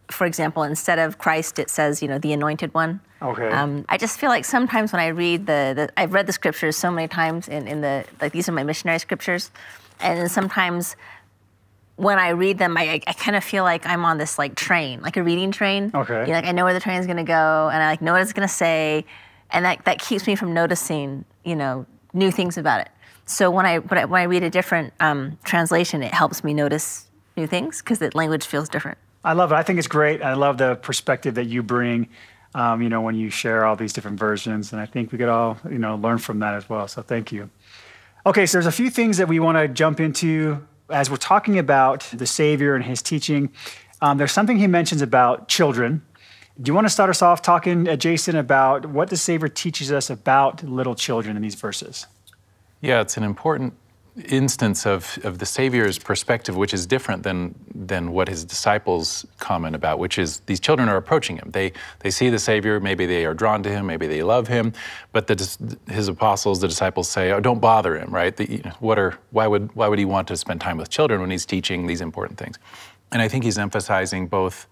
For 0.08 0.24
example, 0.24 0.62
instead 0.62 1.00
of 1.00 1.18
Christ, 1.18 1.58
it 1.58 1.68
says 1.68 2.00
you 2.00 2.06
know 2.06 2.18
the 2.18 2.32
Anointed 2.32 2.72
One. 2.74 3.00
Okay. 3.20 3.48
Um, 3.48 3.84
I 3.88 3.98
just 3.98 4.18
feel 4.18 4.30
like 4.30 4.44
sometimes 4.44 4.92
when 4.92 5.00
I 5.00 5.08
read 5.08 5.46
the, 5.46 5.72
the, 5.74 6.00
I've 6.00 6.12
read 6.12 6.26
the 6.26 6.32
scriptures 6.32 6.76
so 6.76 6.90
many 6.90 7.08
times 7.08 7.48
in, 7.48 7.66
in 7.66 7.80
the, 7.80 8.04
like 8.20 8.32
these 8.32 8.48
are 8.48 8.52
my 8.52 8.62
missionary 8.62 8.98
scriptures. 8.98 9.50
And 10.00 10.30
sometimes 10.30 10.94
when 11.96 12.18
I 12.18 12.28
read 12.30 12.58
them, 12.58 12.76
I, 12.76 13.00
I 13.06 13.12
kind 13.12 13.36
of 13.36 13.42
feel 13.42 13.64
like 13.64 13.84
I'm 13.86 14.04
on 14.04 14.18
this 14.18 14.38
like 14.38 14.54
train, 14.54 15.00
like 15.00 15.16
a 15.16 15.22
reading 15.22 15.50
train. 15.50 15.90
Okay. 15.92 16.20
You 16.20 16.26
know, 16.28 16.32
like 16.34 16.44
I 16.44 16.52
know 16.52 16.64
where 16.64 16.74
the 16.74 16.80
train 16.80 17.00
is 17.00 17.06
going 17.06 17.16
to 17.16 17.24
go 17.24 17.68
and 17.72 17.82
I 17.82 17.88
like 17.88 18.00
know 18.00 18.12
what 18.12 18.22
it's 18.22 18.32
going 18.32 18.46
to 18.46 18.54
say. 18.54 19.04
And 19.50 19.64
that, 19.64 19.84
that 19.84 19.98
keeps 19.98 20.26
me 20.26 20.36
from 20.36 20.54
noticing, 20.54 21.24
you 21.44 21.56
know, 21.56 21.86
new 22.12 22.30
things 22.30 22.56
about 22.56 22.82
it. 22.82 22.88
So 23.26 23.50
when 23.50 23.66
I, 23.66 23.78
when 23.78 23.98
I, 23.98 24.04
when 24.04 24.20
I 24.20 24.24
read 24.24 24.44
a 24.44 24.50
different 24.50 24.94
um, 25.00 25.38
translation, 25.44 26.02
it 26.02 26.14
helps 26.14 26.44
me 26.44 26.54
notice 26.54 27.06
new 27.36 27.46
things 27.46 27.82
because 27.82 27.98
the 27.98 28.10
language 28.14 28.46
feels 28.46 28.68
different. 28.68 28.96
I 29.24 29.32
love 29.32 29.50
it. 29.50 29.56
I 29.56 29.62
think 29.64 29.78
it's 29.78 29.88
great. 29.88 30.22
I 30.22 30.34
love 30.34 30.58
the 30.58 30.76
perspective 30.76 31.34
that 31.34 31.46
you 31.46 31.62
bring 31.64 32.08
um, 32.54 32.82
you 32.82 32.88
know, 32.88 33.00
when 33.00 33.14
you 33.14 33.30
share 33.30 33.64
all 33.64 33.76
these 33.76 33.92
different 33.92 34.18
versions. 34.18 34.72
And 34.72 34.80
I 34.80 34.86
think 34.86 35.12
we 35.12 35.18
could 35.18 35.28
all, 35.28 35.58
you 35.70 35.78
know, 35.78 35.96
learn 35.96 36.18
from 36.18 36.40
that 36.40 36.54
as 36.54 36.68
well. 36.68 36.88
So 36.88 37.02
thank 37.02 37.32
you. 37.32 37.50
Okay, 38.26 38.46
so 38.46 38.58
there's 38.58 38.66
a 38.66 38.72
few 38.72 38.90
things 38.90 39.16
that 39.18 39.28
we 39.28 39.40
want 39.40 39.58
to 39.58 39.68
jump 39.68 40.00
into 40.00 40.66
as 40.90 41.10
we're 41.10 41.16
talking 41.16 41.58
about 41.58 42.00
the 42.12 42.26
Savior 42.26 42.74
and 42.74 42.84
his 42.84 43.02
teaching. 43.02 43.50
Um, 44.00 44.18
there's 44.18 44.32
something 44.32 44.58
he 44.58 44.66
mentions 44.66 45.02
about 45.02 45.48
children. 45.48 46.02
Do 46.60 46.70
you 46.70 46.74
want 46.74 46.86
to 46.86 46.90
start 46.90 47.10
us 47.10 47.22
off 47.22 47.42
talking, 47.42 47.88
uh, 47.88 47.96
Jason, 47.96 48.34
about 48.36 48.86
what 48.86 49.10
the 49.10 49.16
Savior 49.16 49.48
teaches 49.48 49.92
us 49.92 50.10
about 50.10 50.62
little 50.64 50.94
children 50.94 51.36
in 51.36 51.42
these 51.42 51.54
verses? 51.54 52.06
Yeah, 52.80 53.00
it's 53.00 53.16
an 53.16 53.22
important 53.22 53.74
instance 54.28 54.86
of, 54.86 55.18
of 55.24 55.38
the 55.38 55.46
Savior's 55.46 55.98
perspective, 55.98 56.56
which 56.56 56.74
is 56.74 56.86
different 56.86 57.22
than, 57.22 57.54
than 57.74 58.12
what 58.12 58.28
his 58.28 58.44
disciples 58.44 59.26
comment 59.38 59.74
about, 59.74 59.98
which 59.98 60.18
is 60.18 60.40
these 60.40 60.60
children 60.60 60.88
are 60.88 60.96
approaching 60.96 61.36
him. 61.36 61.50
They, 61.50 61.72
they 62.00 62.10
see 62.10 62.28
the 62.28 62.38
Savior, 62.38 62.80
maybe 62.80 63.06
they 63.06 63.24
are 63.24 63.34
drawn 63.34 63.62
to 63.62 63.70
him, 63.70 63.86
maybe 63.86 64.06
they 64.06 64.22
love 64.22 64.48
him, 64.48 64.72
but 65.12 65.26
the, 65.26 65.76
his 65.88 66.08
apostles, 66.08 66.60
the 66.60 66.68
disciples 66.68 67.08
say, 67.08 67.32
oh, 67.32 67.40
don't 67.40 67.60
bother 67.60 67.96
him, 67.96 68.10
right? 68.10 68.36
The, 68.36 68.62
what 68.80 68.98
are, 68.98 69.18
why, 69.30 69.46
would, 69.46 69.74
why 69.74 69.88
would 69.88 69.98
he 69.98 70.04
want 70.04 70.28
to 70.28 70.36
spend 70.36 70.60
time 70.60 70.76
with 70.78 70.90
children 70.90 71.20
when 71.20 71.30
he's 71.30 71.46
teaching 71.46 71.86
these 71.86 72.00
important 72.00 72.38
things? 72.38 72.58
And 73.12 73.22
I 73.22 73.28
think 73.28 73.44
he's 73.44 73.58
emphasizing 73.58 74.26
both 74.26 74.66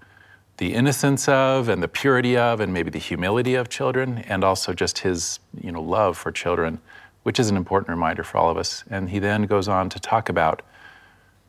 the 0.59 0.75
innocence 0.75 1.29
of 1.29 1.69
and 1.69 1.83
the 1.83 1.89
purity 1.89 2.37
of 2.37 2.61
and 2.61 2.73
maybe 2.73 2.91
the 2.91 2.99
humility 2.99 3.55
of 3.55 3.69
children 3.69 4.19
and 4.27 4.43
also 4.43 4.73
just 4.73 5.01
his 5.01 5.39
you 5.61 5.71
know, 5.71 5.83
love 5.83 6.17
for 6.17 6.33
children 6.33 6.81
which 7.27 7.41
is 7.41 7.51
an 7.51 7.57
important 7.57 7.89
reminder 7.89 8.23
for 8.23 8.39
all 8.39 8.49
of 8.49 8.57
us. 8.57 8.85
And 8.89 9.11
he 9.11 9.19
then 9.19 9.47
goes 9.47 9.67
on 9.67 9.89
to 9.89 9.99
talk 9.99 10.29
about 10.29 10.63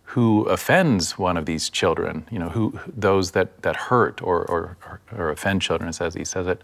who 0.05 0.45
offends 0.45 1.19
one 1.19 1.37
of 1.37 1.45
these 1.45 1.69
children, 1.69 2.25
you 2.31 2.39
know, 2.39 2.49
who 2.49 2.79
those 2.87 3.29
that, 3.33 3.61
that 3.61 3.75
hurt 3.75 4.19
or, 4.23 4.43
or, 4.49 4.75
or 5.15 5.29
offend 5.29 5.61
children, 5.61 5.87
as 5.87 6.15
he 6.15 6.25
says 6.25 6.47
it. 6.47 6.63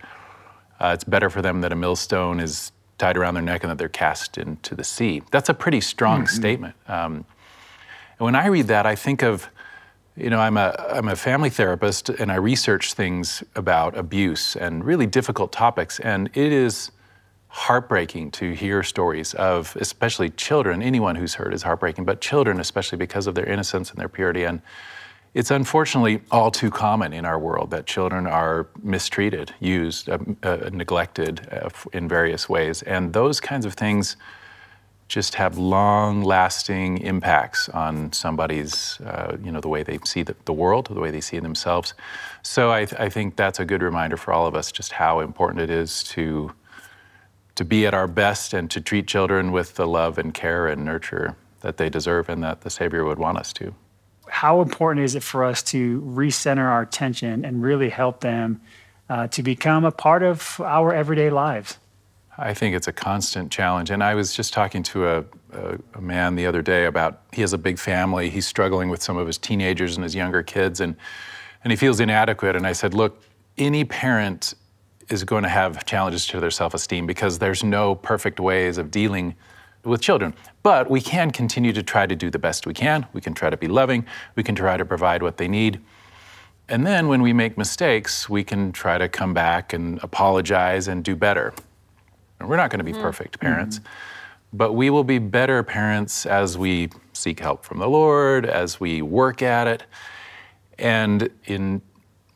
Uh, 0.79 0.93
it's 0.95 1.03
better 1.03 1.29
for 1.29 1.43
them 1.43 1.61
that 1.61 1.71
a 1.71 1.75
millstone 1.75 2.39
is 2.39 2.71
tied 2.97 3.15
around 3.15 3.35
their 3.35 3.43
neck 3.43 3.63
and 3.63 3.69
that 3.69 3.77
they're 3.77 3.87
cast 3.87 4.39
into 4.39 4.73
the 4.73 4.83
sea. 4.83 5.21
That's 5.29 5.47
a 5.47 5.53
pretty 5.53 5.81
strong 5.81 6.21
mm-hmm. 6.21 6.35
statement. 6.35 6.75
Um, 6.87 7.23
and 8.17 8.25
when 8.25 8.35
I 8.35 8.47
read 8.47 8.65
that, 8.69 8.87
I 8.87 8.95
think 8.95 9.21
of, 9.21 9.47
you 10.17 10.31
know, 10.31 10.39
I'm 10.39 10.57
a, 10.57 10.73
I'm 10.89 11.07
a 11.07 11.15
family 11.15 11.51
therapist 11.51 12.09
and 12.09 12.31
I 12.31 12.35
research 12.37 12.93
things 12.95 13.43
about 13.55 13.95
abuse 13.95 14.55
and 14.55 14.83
really 14.83 15.05
difficult 15.05 15.51
topics. 15.51 15.99
And 15.99 16.31
it 16.33 16.51
is 16.51 16.89
heartbreaking 17.53 18.31
to 18.31 18.51
hear 18.51 18.81
stories 18.81 19.35
of, 19.35 19.77
especially 19.79 20.27
children. 20.31 20.81
Anyone 20.81 21.15
who's 21.15 21.35
hurt 21.35 21.53
is 21.53 21.61
heartbreaking, 21.61 22.03
but 22.03 22.19
children, 22.19 22.59
especially 22.59 22.97
because 22.97 23.27
of 23.27 23.35
their 23.35 23.45
innocence 23.45 23.91
and 23.91 23.99
their 23.99 24.09
purity. 24.09 24.43
And 24.43 24.59
it's 25.35 25.51
unfortunately 25.51 26.21
all 26.31 26.49
too 26.49 26.71
common 26.71 27.13
in 27.13 27.25
our 27.25 27.37
world 27.37 27.69
that 27.69 27.85
children 27.85 28.25
are 28.25 28.65
mistreated, 28.81 29.53
used, 29.59 30.09
uh, 30.09 30.17
uh, 30.41 30.71
neglected 30.73 31.47
uh, 31.51 31.69
in 31.93 32.07
various 32.07 32.49
ways. 32.49 32.81
And 32.81 33.13
those 33.13 33.39
kinds 33.39 33.67
of 33.67 33.75
things 33.75 34.17
just 35.07 35.35
have 35.35 35.55
long 35.55 36.23
lasting 36.23 36.97
impacts 37.01 37.69
on 37.69 38.11
somebody's, 38.13 38.99
uh, 39.01 39.37
you 39.43 39.51
know, 39.51 39.61
the 39.61 39.69
way 39.69 39.83
they 39.83 39.99
see 40.05 40.23
the, 40.23 40.35
the, 40.45 40.53
world, 40.53 40.87
the 40.87 40.99
way 40.99 41.11
they 41.11 41.21
see 41.21 41.37
themselves. 41.37 41.93
So 42.41 42.71
I, 42.71 42.85
th- 42.85 42.99
I 42.99 43.09
think 43.09 43.35
that's 43.35 43.59
a 43.59 43.65
good 43.65 43.83
reminder 43.83 44.17
for 44.17 44.33
all 44.33 44.47
of 44.47 44.55
us 44.55 44.71
just 44.71 44.93
how 44.93 45.19
important 45.19 45.61
it 45.61 45.69
is 45.69 46.03
to 46.05 46.51
to 47.55 47.65
be 47.65 47.85
at 47.85 47.93
our 47.93 48.07
best 48.07 48.53
and 48.53 48.69
to 48.71 48.81
treat 48.81 49.07
children 49.07 49.51
with 49.51 49.75
the 49.75 49.87
love 49.87 50.17
and 50.17 50.33
care 50.33 50.67
and 50.67 50.83
nurture 50.83 51.35
that 51.61 51.77
they 51.77 51.89
deserve 51.89 52.29
and 52.29 52.43
that 52.43 52.61
the 52.61 52.69
Savior 52.69 53.05
would 53.05 53.19
want 53.19 53.37
us 53.37 53.53
to. 53.53 53.73
How 54.27 54.61
important 54.61 55.05
is 55.05 55.15
it 55.15 55.23
for 55.23 55.43
us 55.43 55.61
to 55.63 56.01
recenter 56.01 56.65
our 56.65 56.81
attention 56.81 57.45
and 57.45 57.61
really 57.61 57.89
help 57.89 58.21
them 58.21 58.61
uh, 59.09 59.27
to 59.27 59.43
become 59.43 59.85
a 59.85 59.91
part 59.91 60.23
of 60.23 60.59
our 60.61 60.93
everyday 60.93 61.29
lives? 61.29 61.77
I 62.37 62.53
think 62.53 62.75
it's 62.75 62.87
a 62.87 62.93
constant 62.93 63.51
challenge. 63.51 63.91
And 63.91 64.03
I 64.03 64.15
was 64.15 64.35
just 64.35 64.53
talking 64.53 64.81
to 64.83 65.07
a, 65.07 65.25
a, 65.51 65.77
a, 65.93 66.01
man 66.01 66.35
the 66.35 66.47
other 66.47 66.63
day 66.63 66.85
about 66.85 67.21
he 67.31 67.41
has 67.41 67.53
a 67.53 67.59
big 67.59 67.77
family. 67.77 68.29
He's 68.29 68.47
struggling 68.47 68.89
with 68.89 69.03
some 69.03 69.17
of 69.17 69.27
his 69.27 69.37
teenagers 69.37 69.95
and 69.95 70.03
his 70.03 70.15
younger 70.15 70.41
kids, 70.41 70.79
and, 70.79 70.95
and 71.63 71.71
he 71.71 71.77
feels 71.77 71.99
inadequate. 71.99 72.55
And 72.55 72.65
I 72.65 72.73
said, 72.73 72.95
Look, 72.95 73.21
any 73.57 73.85
parent 73.85 74.55
is 75.09 75.23
going 75.23 75.43
to 75.43 75.49
have 75.49 75.85
challenges 75.85 76.25
to 76.27 76.39
their 76.39 76.51
self 76.51 76.73
esteem 76.73 77.05
because 77.05 77.39
there's 77.39 77.63
no 77.63 77.95
perfect 77.95 78.39
ways 78.39 78.77
of 78.77 78.91
dealing 78.91 79.35
with 79.83 80.01
children. 80.01 80.33
But 80.61 80.89
we 80.89 81.01
can 81.01 81.31
continue 81.31 81.73
to 81.73 81.83
try 81.83 82.05
to 82.05 82.15
do 82.15 82.29
the 82.29 82.39
best 82.39 82.65
we 82.65 82.73
can. 82.73 83.05
We 83.13 83.21
can 83.21 83.33
try 83.33 83.49
to 83.49 83.57
be 83.57 83.67
loving. 83.67 84.05
We 84.35 84.43
can 84.43 84.55
try 84.55 84.77
to 84.77 84.85
provide 84.85 85.21
what 85.21 85.37
they 85.37 85.47
need. 85.47 85.81
And 86.69 86.87
then 86.87 87.09
when 87.09 87.21
we 87.21 87.33
make 87.33 87.57
mistakes, 87.57 88.29
we 88.29 88.43
can 88.43 88.71
try 88.71 88.97
to 88.97 89.09
come 89.09 89.33
back 89.33 89.73
and 89.73 90.01
apologize 90.01 90.87
and 90.87 91.03
do 91.03 91.15
better. 91.15 91.53
And 92.39 92.47
We're 92.47 92.57
not 92.57 92.69
going 92.69 92.79
to 92.79 92.85
be 92.85 92.93
mm. 92.93 93.01
perfect 93.01 93.39
parents, 93.39 93.79
mm. 93.79 93.83
but 94.53 94.73
we 94.73 94.89
will 94.89 95.03
be 95.03 95.19
better 95.19 95.61
parents 95.63 96.25
as 96.25 96.57
we 96.57 96.89
seek 97.11 97.41
help 97.41 97.65
from 97.65 97.79
the 97.79 97.89
Lord, 97.89 98.45
as 98.45 98.79
we 98.79 99.01
work 99.01 99.41
at 99.41 99.67
it. 99.67 99.83
And 100.79 101.29
in 101.45 101.81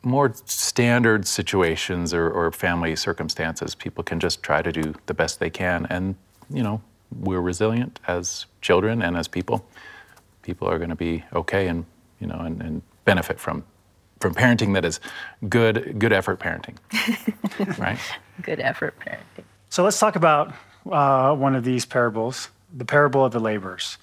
more 0.08 0.32
standard 0.46 1.26
situations 1.26 2.12
or, 2.12 2.30
or 2.30 2.50
family 2.52 2.96
circumstances, 2.96 3.74
people 3.74 4.02
can 4.02 4.18
just 4.18 4.42
try 4.42 4.62
to 4.62 4.72
do 4.72 4.94
the 5.06 5.14
best 5.14 5.40
they 5.40 5.50
can. 5.50 5.86
And, 5.90 6.16
you 6.50 6.62
know, 6.62 6.80
we're 7.20 7.40
resilient 7.40 8.00
as 8.06 8.46
children 8.60 9.02
and 9.02 9.16
as 9.16 9.28
people. 9.28 9.66
People 10.42 10.68
are 10.68 10.78
going 10.78 10.90
to 10.90 10.96
be 10.96 11.24
okay 11.34 11.68
and, 11.68 11.84
you 12.20 12.26
know, 12.26 12.38
and, 12.38 12.62
and 12.62 12.82
benefit 13.04 13.38
from 13.40 13.64
from 14.20 14.34
parenting 14.34 14.74
that 14.74 14.84
is 14.84 15.00
good 15.48 15.96
good 15.98 16.12
effort 16.12 16.40
parenting 16.40 16.76
right 17.78 17.98
good 18.42 18.60
effort 18.60 18.94
parenting 18.98 19.44
so 19.70 19.84
let's 19.84 19.98
talk 19.98 20.16
about 20.16 20.52
uh, 20.90 21.34
one 21.34 21.54
of 21.54 21.64
these 21.64 21.86
parables 21.86 22.48
the 22.76 22.84
parable 22.84 23.24
of 23.24 23.32
the 23.32 23.38
laborers 23.38 23.96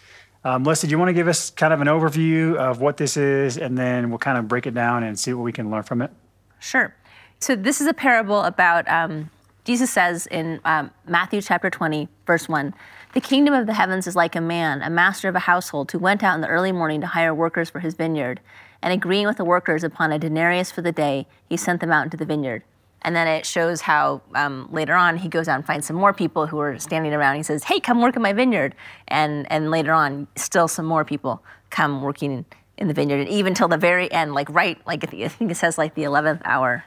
um, 0.46 0.62
Melissa, 0.62 0.86
do 0.86 0.92
you 0.92 1.00
want 1.00 1.10
to 1.10 1.14
give 1.14 1.28
us 1.28 1.50
kind 1.50 1.74
of 1.74 1.82
an 1.82 1.88
overview 1.88 2.56
of 2.56 2.80
what 2.80 2.98
this 2.98 3.18
is, 3.18 3.58
and 3.58 3.76
then 3.76 4.10
we'll 4.10 4.20
kind 4.20 4.38
of 4.38 4.48
break 4.48 4.68
it 4.68 4.76
down 4.76 5.04
and 5.04 5.20
see 5.20 5.34
what 5.34 5.42
we 5.42 5.52
can 5.52 5.72
learn 5.72 5.82
from 5.82 6.04
it? 6.04 6.12
Sure. 6.60 6.96
So 7.40 7.56
this 7.56 7.82
is 7.82 7.88
a 7.88 7.94
parable 7.94 8.42
about 8.44 8.88
um, 8.88 9.32
Jesus 9.66 9.92
says 9.92 10.28
in 10.28 10.62
um, 10.64 10.92
Matthew 11.08 11.42
chapter 11.42 11.72
20, 11.72 12.08
verse 12.28 12.48
1, 12.48 12.76
the 13.14 13.22
kingdom 13.22 13.56
of 13.56 13.66
the 13.66 13.74
heavens 13.74 14.06
is 14.06 14.16
like 14.16 14.36
a 14.36 14.42
man, 14.42 14.84
a 14.84 14.90
master 14.92 15.28
of 15.28 15.36
a 15.36 15.40
household, 15.40 15.92
who 15.92 15.98
went 15.98 16.24
out 16.24 16.36
in 16.36 16.42
the 16.42 16.48
early 16.48 16.72
morning 16.72 17.02
to 17.02 17.08
hire 17.08 17.34
workers 17.34 17.72
for 17.72 17.80
his 17.80 17.96
vineyard. 17.96 18.40
And 18.84 18.94
agreeing 18.94 19.26
with 19.26 19.38
the 19.38 19.46
workers 19.46 19.84
upon 19.84 20.12
a 20.12 20.20
denarius 20.20 20.72
for 20.72 20.84
the 20.84 20.92
day, 20.92 21.26
he 21.50 21.58
sent 21.58 21.82
them 21.82 21.92
out 21.92 22.04
into 22.04 22.18
the 22.18 22.26
vineyard. 22.26 22.62
And 23.06 23.16
then 23.16 23.28
it 23.28 23.46
shows 23.46 23.82
how 23.82 24.24
um, 24.34 24.68
later 24.72 24.96
on 24.96 25.18
he 25.18 25.30
goes 25.30 25.48
out 25.48 25.58
and 25.58 25.66
finds 25.66 25.86
some 25.86 25.96
more 25.96 26.12
people 26.12 26.48
who 26.48 26.58
are 26.58 26.80
standing 26.80 27.14
around. 27.14 27.36
He 27.36 27.44
says, 27.44 27.64
"Hey, 27.64 27.80
come 27.80 28.02
work 28.02 28.16
in 28.16 28.24
my 28.24 28.34
vineyard." 28.34 28.74
And 29.08 29.50
and 29.52 29.70
later 29.70 29.94
on, 29.94 30.28
still 30.36 30.68
some 30.68 30.88
more 30.88 31.06
people 31.06 31.44
come 31.70 32.02
working 32.02 32.46
in 32.80 32.88
the 32.88 32.96
vineyard, 32.96 33.20
and 33.20 33.30
even 33.30 33.54
till 33.54 33.68
the 33.68 33.78
very 33.78 34.12
end, 34.12 34.34
like 34.34 34.50
right, 34.50 34.80
like 34.88 35.04
I 35.04 35.28
think 35.28 35.52
it 35.52 35.56
says 35.56 35.78
like 35.78 35.94
the 35.94 36.02
eleventh 36.02 36.42
hour. 36.46 36.84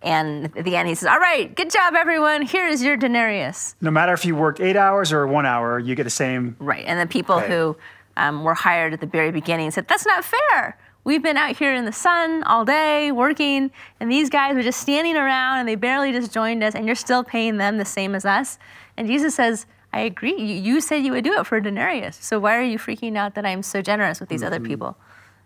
And 0.00 0.46
at 0.56 0.64
the 0.64 0.76
end, 0.76 0.88
he 0.88 0.94
says, 0.94 1.08
"All 1.08 1.20
right, 1.20 1.54
good 1.54 1.70
job, 1.70 1.92
everyone. 1.94 2.40
Here 2.40 2.66
is 2.66 2.82
your 2.82 2.96
denarius." 2.96 3.76
No 3.82 3.90
matter 3.90 4.14
if 4.14 4.24
you 4.24 4.34
worked 4.34 4.60
eight 4.60 4.76
hours 4.76 5.12
or 5.12 5.26
one 5.26 5.44
hour, 5.44 5.78
you 5.78 5.94
get 5.94 6.04
the 6.04 6.10
same. 6.10 6.56
Right, 6.58 6.86
and 6.86 6.98
the 6.98 7.06
people 7.06 7.40
pay. 7.40 7.48
who 7.48 7.76
um, 8.16 8.44
were 8.44 8.54
hired 8.54 8.94
at 8.94 9.00
the 9.00 9.06
very 9.06 9.30
beginning 9.30 9.72
said, 9.72 9.88
"That's 9.88 10.06
not 10.06 10.24
fair." 10.24 10.78
We've 11.04 11.22
been 11.22 11.36
out 11.36 11.56
here 11.56 11.74
in 11.74 11.84
the 11.84 11.92
sun 11.92 12.42
all 12.44 12.64
day 12.64 13.12
working, 13.12 13.70
and 14.00 14.10
these 14.10 14.30
guys 14.30 14.54
were 14.54 14.62
just 14.62 14.80
standing 14.80 15.16
around 15.16 15.58
and 15.58 15.68
they 15.68 15.74
barely 15.74 16.12
just 16.12 16.32
joined 16.32 16.64
us, 16.64 16.74
and 16.74 16.86
you're 16.86 16.94
still 16.94 17.22
paying 17.22 17.58
them 17.58 17.76
the 17.76 17.84
same 17.84 18.14
as 18.14 18.24
us. 18.24 18.58
And 18.96 19.06
Jesus 19.06 19.34
says, 19.34 19.66
I 19.92 20.00
agree. 20.00 20.34
You, 20.34 20.56
you 20.56 20.80
said 20.80 21.04
you 21.04 21.12
would 21.12 21.24
do 21.24 21.38
it 21.38 21.46
for 21.46 21.56
a 21.56 21.62
denarius. 21.62 22.16
So 22.16 22.40
why 22.40 22.56
are 22.56 22.62
you 22.62 22.78
freaking 22.78 23.16
out 23.16 23.34
that 23.34 23.46
I'm 23.46 23.62
so 23.62 23.82
generous 23.82 24.18
with 24.18 24.28
these 24.28 24.40
mm-hmm. 24.40 24.54
other 24.54 24.60
people? 24.60 24.96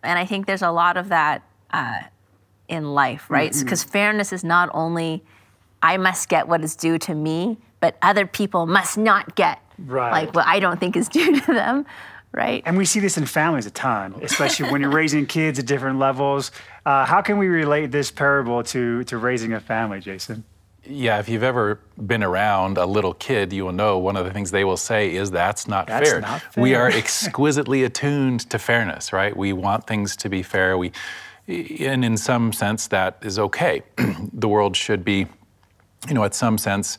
And 0.03 0.19
I 0.19 0.25
think 0.25 0.47
there's 0.47 0.63
a 0.63 0.71
lot 0.71 0.97
of 0.97 1.09
that 1.09 1.43
uh, 1.71 2.01
in 2.69 2.95
life, 2.95 3.29
right? 3.29 3.53
Because 3.53 3.83
mm-hmm. 3.83 3.91
fairness 3.91 4.33
is 4.33 4.45
not 4.45 4.71
only 4.73 5.25
I 5.83 5.97
must 5.97 6.29
get 6.29 6.49
what 6.49 6.63
is 6.63 6.77
due 6.77 6.99
to 7.01 7.15
me, 7.15 7.59
but 7.81 7.97
other 8.01 8.27
people 8.27 8.67
must 8.67 8.97
not 8.97 9.35
get 9.35 9.61
right. 9.79 10.11
like 10.13 10.35
what 10.35 10.47
I 10.47 10.61
don't 10.61 10.79
think 10.79 10.97
is 10.97 11.09
due 11.09 11.41
to 11.41 11.53
them 11.53 11.85
right? 12.39 12.63
And 12.65 12.79
we 12.79 12.85
see 12.85 13.01
this 13.01 13.19
in 13.19 13.27
families 13.27 13.67
a 13.67 13.71
ton, 13.73 14.15
especially 14.23 14.71
when 14.71 14.81
you're 14.81 14.93
raising 14.93 15.27
kids 15.27 15.59
at 15.59 15.67
different 15.67 15.99
levels. 15.99 16.53
Uh, 16.87 17.05
how 17.05 17.21
can 17.21 17.37
we 17.37 17.49
relate 17.49 17.91
this 17.91 18.13
parable 18.13 18.63
to, 18.63 19.03
to 19.05 19.19
raising 19.19 19.55
a 19.55 19.61
family, 19.61 19.99
Jason? 19.99 20.45
Yeah, 20.85 21.19
if 21.19 21.29
you've 21.29 21.43
ever 21.43 21.81
been 22.07 22.23
around 22.23 22.79
a 22.79 22.87
little 22.87 23.13
kid, 23.13 23.53
you 23.53 23.65
will 23.65 23.73
know 23.73 23.99
one 23.99 24.17
of 24.17 24.25
the 24.25 24.33
things 24.33 24.53
they 24.53 24.63
will 24.63 24.77
say 24.77 25.17
is 25.17 25.33
that's 25.33 25.67
not, 25.67 25.89
that's 25.89 26.09
fair. 26.09 26.21
not 26.21 26.41
fair. 26.41 26.63
We 26.63 26.77
are 26.77 26.89
exquisitely 27.03 27.83
attuned 27.83 28.49
to 28.51 28.59
fairness, 28.61 29.13
right? 29.13 29.37
We 29.37 29.53
want 29.53 29.89
things 29.89 30.15
to 30.19 30.29
be 30.29 30.45
fair. 30.45 30.79
We, 30.79 30.93
and 31.49 32.05
in 32.05 32.17
some 32.17 32.53
sense, 32.53 32.87
that 32.87 33.19
is 33.21 33.41
okay. 33.41 33.83
the 34.33 34.49
world 34.49 34.77
should 34.77 35.05
be, 35.05 35.27
you 36.07 36.15
know, 36.15 36.23
at 36.23 36.37
some 36.37 36.57
sense, 36.57 36.99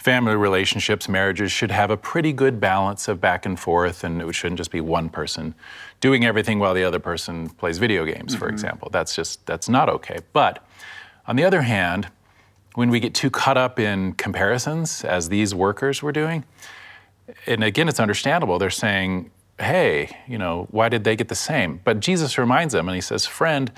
family 0.00 0.34
relationships, 0.34 1.10
marriages 1.10 1.52
should 1.52 1.70
have 1.70 1.90
a 1.90 1.96
pretty 1.96 2.32
good 2.32 2.58
balance 2.58 3.06
of 3.06 3.20
back 3.20 3.44
and 3.44 3.60
forth, 3.60 4.02
and 4.02 4.22
it 4.22 4.32
shouldn't 4.34 4.56
just 4.56 4.70
be 4.70 4.80
one 4.80 5.10
person 5.10 5.54
doing 6.00 6.24
everything 6.24 6.58
while 6.58 6.72
the 6.72 6.82
other 6.82 6.98
person 6.98 7.50
plays 7.50 7.76
video 7.76 8.06
games, 8.06 8.34
for 8.34 8.46
mm-hmm. 8.46 8.54
example. 8.54 8.88
That's 8.90 9.14
just 9.14 9.44
that's 9.44 9.68
not 9.68 9.90
okay. 9.90 10.20
But 10.32 10.64
on 11.26 11.36
the 11.36 11.44
other 11.44 11.60
hand, 11.60 12.08
when 12.76 12.88
we 12.88 12.98
get 12.98 13.12
too 13.12 13.28
caught 13.28 13.58
up 13.58 13.78
in 13.78 14.14
comparisons, 14.14 15.04
as 15.04 15.28
these 15.28 15.54
workers 15.54 16.02
were 16.02 16.12
doing, 16.12 16.44
and 17.46 17.62
again, 17.62 17.86
it's 17.86 18.00
understandable. 18.00 18.58
They're 18.58 18.70
saying, 18.70 19.30
"Hey, 19.58 20.16
you 20.26 20.38
know, 20.38 20.66
why 20.70 20.88
did 20.88 21.04
they 21.04 21.14
get 21.14 21.28
the 21.28 21.34
same?" 21.34 21.82
But 21.84 22.00
Jesus 22.00 22.38
reminds 22.38 22.72
them, 22.72 22.88
and 22.88 22.94
he 22.94 23.02
says, 23.02 23.26
"Friend." 23.26 23.70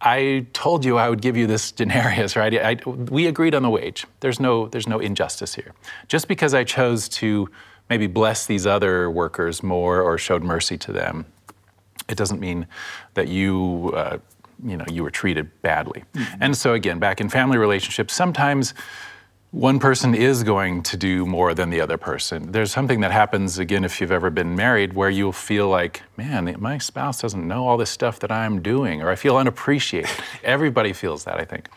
I 0.00 0.46
told 0.52 0.84
you 0.84 0.96
I 0.96 1.10
would 1.10 1.20
give 1.20 1.36
you 1.36 1.46
this 1.46 1.72
denarius, 1.72 2.34
right? 2.34 2.54
I, 2.54 2.76
we 2.86 3.26
agreed 3.26 3.54
on 3.54 3.62
the 3.62 3.70
wage. 3.70 4.06
There's 4.20 4.40
no, 4.40 4.66
there's 4.68 4.88
no 4.88 4.98
injustice 4.98 5.54
here. 5.54 5.74
Just 6.08 6.26
because 6.26 6.54
I 6.54 6.64
chose 6.64 7.08
to 7.10 7.50
maybe 7.90 8.06
bless 8.06 8.46
these 8.46 8.66
other 8.66 9.10
workers 9.10 9.62
more 9.62 10.00
or 10.00 10.16
showed 10.16 10.42
mercy 10.42 10.78
to 10.78 10.92
them, 10.92 11.26
it 12.08 12.16
doesn't 12.16 12.40
mean 12.40 12.66
that 13.14 13.28
you, 13.28 13.92
uh, 13.94 14.18
you 14.64 14.76
know, 14.76 14.84
you 14.90 15.02
were 15.02 15.10
treated 15.10 15.50
badly. 15.62 16.04
Mm-hmm. 16.14 16.42
And 16.42 16.56
so 16.56 16.74
again, 16.74 16.98
back 16.98 17.20
in 17.20 17.28
family 17.28 17.58
relationships, 17.58 18.14
sometimes 18.14 18.74
one 19.50 19.80
person 19.80 20.14
is 20.14 20.44
going 20.44 20.80
to 20.80 20.96
do 20.96 21.26
more 21.26 21.54
than 21.54 21.70
the 21.70 21.80
other 21.80 21.96
person. 21.96 22.52
There's 22.52 22.70
something 22.70 23.00
that 23.00 23.10
happens, 23.10 23.58
again, 23.58 23.84
if 23.84 24.00
you've 24.00 24.12
ever 24.12 24.30
been 24.30 24.54
married, 24.54 24.92
where 24.92 25.10
you'll 25.10 25.32
feel 25.32 25.68
like, 25.68 26.02
man, 26.16 26.54
my 26.60 26.78
spouse 26.78 27.20
doesn't 27.20 27.46
know 27.46 27.66
all 27.66 27.76
this 27.76 27.90
stuff 27.90 28.20
that 28.20 28.30
I'm 28.30 28.62
doing, 28.62 29.02
or 29.02 29.10
I 29.10 29.16
feel 29.16 29.36
unappreciated. 29.36 30.10
Everybody 30.44 30.92
feels 30.92 31.24
that, 31.24 31.40
I 31.40 31.44
think. 31.44 31.68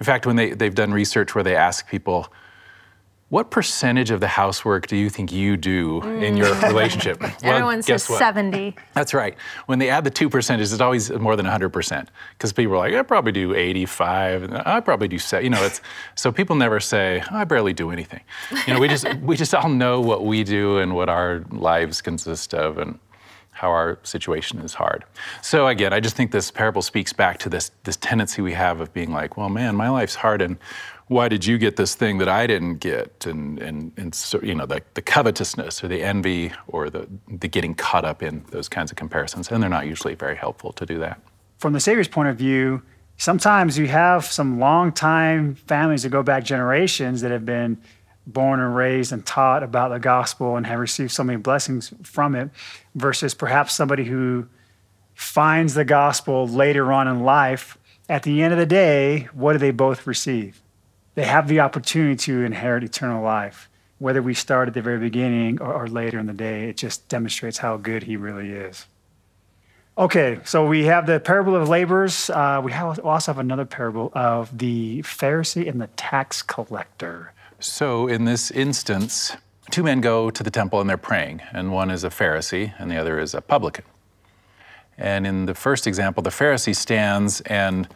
In 0.00 0.04
fact, 0.04 0.26
when 0.26 0.34
they, 0.34 0.50
they've 0.50 0.74
done 0.74 0.92
research 0.92 1.36
where 1.36 1.44
they 1.44 1.54
ask 1.54 1.88
people, 1.88 2.32
what 3.34 3.50
percentage 3.50 4.12
of 4.12 4.20
the 4.20 4.28
housework 4.28 4.86
do 4.86 4.94
you 4.94 5.10
think 5.10 5.32
you 5.32 5.56
do 5.56 6.00
in 6.02 6.36
your 6.36 6.54
mm. 6.54 6.68
relationship? 6.68 7.20
well, 7.20 7.32
Everyone 7.42 7.82
says 7.82 8.08
what? 8.08 8.20
70. 8.20 8.76
That's 8.92 9.12
right. 9.12 9.34
When 9.66 9.80
they 9.80 9.90
add 9.90 10.04
the 10.04 10.10
two 10.10 10.30
percentages, 10.30 10.72
it's 10.72 10.80
always 10.80 11.10
more 11.10 11.34
than 11.34 11.44
100% 11.44 12.06
because 12.38 12.52
people 12.52 12.74
are 12.74 12.78
like, 12.78 12.94
I 12.94 13.02
probably 13.02 13.32
do 13.32 13.52
85, 13.52 14.52
I 14.64 14.78
probably 14.78 15.08
do 15.08 15.18
7. 15.18 15.42
You 15.42 15.50
know, 15.50 15.64
it's 15.64 15.80
so 16.14 16.30
people 16.30 16.54
never 16.54 16.78
say, 16.78 17.24
oh, 17.32 17.38
I 17.38 17.42
barely 17.42 17.72
do 17.72 17.90
anything. 17.90 18.20
You 18.68 18.74
know, 18.74 18.78
we 18.78 18.86
just 18.86 19.12
we 19.20 19.36
just 19.36 19.52
all 19.52 19.68
know 19.68 20.00
what 20.00 20.24
we 20.24 20.44
do 20.44 20.78
and 20.78 20.94
what 20.94 21.08
our 21.08 21.44
lives 21.50 22.00
consist 22.02 22.54
of 22.54 22.78
and 22.78 23.00
how 23.50 23.70
our 23.70 23.98
situation 24.04 24.60
is 24.60 24.74
hard. 24.74 25.04
So 25.42 25.66
again, 25.66 25.92
I 25.92 25.98
just 25.98 26.14
think 26.14 26.30
this 26.30 26.52
parable 26.52 26.82
speaks 26.82 27.12
back 27.12 27.38
to 27.38 27.48
this 27.48 27.72
this 27.82 27.96
tendency 27.96 28.42
we 28.42 28.52
have 28.52 28.80
of 28.80 28.92
being 28.92 29.12
like, 29.12 29.36
well, 29.36 29.48
man, 29.48 29.74
my 29.74 29.88
life's 29.88 30.14
hard 30.14 30.40
and 30.40 30.56
why 31.08 31.28
did 31.28 31.44
you 31.44 31.58
get 31.58 31.76
this 31.76 31.94
thing 31.94 32.18
that 32.18 32.28
I 32.28 32.46
didn't 32.46 32.76
get? 32.76 33.26
And, 33.26 33.58
and, 33.58 33.92
and 33.96 34.14
so, 34.14 34.40
you 34.42 34.54
know, 34.54 34.64
the, 34.64 34.82
the 34.94 35.02
covetousness 35.02 35.84
or 35.84 35.88
the 35.88 36.02
envy 36.02 36.52
or 36.66 36.88
the, 36.88 37.06
the 37.28 37.48
getting 37.48 37.74
caught 37.74 38.04
up 38.04 38.22
in 38.22 38.44
those 38.50 38.68
kinds 38.68 38.90
of 38.90 38.96
comparisons. 38.96 39.50
And 39.50 39.62
they're 39.62 39.70
not 39.70 39.86
usually 39.86 40.14
very 40.14 40.36
helpful 40.36 40.72
to 40.72 40.86
do 40.86 40.98
that. 41.00 41.20
From 41.58 41.74
the 41.74 41.80
Savior's 41.80 42.08
point 42.08 42.28
of 42.28 42.36
view, 42.36 42.82
sometimes 43.18 43.78
you 43.78 43.86
have 43.88 44.24
some 44.24 44.58
long-time 44.58 45.54
families 45.54 46.04
that 46.04 46.08
go 46.08 46.22
back 46.22 46.42
generations 46.42 47.20
that 47.20 47.30
have 47.30 47.44
been 47.44 47.78
born 48.26 48.58
and 48.58 48.74
raised 48.74 49.12
and 49.12 49.26
taught 49.26 49.62
about 49.62 49.90
the 49.90 49.98
gospel 49.98 50.56
and 50.56 50.66
have 50.66 50.78
received 50.78 51.10
so 51.10 51.22
many 51.22 51.36
blessings 51.36 51.92
from 52.02 52.34
it 52.34 52.48
versus 52.94 53.34
perhaps 53.34 53.74
somebody 53.74 54.04
who 54.04 54.46
finds 55.14 55.74
the 55.74 55.84
gospel 55.84 56.48
later 56.48 56.90
on 56.90 57.06
in 57.06 57.20
life. 57.20 57.76
At 58.08 58.22
the 58.22 58.42
end 58.42 58.54
of 58.54 58.58
the 58.58 58.66
day, 58.66 59.28
what 59.34 59.52
do 59.52 59.58
they 59.58 59.70
both 59.70 60.06
receive? 60.06 60.62
They 61.14 61.24
have 61.24 61.48
the 61.48 61.60
opportunity 61.60 62.16
to 62.16 62.42
inherit 62.42 62.84
eternal 62.84 63.22
life. 63.22 63.68
Whether 63.98 64.22
we 64.22 64.34
start 64.34 64.68
at 64.68 64.74
the 64.74 64.82
very 64.82 64.98
beginning 64.98 65.60
or, 65.60 65.72
or 65.72 65.88
later 65.88 66.18
in 66.18 66.26
the 66.26 66.32
day, 66.32 66.68
it 66.68 66.76
just 66.76 67.08
demonstrates 67.08 67.58
how 67.58 67.76
good 67.76 68.02
he 68.02 68.16
really 68.16 68.50
is. 68.50 68.86
Okay, 69.96 70.40
so 70.44 70.66
we 70.66 70.86
have 70.86 71.06
the 71.06 71.20
parable 71.20 71.54
of 71.54 71.68
laborers. 71.68 72.28
Uh, 72.28 72.60
we 72.62 72.72
have, 72.72 72.98
also 72.98 73.32
have 73.32 73.38
another 73.38 73.64
parable 73.64 74.10
of 74.12 74.56
the 74.56 75.02
Pharisee 75.02 75.68
and 75.68 75.80
the 75.80 75.86
tax 75.88 76.42
collector. 76.42 77.32
So, 77.60 78.08
in 78.08 78.24
this 78.24 78.50
instance, 78.50 79.36
two 79.70 79.84
men 79.84 80.00
go 80.00 80.30
to 80.30 80.42
the 80.42 80.50
temple 80.50 80.80
and 80.80 80.90
they're 80.90 80.96
praying, 80.96 81.42
and 81.52 81.72
one 81.72 81.92
is 81.92 82.02
a 82.02 82.10
Pharisee 82.10 82.74
and 82.78 82.90
the 82.90 82.96
other 82.96 83.20
is 83.20 83.34
a 83.34 83.40
publican. 83.40 83.84
And 84.98 85.28
in 85.28 85.46
the 85.46 85.54
first 85.54 85.86
example, 85.86 86.24
the 86.24 86.30
Pharisee 86.30 86.74
stands 86.74 87.40
and 87.42 87.88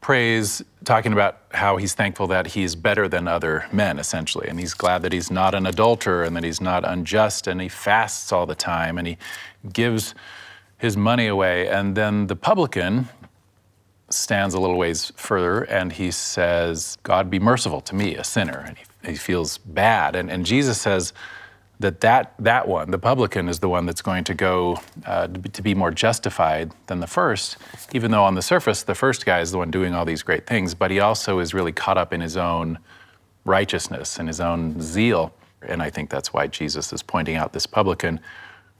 prays, 0.00 0.62
talking 0.84 1.12
about 1.12 1.38
how 1.52 1.76
he's 1.76 1.94
thankful 1.94 2.26
that 2.28 2.48
he's 2.48 2.74
better 2.74 3.08
than 3.08 3.28
other 3.28 3.66
men, 3.72 3.98
essentially. 3.98 4.48
And 4.48 4.58
he's 4.58 4.74
glad 4.74 5.02
that 5.02 5.12
he's 5.12 5.30
not 5.30 5.54
an 5.54 5.66
adulterer 5.66 6.24
and 6.24 6.34
that 6.36 6.44
he's 6.44 6.60
not 6.60 6.88
unjust, 6.88 7.46
and 7.46 7.60
he 7.60 7.68
fasts 7.68 8.32
all 8.32 8.46
the 8.46 8.54
time 8.54 8.96
and 8.98 9.06
he 9.06 9.18
gives 9.72 10.14
his 10.78 10.96
money 10.96 11.26
away. 11.26 11.68
And 11.68 11.94
then 11.94 12.26
the 12.26 12.36
publican 12.36 13.08
stands 14.08 14.54
a 14.54 14.60
little 14.60 14.76
ways 14.76 15.12
further 15.16 15.62
and 15.62 15.92
he 15.92 16.10
says, 16.10 16.98
God 17.02 17.30
be 17.30 17.38
merciful 17.38 17.80
to 17.82 17.94
me, 17.94 18.16
a 18.16 18.24
sinner. 18.24 18.64
And 18.66 18.78
he, 18.78 19.12
he 19.12 19.16
feels 19.16 19.58
bad. 19.58 20.16
And, 20.16 20.30
and 20.30 20.44
Jesus 20.44 20.80
says, 20.80 21.12
that, 21.80 22.00
that 22.02 22.34
that 22.38 22.68
one, 22.68 22.90
the 22.90 22.98
publican, 22.98 23.48
is 23.48 23.58
the 23.58 23.68
one 23.68 23.86
that's 23.86 24.02
going 24.02 24.22
to 24.24 24.34
go 24.34 24.80
uh, 25.06 25.26
to 25.26 25.62
be 25.62 25.74
more 25.74 25.90
justified 25.90 26.72
than 26.86 27.00
the 27.00 27.06
first, 27.06 27.56
even 27.92 28.10
though 28.10 28.22
on 28.22 28.34
the 28.34 28.42
surface, 28.42 28.82
the 28.82 28.94
first 28.94 29.26
guy 29.26 29.40
is 29.40 29.50
the 29.50 29.58
one 29.58 29.70
doing 29.70 29.94
all 29.94 30.04
these 30.04 30.22
great 30.22 30.46
things, 30.46 30.74
but 30.74 30.90
he 30.90 31.00
also 31.00 31.38
is 31.38 31.52
really 31.54 31.72
caught 31.72 31.98
up 31.98 32.12
in 32.12 32.20
his 32.20 32.36
own 32.36 32.78
righteousness 33.44 34.18
and 34.18 34.28
his 34.28 34.40
own 34.40 34.80
zeal. 34.80 35.32
And 35.62 35.82
I 35.82 35.90
think 35.90 36.10
that's 36.10 36.32
why 36.32 36.46
Jesus 36.46 36.92
is 36.92 37.02
pointing 37.02 37.36
out 37.36 37.52
this 37.52 37.66
publican 37.66 38.20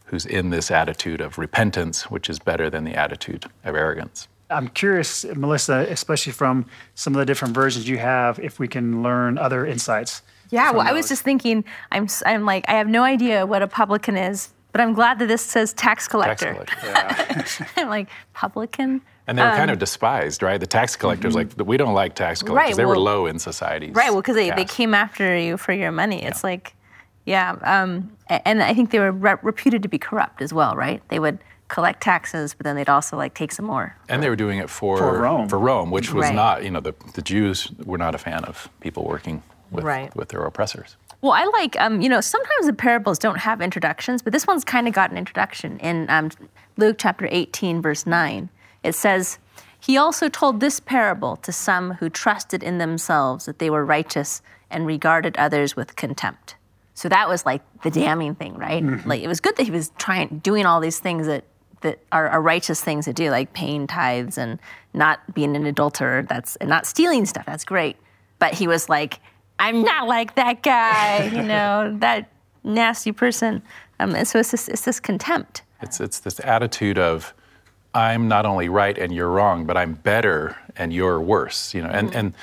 who's 0.05 0.26
in 0.26 0.51
this 0.51 0.70
attitude 0.70 1.20
of 1.20 1.38
repentance, 1.38 2.11
which 2.11 2.28
is 2.28 2.38
better 2.38 2.68
than 2.68 2.84
the 2.84 2.94
attitude 2.94 3.46
of 3.64 3.74
arrogance. 3.74 4.28
I'm 4.51 4.68
curious, 4.68 5.24
Melissa, 5.24 5.86
especially 5.88 6.32
from 6.32 6.66
some 6.96 7.14
of 7.14 7.20
the 7.20 7.24
different 7.24 7.55
versions 7.55 7.88
you 7.88 7.98
have, 7.98 8.38
if 8.40 8.59
we 8.59 8.66
can 8.66 9.03
learn 9.03 9.38
other 9.38 9.64
insights 9.64 10.22
yeah, 10.51 10.70
well, 10.72 10.86
I 10.86 10.92
was 10.92 11.09
just 11.09 11.22
thinking, 11.22 11.64
I'm, 11.92 12.09
I'm 12.26 12.44
like, 12.44 12.64
I 12.68 12.72
have 12.72 12.88
no 12.88 13.03
idea 13.03 13.46
what 13.46 13.62
a 13.62 13.66
publican 13.66 14.16
is, 14.16 14.53
but 14.72 14.80
I'm 14.80 14.92
glad 14.94 15.18
that 15.20 15.28
this 15.28 15.42
says 15.42 15.72
tax 15.72 16.09
collector. 16.09 16.55
Tax 16.55 16.76
collector. 16.76 17.66
Yeah. 17.76 17.82
I'm 17.82 17.88
like, 17.88 18.09
publican? 18.34 19.01
And 19.26 19.38
they 19.38 19.42
were 19.42 19.51
um, 19.51 19.57
kind 19.57 19.70
of 19.70 19.78
despised, 19.78 20.42
right? 20.42 20.59
The 20.59 20.66
tax 20.66 20.96
collectors, 20.96 21.36
mm-hmm. 21.36 21.59
like, 21.59 21.68
we 21.68 21.76
don't 21.76 21.94
like 21.94 22.14
tax 22.14 22.42
collectors. 22.42 22.70
Right, 22.70 22.76
they 22.76 22.84
well, 22.84 22.96
were 22.96 23.01
low 23.01 23.26
in 23.26 23.38
society. 23.38 23.90
Right, 23.92 24.11
well, 24.11 24.20
because 24.20 24.36
they, 24.36 24.51
they 24.51 24.64
came 24.64 24.92
after 24.92 25.38
you 25.38 25.57
for 25.57 25.72
your 25.72 25.92
money. 25.92 26.22
It's 26.22 26.42
like, 26.42 26.74
yeah. 27.26 27.57
Um, 27.62 28.16
and 28.28 28.62
I 28.62 28.74
think 28.74 28.90
they 28.90 28.98
were 28.98 29.12
re- 29.12 29.36
reputed 29.42 29.82
to 29.82 29.88
be 29.88 29.98
corrupt 29.98 30.42
as 30.42 30.53
well, 30.53 30.74
right? 30.74 31.01
They 31.09 31.20
would 31.20 31.38
collect 31.68 32.03
taxes, 32.03 32.55
but 32.55 32.64
then 32.64 32.74
they'd 32.74 32.88
also 32.88 33.16
like 33.16 33.34
take 33.34 33.53
some 33.53 33.66
more. 33.66 33.96
And 34.09 34.22
they 34.22 34.28
were 34.28 34.36
doing 34.36 34.59
it 34.59 34.68
for, 34.68 34.98
for 34.98 35.18
Rome, 35.20 35.48
for 35.48 35.59
Rome 35.59 35.92
which 35.92 36.12
was 36.12 36.24
right. 36.24 36.34
not, 36.34 36.64
you 36.64 36.70
know, 36.70 36.80
the, 36.80 36.94
the 37.14 37.22
Jews 37.22 37.70
were 37.84 37.98
not 37.98 38.14
a 38.16 38.18
fan 38.18 38.44
of 38.44 38.68
people 38.80 39.05
working 39.05 39.42
with, 39.71 39.85
right. 39.85 40.14
with 40.16 40.29
their 40.29 40.43
oppressors. 40.43 40.97
Well, 41.23 41.33
I 41.33 41.45
like, 41.53 41.79
um, 41.79 42.01
you 42.01 42.09
know, 42.09 42.21
sometimes 42.21 42.66
the 42.66 42.73
parables 42.73 43.18
don't 43.18 43.39
have 43.39 43.61
introductions, 43.61 44.23
but 44.23 44.33
this 44.33 44.47
one's 44.47 44.64
kind 44.64 44.89
of 44.89 44.95
got 44.95 45.11
an 45.11 45.18
introduction 45.18 45.79
in 45.81 46.09
um, 46.09 46.31
Luke 46.77 46.97
chapter 46.99 47.29
18, 47.31 47.83
verse 47.83 48.07
9. 48.07 48.49
It 48.83 48.95
says, 48.95 49.39
He 49.79 49.99
also 49.99 50.29
told 50.29 50.61
this 50.61 50.81
parable 50.81 51.37
to 51.37 51.53
some 51.53 51.93
who 51.95 52.09
trusted 52.09 52.62
in 52.62 52.79
themselves 52.79 53.45
that 53.45 53.59
they 53.59 53.68
were 53.68 53.85
righteous 53.85 54.41
and 54.71 54.87
regarded 54.87 55.37
others 55.37 55.77
with 55.77 55.97
contempt. 55.97 56.55
So 56.95 57.09
that 57.09 57.29
was 57.29 57.45
like 57.45 57.62
the 57.83 57.91
damning 57.91 58.35
thing, 58.35 58.55
right? 58.55 58.83
Mm-hmm. 58.83 59.09
Like 59.09 59.23
it 59.23 59.29
was 59.29 59.41
good 59.41 59.57
that 59.57 59.62
he 59.62 59.71
was 59.71 59.91
trying, 59.99 60.39
doing 60.43 60.66
all 60.66 60.81
these 60.81 60.99
things 60.99 61.27
that 61.27 61.45
that 61.81 61.99
are, 62.12 62.29
are, 62.29 62.43
righteous 62.43 62.83
things 62.83 63.07
to 63.07 63.12
do, 63.14 63.31
like 63.31 63.55
paying 63.55 63.87
tithes 63.87 64.37
and 64.37 64.59
not 64.93 65.35
being 65.35 65.57
an 65.57 65.64
adulterer. 65.64 66.23
That's 66.29 66.57
and 66.57 66.68
not 66.68 66.85
stealing 66.85 67.25
stuff. 67.25 67.47
That's 67.47 67.64
great. 67.64 67.97
But 68.39 68.53
he 68.53 68.66
was 68.66 68.91
like, 68.91 69.18
I'm 69.61 69.82
not 69.82 70.08
like 70.08 70.36
that 70.36 70.62
guy, 70.62 71.26
you 71.26 71.42
know, 71.42 71.94
that 72.00 72.30
nasty 72.64 73.12
person. 73.12 73.62
Um, 74.00 74.14
and 74.14 74.26
so 74.26 74.38
it's 74.38 74.50
this, 74.50 74.68
it's 74.68 74.82
this 74.82 74.98
contempt. 74.98 75.62
It's, 75.82 76.00
it's 76.00 76.18
this 76.20 76.40
attitude 76.40 76.98
of, 76.98 77.34
I'm 77.94 78.26
not 78.26 78.46
only 78.46 78.68
right 78.68 78.96
and 78.96 79.14
you're 79.14 79.28
wrong, 79.28 79.66
but 79.66 79.76
I'm 79.76 79.94
better 79.94 80.56
and 80.76 80.92
you're 80.92 81.20
worse, 81.20 81.74
you 81.74 81.82
know. 81.82 81.90
And, 81.90 82.08
mm-hmm. 82.08 82.18
and 82.18 82.34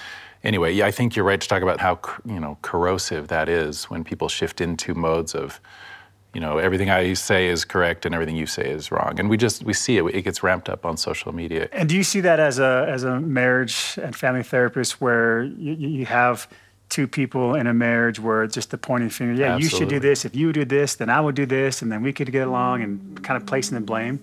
anyway, 0.44 0.74
yeah, 0.74 0.86
I 0.86 0.92
think 0.92 1.16
you're 1.16 1.26
right 1.26 1.42
to 1.42 1.48
talk 1.48 1.64
about 1.64 1.80
how, 1.80 2.00
you 2.26 2.40
know, 2.40 2.58
corrosive 2.62 3.30
that 3.30 3.50
is 3.50 3.86
when 3.86 4.04
people 4.04 4.30
shift 4.30 4.62
into 4.62 4.94
modes 4.94 5.34
of, 5.34 5.60
you 6.36 6.42
know, 6.42 6.60
everything 6.60 6.92
I 6.92 7.14
say 7.14 7.48
is 7.48 7.66
correct 7.66 8.06
and 8.06 8.14
everything 8.14 8.36
you 8.36 8.46
say 8.46 8.70
is 8.70 8.92
wrong. 8.92 9.20
And 9.20 9.28
we 9.28 9.38
just, 9.38 9.64
we 9.64 9.74
see 9.74 9.98
it, 9.98 10.06
it 10.14 10.22
gets 10.22 10.44
ramped 10.44 10.70
up 10.70 10.86
on 10.86 10.98
social 10.98 11.34
media. 11.34 11.68
And 11.72 11.90
do 11.90 11.96
you 11.96 12.04
see 12.04 12.20
that 12.22 12.40
as 12.40 12.60
a, 12.60 12.86
as 12.88 13.04
a 13.04 13.20
marriage 13.20 13.98
and 14.04 14.16
family 14.16 14.44
therapist 14.44 15.02
where 15.02 15.44
you, 15.44 15.74
you 15.74 16.06
have– 16.06 16.48
two 16.90 17.08
people 17.08 17.56
in 17.56 17.68
a 17.68 17.74
marriage 17.74 18.20
where 18.20 18.44
it's 18.44 18.54
just 18.54 18.72
the 18.72 18.78
pointing 18.78 19.10
finger. 19.10 19.34
Yeah, 19.34 19.56
Absolutely. 19.56 19.64
you 19.64 19.70
should 19.70 19.90
do 19.90 20.00
this. 20.00 20.26
If 20.26 20.36
you 20.36 20.54
do 20.54 20.66
this, 20.66 20.96
then 20.96 21.10
I 21.10 21.20
would 21.20 21.36
do 21.36 21.46
this, 21.46 21.82
and 21.82 21.92
then 21.92 22.02
we 22.02 22.14
could 22.14 22.32
get 22.32 22.48
along, 22.48 22.82
and 22.82 23.24
kind 23.24 23.42
of 23.42 23.48
placing 23.48 23.76
the 23.76 23.82
blame. 23.82 24.20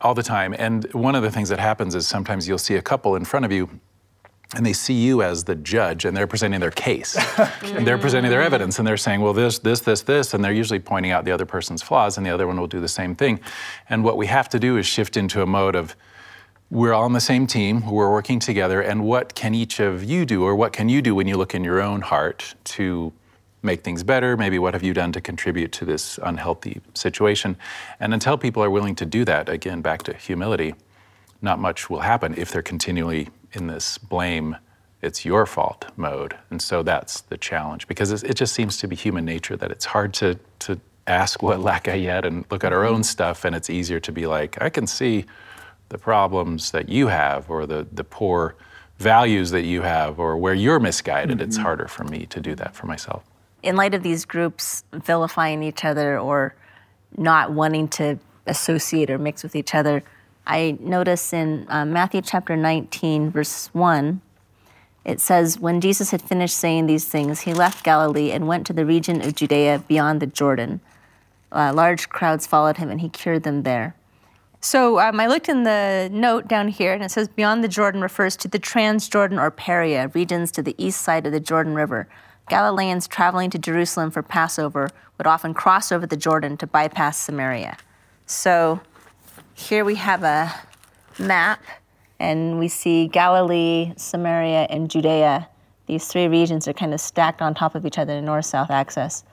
All 0.00 0.14
the 0.14 0.22
time. 0.22 0.54
And 0.58 0.92
one 0.92 1.14
of 1.14 1.22
the 1.22 1.30
things 1.30 1.48
that 1.48 1.58
happens 1.58 1.94
is 1.94 2.06
sometimes 2.06 2.46
you'll 2.46 2.58
see 2.58 2.76
a 2.76 2.82
couple 2.82 3.16
in 3.16 3.24
front 3.24 3.44
of 3.44 3.52
you 3.52 3.68
and 4.54 4.64
they 4.64 4.72
see 4.72 4.94
you 4.94 5.22
as 5.22 5.44
the 5.44 5.54
judge 5.54 6.04
and 6.04 6.16
they're 6.16 6.26
presenting 6.26 6.60
their 6.60 6.70
case 6.70 7.16
and 7.62 7.86
they're 7.86 7.98
presenting 7.98 8.30
their 8.30 8.40
evidence 8.40 8.78
and 8.78 8.88
they're 8.88 8.96
saying 8.96 9.20
well 9.20 9.34
this 9.34 9.58
this 9.58 9.80
this 9.80 10.02
this 10.02 10.32
and 10.32 10.42
they're 10.42 10.52
usually 10.52 10.78
pointing 10.78 11.10
out 11.10 11.24
the 11.24 11.32
other 11.32 11.44
person's 11.44 11.82
flaws 11.82 12.16
and 12.16 12.24
the 12.24 12.30
other 12.30 12.46
one 12.46 12.58
will 12.58 12.66
do 12.66 12.80
the 12.80 12.88
same 12.88 13.14
thing 13.14 13.38
and 13.90 14.02
what 14.02 14.16
we 14.16 14.26
have 14.26 14.48
to 14.48 14.58
do 14.58 14.78
is 14.78 14.86
shift 14.86 15.16
into 15.16 15.42
a 15.42 15.46
mode 15.46 15.74
of 15.74 15.94
we're 16.70 16.92
all 16.92 17.04
on 17.04 17.14
the 17.14 17.20
same 17.20 17.46
team, 17.46 17.90
we're 17.90 18.10
working 18.10 18.38
together, 18.38 18.80
and 18.80 19.04
what 19.04 19.34
can 19.34 19.54
each 19.54 19.80
of 19.80 20.04
you 20.04 20.26
do, 20.26 20.42
or 20.44 20.54
what 20.54 20.72
can 20.72 20.88
you 20.88 21.00
do 21.00 21.14
when 21.14 21.26
you 21.26 21.36
look 21.36 21.54
in 21.54 21.64
your 21.64 21.80
own 21.80 22.02
heart 22.02 22.54
to 22.64 23.12
make 23.62 23.82
things 23.82 24.02
better? 24.02 24.36
Maybe 24.36 24.58
what 24.58 24.74
have 24.74 24.82
you 24.82 24.92
done 24.92 25.12
to 25.12 25.20
contribute 25.20 25.72
to 25.72 25.84
this 25.84 26.18
unhealthy 26.22 26.80
situation? 26.94 27.56
And 28.00 28.12
until 28.12 28.36
people 28.36 28.62
are 28.62 28.70
willing 28.70 28.94
to 28.96 29.06
do 29.06 29.24
that, 29.24 29.48
again, 29.48 29.80
back 29.80 30.02
to 30.04 30.14
humility, 30.14 30.74
not 31.40 31.58
much 31.58 31.88
will 31.88 32.00
happen 32.00 32.34
if 32.36 32.50
they're 32.50 32.62
continually 32.62 33.28
in 33.52 33.66
this 33.66 33.96
blame, 33.96 34.56
it's 35.00 35.24
your 35.24 35.46
fault 35.46 35.86
mode. 35.96 36.36
And 36.50 36.60
so 36.60 36.82
that's 36.82 37.22
the 37.22 37.38
challenge 37.38 37.86
because 37.86 38.10
it 38.22 38.34
just 38.34 38.52
seems 38.52 38.76
to 38.78 38.88
be 38.88 38.96
human 38.96 39.24
nature 39.24 39.56
that 39.56 39.70
it's 39.70 39.84
hard 39.84 40.12
to, 40.14 40.38
to 40.60 40.78
ask 41.06 41.42
what 41.42 41.60
lack 41.60 41.88
I 41.88 41.94
yet 41.94 42.24
and 42.24 42.44
look 42.50 42.64
at 42.64 42.72
our 42.72 42.84
mm-hmm. 42.84 42.96
own 42.96 43.02
stuff, 43.04 43.44
and 43.44 43.56
it's 43.56 43.70
easier 43.70 44.00
to 44.00 44.12
be 44.12 44.26
like, 44.26 44.60
I 44.60 44.68
can 44.68 44.86
see 44.86 45.24
the 45.88 45.98
problems 45.98 46.70
that 46.70 46.88
you 46.88 47.08
have 47.08 47.50
or 47.50 47.66
the, 47.66 47.86
the 47.92 48.04
poor 48.04 48.54
values 48.98 49.50
that 49.50 49.62
you 49.62 49.82
have 49.82 50.18
or 50.18 50.36
where 50.36 50.54
you're 50.54 50.80
misguided, 50.80 51.38
mm-hmm. 51.38 51.48
it's 51.48 51.56
harder 51.56 51.86
for 51.86 52.04
me 52.04 52.26
to 52.26 52.40
do 52.40 52.54
that 52.54 52.74
for 52.74 52.86
myself. 52.86 53.24
In 53.62 53.76
light 53.76 53.94
of 53.94 54.02
these 54.02 54.24
groups 54.24 54.84
vilifying 54.92 55.62
each 55.62 55.84
other 55.84 56.18
or 56.18 56.54
not 57.16 57.52
wanting 57.52 57.88
to 57.88 58.18
associate 58.46 59.10
or 59.10 59.18
mix 59.18 59.42
with 59.42 59.56
each 59.56 59.74
other, 59.74 60.02
I 60.46 60.78
notice 60.80 61.32
in 61.32 61.66
uh, 61.68 61.84
Matthew 61.84 62.22
chapter 62.22 62.56
19, 62.56 63.30
verse 63.30 63.68
1, 63.72 64.20
it 65.04 65.20
says, 65.20 65.58
When 65.58 65.80
Jesus 65.80 66.10
had 66.10 66.22
finished 66.22 66.56
saying 66.56 66.86
these 66.86 67.06
things, 67.06 67.40
he 67.40 67.54
left 67.54 67.84
Galilee 67.84 68.30
and 68.30 68.46
went 68.46 68.66
to 68.66 68.72
the 68.72 68.86
region 68.86 69.20
of 69.20 69.34
Judea 69.34 69.84
beyond 69.86 70.20
the 70.20 70.26
Jordan. 70.26 70.80
Uh, 71.50 71.72
large 71.74 72.08
crowds 72.08 72.46
followed 72.46 72.76
him, 72.76 72.90
and 72.90 73.00
he 73.00 73.08
cured 73.08 73.42
them 73.42 73.62
there. 73.62 73.94
So 74.60 74.98
um, 74.98 75.20
I 75.20 75.26
looked 75.28 75.48
in 75.48 75.62
the 75.62 76.08
note 76.12 76.48
down 76.48 76.68
here, 76.68 76.92
and 76.92 77.02
it 77.02 77.10
says 77.10 77.28
beyond 77.28 77.62
the 77.62 77.68
Jordan 77.68 78.00
refers 78.00 78.36
to 78.38 78.48
the 78.48 78.58
Transjordan 78.58 79.40
or 79.40 79.50
Perea 79.50 80.08
regions 80.08 80.50
to 80.52 80.62
the 80.62 80.74
east 80.78 81.02
side 81.02 81.26
of 81.26 81.32
the 81.32 81.40
Jordan 81.40 81.74
River. 81.74 82.08
Galileans 82.48 83.06
traveling 83.06 83.50
to 83.50 83.58
Jerusalem 83.58 84.10
for 84.10 84.22
Passover 84.22 84.90
would 85.16 85.26
often 85.26 85.54
cross 85.54 85.92
over 85.92 86.06
the 86.06 86.16
Jordan 86.16 86.56
to 86.56 86.66
bypass 86.66 87.18
Samaria. 87.20 87.76
So 88.26 88.80
here 89.54 89.84
we 89.84 89.94
have 89.96 90.24
a 90.24 90.52
map, 91.18 91.62
and 92.18 92.58
we 92.58 92.68
see 92.68 93.06
Galilee, 93.06 93.92
Samaria, 93.96 94.66
and 94.70 94.90
Judea. 94.90 95.48
These 95.86 96.08
three 96.08 96.26
regions 96.26 96.66
are 96.66 96.72
kind 96.72 96.92
of 96.92 97.00
stacked 97.00 97.40
on 97.40 97.54
top 97.54 97.74
of 97.74 97.86
each 97.86 97.98
other 97.98 98.14
in 98.14 98.24
north-south 98.24 98.70
axis. 98.70 99.24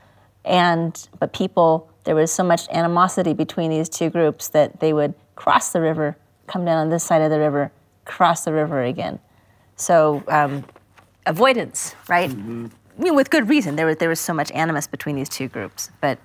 And 0.43 1.09
but 1.19 1.33
people 1.33 1.89
there 2.05 2.15
was 2.15 2.31
so 2.31 2.43
much 2.43 2.69
animosity 2.69 3.33
between 3.33 3.69
these 3.69 3.89
two 3.89 4.09
groups 4.09 4.47
that 4.49 4.79
they 4.79 4.93
would 4.93 5.13
cross 5.35 5.73
the 5.73 5.81
river, 5.81 6.15
come 6.47 6.63
down 6.63 6.77
on 6.77 6.89
this 6.89 7.03
side 7.03 7.21
of 7.21 7.29
the 7.29 7.39
river, 7.39 7.71
cross 8.05 8.45
the 8.45 8.53
river 8.53 8.83
again. 8.83 9.19
So 9.75 10.23
um, 10.27 10.63
avoidance, 11.25 11.95
right? 12.07 12.29
Mm-hmm. 12.29 12.67
I 12.97 13.01
mean, 13.01 13.15
with 13.15 13.29
good 13.29 13.49
reason. 13.49 13.75
There 13.75 13.85
was 13.85 13.97
there 13.97 14.09
was 14.09 14.19
so 14.19 14.33
much 14.33 14.51
animus 14.51 14.87
between 14.87 15.15
these 15.15 15.27
two 15.27 15.49
groups, 15.49 15.91
but 15.99 16.17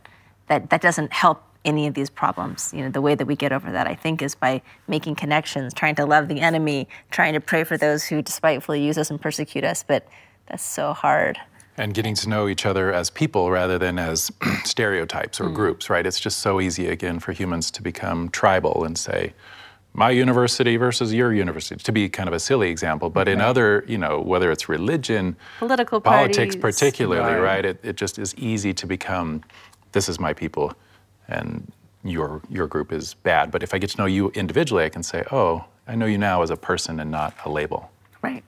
that 0.47 0.70
that 0.70 0.81
doesn't 0.81 1.12
help 1.12 1.43
any 1.64 1.87
of 1.87 1.95
these 1.95 2.11
problems. 2.11 2.72
You 2.72 2.85
know, 2.85 2.91
the 2.91 3.01
way 3.01 3.14
that 3.14 3.26
we 3.26 3.35
get 3.35 3.53
over 3.53 3.72
that, 3.72 3.87
I 3.87 3.95
think, 3.95 4.22
is 4.22 4.35
by 4.35 4.62
making 4.87 5.16
connections, 5.16 5.74
trying 5.74 5.97
to 5.97 6.07
love 6.07 6.28
the 6.28 6.41
enemy, 6.41 6.89
trying 7.11 7.33
to 7.35 7.41
pray 7.41 7.64
for 7.64 7.76
those 7.76 8.05
who 8.05 8.22
despitefully 8.22 8.83
use 8.83 8.97
us 8.97 9.11
and 9.11 9.20
persecute 9.20 9.64
us. 9.64 9.83
But 9.83 10.07
that's 10.47 10.62
so 10.62 10.93
hard 10.93 11.39
and 11.81 11.95
getting 11.95 12.14
to 12.14 12.28
know 12.28 12.47
each 12.47 12.66
other 12.66 12.93
as 12.93 13.09
people 13.09 13.51
rather 13.51 13.78
than 13.78 13.99
as 13.99 14.31
stereotypes 14.64 15.41
or 15.41 15.45
mm. 15.45 15.55
groups, 15.55 15.89
right? 15.89 16.05
It's 16.05 16.20
just 16.20 16.41
so 16.41 16.61
easy, 16.61 16.89
again, 16.89 17.18
for 17.18 17.33
humans 17.33 17.70
to 17.72 17.83
become 17.83 18.28
tribal 18.28 18.85
and 18.85 18.99
say, 18.99 19.33
my 19.93 20.11
university 20.11 20.76
versus 20.76 21.12
your 21.12 21.33
university 21.33 21.83
to 21.83 21.91
be 21.91 22.09
kind 22.09 22.28
of 22.28 22.33
a 22.33 22.39
silly 22.39 22.70
example 22.70 23.11
but 23.11 23.26
in 23.26 23.41
other 23.41 23.85
you 23.89 23.99
know 23.99 24.20
whether 24.20 24.53
it's 24.53 24.68
religion 24.68 25.35
Political 25.59 26.01
politics 26.01 26.55
parties. 26.55 26.78
particularly 26.78 27.35
Right. 27.35 27.41
right, 27.41 27.64
It, 27.64 27.81
it 27.83 27.97
just 27.97 28.16
is 28.16 28.33
easy 28.37 28.72
to 28.72 28.87
become 28.87 29.43
this 29.91 30.09
is 30.09 30.20
my 30.20 30.33
people 30.33 30.72
and 31.26 31.72
your 32.05 32.41
your 32.49 32.68
group 32.68 32.93
is 32.93 33.14
bad 33.14 33.51
but 33.51 33.64
if 33.64 33.74
i 33.74 33.78
get 33.78 33.91
to 33.91 33.99
know 33.99 34.07
you 34.07 34.31
individually 34.31 34.85
i 34.85 34.89
can 34.89 35.03
say 35.03 35.24
oh 35.33 35.64
i 35.89 35.97
know 35.97 36.07
you 36.07 36.18
now 36.18 36.43
as 36.43 36.51
a 36.51 36.57
person 36.57 37.01
and 37.01 37.11
not 37.11 37.35
a 37.45 37.51
label 37.51 37.91
Right. 38.22 38.45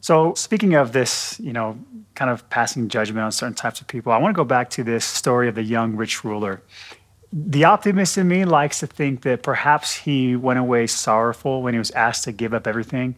So, 0.00 0.34
speaking 0.34 0.74
of 0.74 0.92
this, 0.92 1.40
you 1.40 1.52
know, 1.52 1.78
kind 2.14 2.30
of 2.30 2.48
passing 2.50 2.88
judgment 2.88 3.24
on 3.24 3.32
certain 3.32 3.54
types 3.54 3.80
of 3.80 3.86
people, 3.86 4.12
I 4.12 4.18
want 4.18 4.34
to 4.34 4.36
go 4.36 4.44
back 4.44 4.70
to 4.70 4.84
this 4.84 5.04
story 5.04 5.48
of 5.48 5.54
the 5.54 5.62
young 5.62 5.96
rich 5.96 6.24
ruler. 6.24 6.62
The 7.32 7.64
optimist 7.64 8.16
in 8.16 8.28
me 8.28 8.44
likes 8.44 8.80
to 8.80 8.86
think 8.86 9.22
that 9.22 9.42
perhaps 9.42 9.94
he 9.94 10.36
went 10.36 10.58
away 10.58 10.86
sorrowful 10.86 11.62
when 11.62 11.74
he 11.74 11.78
was 11.78 11.90
asked 11.90 12.24
to 12.24 12.32
give 12.32 12.54
up 12.54 12.66
everything 12.66 13.16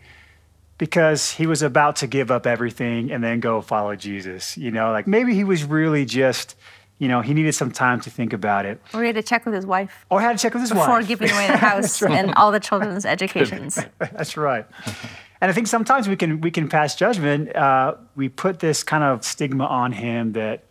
because 0.79 1.33
he 1.33 1.47
was 1.47 1.61
about 1.61 1.97
to 1.97 2.07
give 2.07 2.31
up 2.31 2.47
everything 2.47 3.11
and 3.11 3.23
then 3.23 3.41
go 3.41 3.61
follow 3.61 3.95
Jesus. 3.97 4.57
You 4.57 4.71
know, 4.71 4.93
like 4.93 5.07
maybe 5.07 5.35
he 5.35 5.45
was 5.45 5.65
really 5.65 6.05
just, 6.05 6.57
you 6.99 7.09
know, 7.09 7.21
he 7.21 7.35
needed 7.35 7.53
some 7.55 7.71
time 7.71 8.01
to 8.03 8.11
think 8.11 8.33
about 8.33 8.65
it. 8.65 8.81
Or 8.95 9.01
he 9.03 9.09
had 9.09 9.17
to 9.17 9.23
check 9.23 9.45
with 9.45 9.55
his 9.55 9.67
wife 9.67 10.07
Or 10.09 10.21
had 10.21 10.39
to 10.39 10.43
check 10.43 10.55
with 10.55 10.63
his 10.63 10.71
before 10.71 10.89
wife. 10.89 11.01
Before 11.01 11.17
giving 11.17 11.31
away 11.31 11.49
the 11.49 11.57
house 11.69 12.03
and 12.03 12.33
all 12.35 12.51
the 12.53 12.61
children's 12.61 13.05
educations. 13.05 13.79
That's 13.99 14.37
right. 14.37 14.67
And 15.41 15.51
I 15.51 15.55
think 15.55 15.67
sometimes 15.67 16.09
we 16.09 16.17
can 16.17 16.41
we 16.41 16.51
can 16.51 16.69
pass 16.69 16.97
judgment. 16.97 17.55
Uh, 17.55 17.95
we 18.17 18.29
put 18.29 18.59
this 18.59 18.83
kind 18.83 19.05
of 19.05 19.25
stigma 19.25 19.65
on 19.65 19.93
him 19.93 20.33
that, 20.33 20.65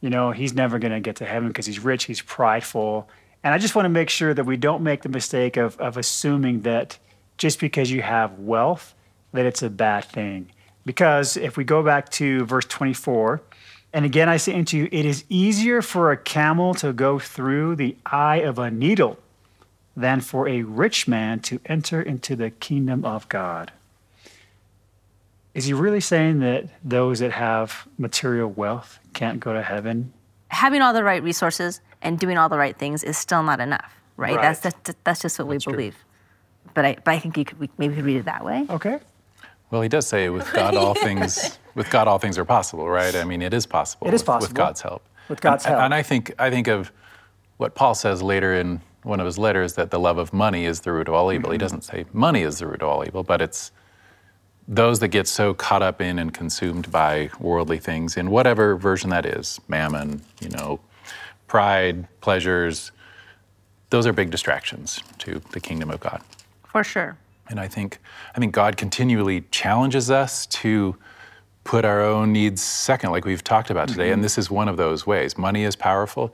you 0.00 0.10
know, 0.10 0.32
he's 0.32 0.52
never 0.52 0.78
going 0.78 0.92
to 0.92 1.00
get 1.00 1.16
to 1.16 1.24
heaven 1.24 1.48
because 1.48 1.66
he's 1.66 1.78
rich, 1.78 2.04
he's 2.04 2.20
prideful. 2.20 3.08
And 3.42 3.54
I 3.54 3.58
just 3.58 3.74
want 3.74 3.86
to 3.86 3.90
make 3.90 4.10
sure 4.10 4.34
that 4.34 4.44
we 4.44 4.56
don't 4.56 4.82
make 4.82 5.02
the 5.02 5.08
mistake 5.08 5.56
of 5.56 5.78
of 5.78 5.96
assuming 5.96 6.62
that 6.62 6.98
just 7.36 7.60
because 7.60 7.90
you 7.90 8.02
have 8.02 8.38
wealth 8.38 8.94
that 9.32 9.46
it's 9.46 9.62
a 9.62 9.70
bad 9.70 10.04
thing. 10.04 10.50
Because 10.84 11.36
if 11.36 11.56
we 11.56 11.62
go 11.62 11.82
back 11.82 12.08
to 12.10 12.44
verse 12.46 12.66
24, 12.66 13.40
and 13.92 14.04
again 14.04 14.28
I 14.28 14.38
say 14.38 14.54
unto 14.54 14.76
you, 14.76 14.88
it 14.90 15.06
is 15.06 15.24
easier 15.28 15.82
for 15.82 16.10
a 16.10 16.16
camel 16.16 16.74
to 16.74 16.92
go 16.92 17.20
through 17.20 17.76
the 17.76 17.96
eye 18.04 18.38
of 18.38 18.58
a 18.58 18.70
needle 18.70 19.18
than 19.96 20.20
for 20.20 20.48
a 20.48 20.62
rich 20.62 21.06
man 21.06 21.40
to 21.40 21.60
enter 21.66 22.02
into 22.02 22.34
the 22.34 22.50
kingdom 22.50 23.04
of 23.04 23.28
God. 23.28 23.70
Is 25.54 25.64
he 25.64 25.72
really 25.72 26.00
saying 26.00 26.40
that 26.40 26.66
those 26.84 27.18
that 27.18 27.32
have 27.32 27.88
material 27.98 28.48
wealth 28.50 28.98
can't 29.14 29.40
go 29.40 29.52
to 29.52 29.62
heaven? 29.62 30.12
Having 30.48 30.82
all 30.82 30.92
the 30.92 31.02
right 31.04 31.22
resources 31.22 31.80
and 32.02 32.18
doing 32.18 32.38
all 32.38 32.48
the 32.48 32.58
right 32.58 32.76
things 32.78 33.02
is 33.04 33.16
still 33.18 33.42
not 33.42 33.60
enough, 33.60 33.92
right? 34.16 34.36
Right. 34.36 34.42
That's, 34.42 34.60
that's 34.60 34.94
that's 35.04 35.20
just 35.22 35.38
what 35.38 35.48
we 35.48 35.58
believe. 35.58 35.96
But 36.74 36.84
I 36.84 36.96
but 37.04 37.12
I 37.14 37.18
think 37.18 37.36
you 37.36 37.44
could 37.44 37.58
we 37.58 37.68
maybe 37.78 37.94
could 37.96 38.04
read 38.04 38.16
it 38.18 38.24
that 38.26 38.44
way. 38.44 38.64
Okay. 38.70 38.98
well 39.70 39.82
he 39.82 39.88
does 39.88 40.06
say 40.06 40.28
with 40.30 40.52
god 40.52 40.76
all 40.76 40.94
things 41.06 41.58
with 41.74 41.88
god 41.90 42.06
all 42.08 42.18
things 42.18 42.36
are 42.38 42.44
possible 42.44 42.88
right 42.88 43.14
i 43.14 43.24
mean 43.24 43.40
it 43.42 43.54
is 43.54 43.66
possible 43.66 44.06
It 44.08 44.14
is 44.14 44.20
with- 44.22 44.26
possible. 44.26 44.48
with 44.48 44.54
god's 44.56 44.80
help 44.80 45.02
With 45.28 45.40
God's 45.40 45.64
and, 45.64 45.72
help. 45.74 45.84
and 45.84 45.94
i 45.94 46.02
think 46.02 46.32
i 46.40 46.50
think 46.50 46.66
of 46.68 46.90
what 47.56 47.74
paul 47.76 47.94
says 47.94 48.20
later 48.20 48.52
in 48.54 48.80
one 49.04 49.20
of 49.20 49.26
his 49.26 49.38
letters 49.38 49.74
that 49.74 49.90
the 49.92 49.98
love 50.00 50.18
of 50.18 50.32
money 50.32 50.64
is 50.64 50.80
the 50.80 50.92
root 50.92 51.06
of 51.08 51.14
all 51.14 51.32
evil 51.32 51.50
he 51.50 51.54
Mm-hmm. 51.56 51.60
doesn't 51.64 51.82
say 51.84 52.04
money 52.12 52.42
is 52.42 52.58
the 52.58 52.66
root 52.66 52.82
of 52.82 52.88
all 52.88 53.04
evil 53.06 53.22
but 53.22 53.40
it's 53.40 53.70
those 54.72 55.00
that 55.00 55.08
get 55.08 55.26
so 55.26 55.52
caught 55.52 55.82
up 55.82 56.00
in 56.00 56.18
and 56.20 56.32
consumed 56.32 56.90
by 56.92 57.28
worldly 57.40 57.78
things 57.78 58.16
in 58.16 58.30
whatever 58.30 58.76
version 58.76 59.10
that 59.10 59.26
is 59.26 59.60
mammon 59.66 60.22
you 60.40 60.48
know 60.48 60.78
pride 61.48 62.06
pleasures 62.20 62.92
those 63.90 64.06
are 64.06 64.12
big 64.12 64.30
distractions 64.30 65.02
to 65.18 65.42
the 65.50 65.58
kingdom 65.60 65.90
of 65.90 65.98
god 65.98 66.22
For 66.62 66.84
sure. 66.84 67.16
and 67.48 67.58
I 67.58 67.66
think, 67.66 67.98
I 68.36 68.38
think 68.38 68.54
God 68.54 68.76
continually 68.76 69.42
challenges 69.50 70.08
us 70.08 70.46
to 70.46 70.94
put 71.64 71.84
our 71.84 72.00
own 72.00 72.32
needs 72.32 72.62
second, 72.62 73.10
like 73.10 73.24
we've 73.24 73.44
talked 73.44 73.70
about 73.70 73.88
today. 73.88 74.08
And 74.10 74.14
mm-hmm. 74.14 74.22
this 74.22 74.38
is 74.38 74.50
one 74.50 74.68
of 74.68 74.76
those 74.76 75.06
ways. 75.06 75.36
Money 75.36 75.64
is 75.64 75.76
powerful. 75.76 76.32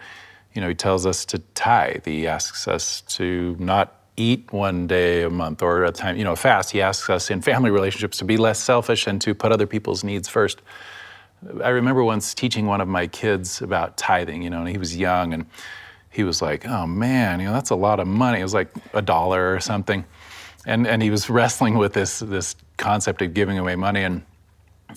You 0.55 0.61
know, 0.61 0.69
He 0.69 0.75
tells 0.75 1.05
us 1.07 1.25
to 1.27 1.39
tithe. 1.55 2.05
He 2.05 2.27
asks 2.27 2.69
us 2.69 3.01
to 3.03 3.57
not 3.59 4.01
eat 4.17 4.53
one 4.53 4.87
day 4.87 5.23
a 5.23 5.31
month 5.31 5.63
or 5.63 5.85
a 5.85 5.93
time, 5.93 6.17
you 6.17 6.25
know, 6.25 6.37
fast. 6.37 6.71
He 6.71 6.81
asks 6.81 7.11
us 7.11 7.31
in 7.31 7.43
family 7.43 7.71
relationships 7.71 8.19
to 8.19 8.25
be 8.25 8.37
less 8.37 8.59
selfish 8.59 9.07
and 9.07 9.21
to 9.23 9.35
put 9.35 9.53
other 9.53 9.67
people's 9.67 10.03
needs 10.05 10.29
first. 10.29 10.63
I 11.63 11.69
remember 11.69 12.03
once 12.03 12.35
teaching 12.35 12.67
one 12.67 12.81
of 12.81 12.89
my 12.89 13.07
kids 13.07 13.61
about 13.61 13.97
tithing, 13.97 14.43
you 14.43 14.51
know, 14.51 14.61
and 14.61 14.69
he 14.69 14.79
was 14.79 14.97
young 14.97 15.35
and 15.35 15.47
he 16.11 16.25
was 16.25 16.41
like, 16.41 16.67
oh 16.67 16.87
man, 16.87 17.41
you 17.41 17.47
know, 17.47 17.53
that's 17.53 17.71
a 17.71 17.77
lot 17.77 18.01
of 18.01 18.07
money. 18.07 18.41
It 18.41 18.43
was 18.43 18.55
like 18.55 18.69
a 18.95 19.03
dollar 19.03 19.55
or 19.55 19.61
something. 19.61 20.05
And, 20.65 20.87
and 20.87 21.03
he 21.03 21.11
was 21.11 21.29
wrestling 21.29 21.77
with 21.77 21.93
this, 21.93 22.21
this 22.21 22.57
concept 22.79 23.23
of 23.23 23.35
giving 23.35 23.59
away 23.59 23.77
money. 23.77 24.03
And, 24.03 24.23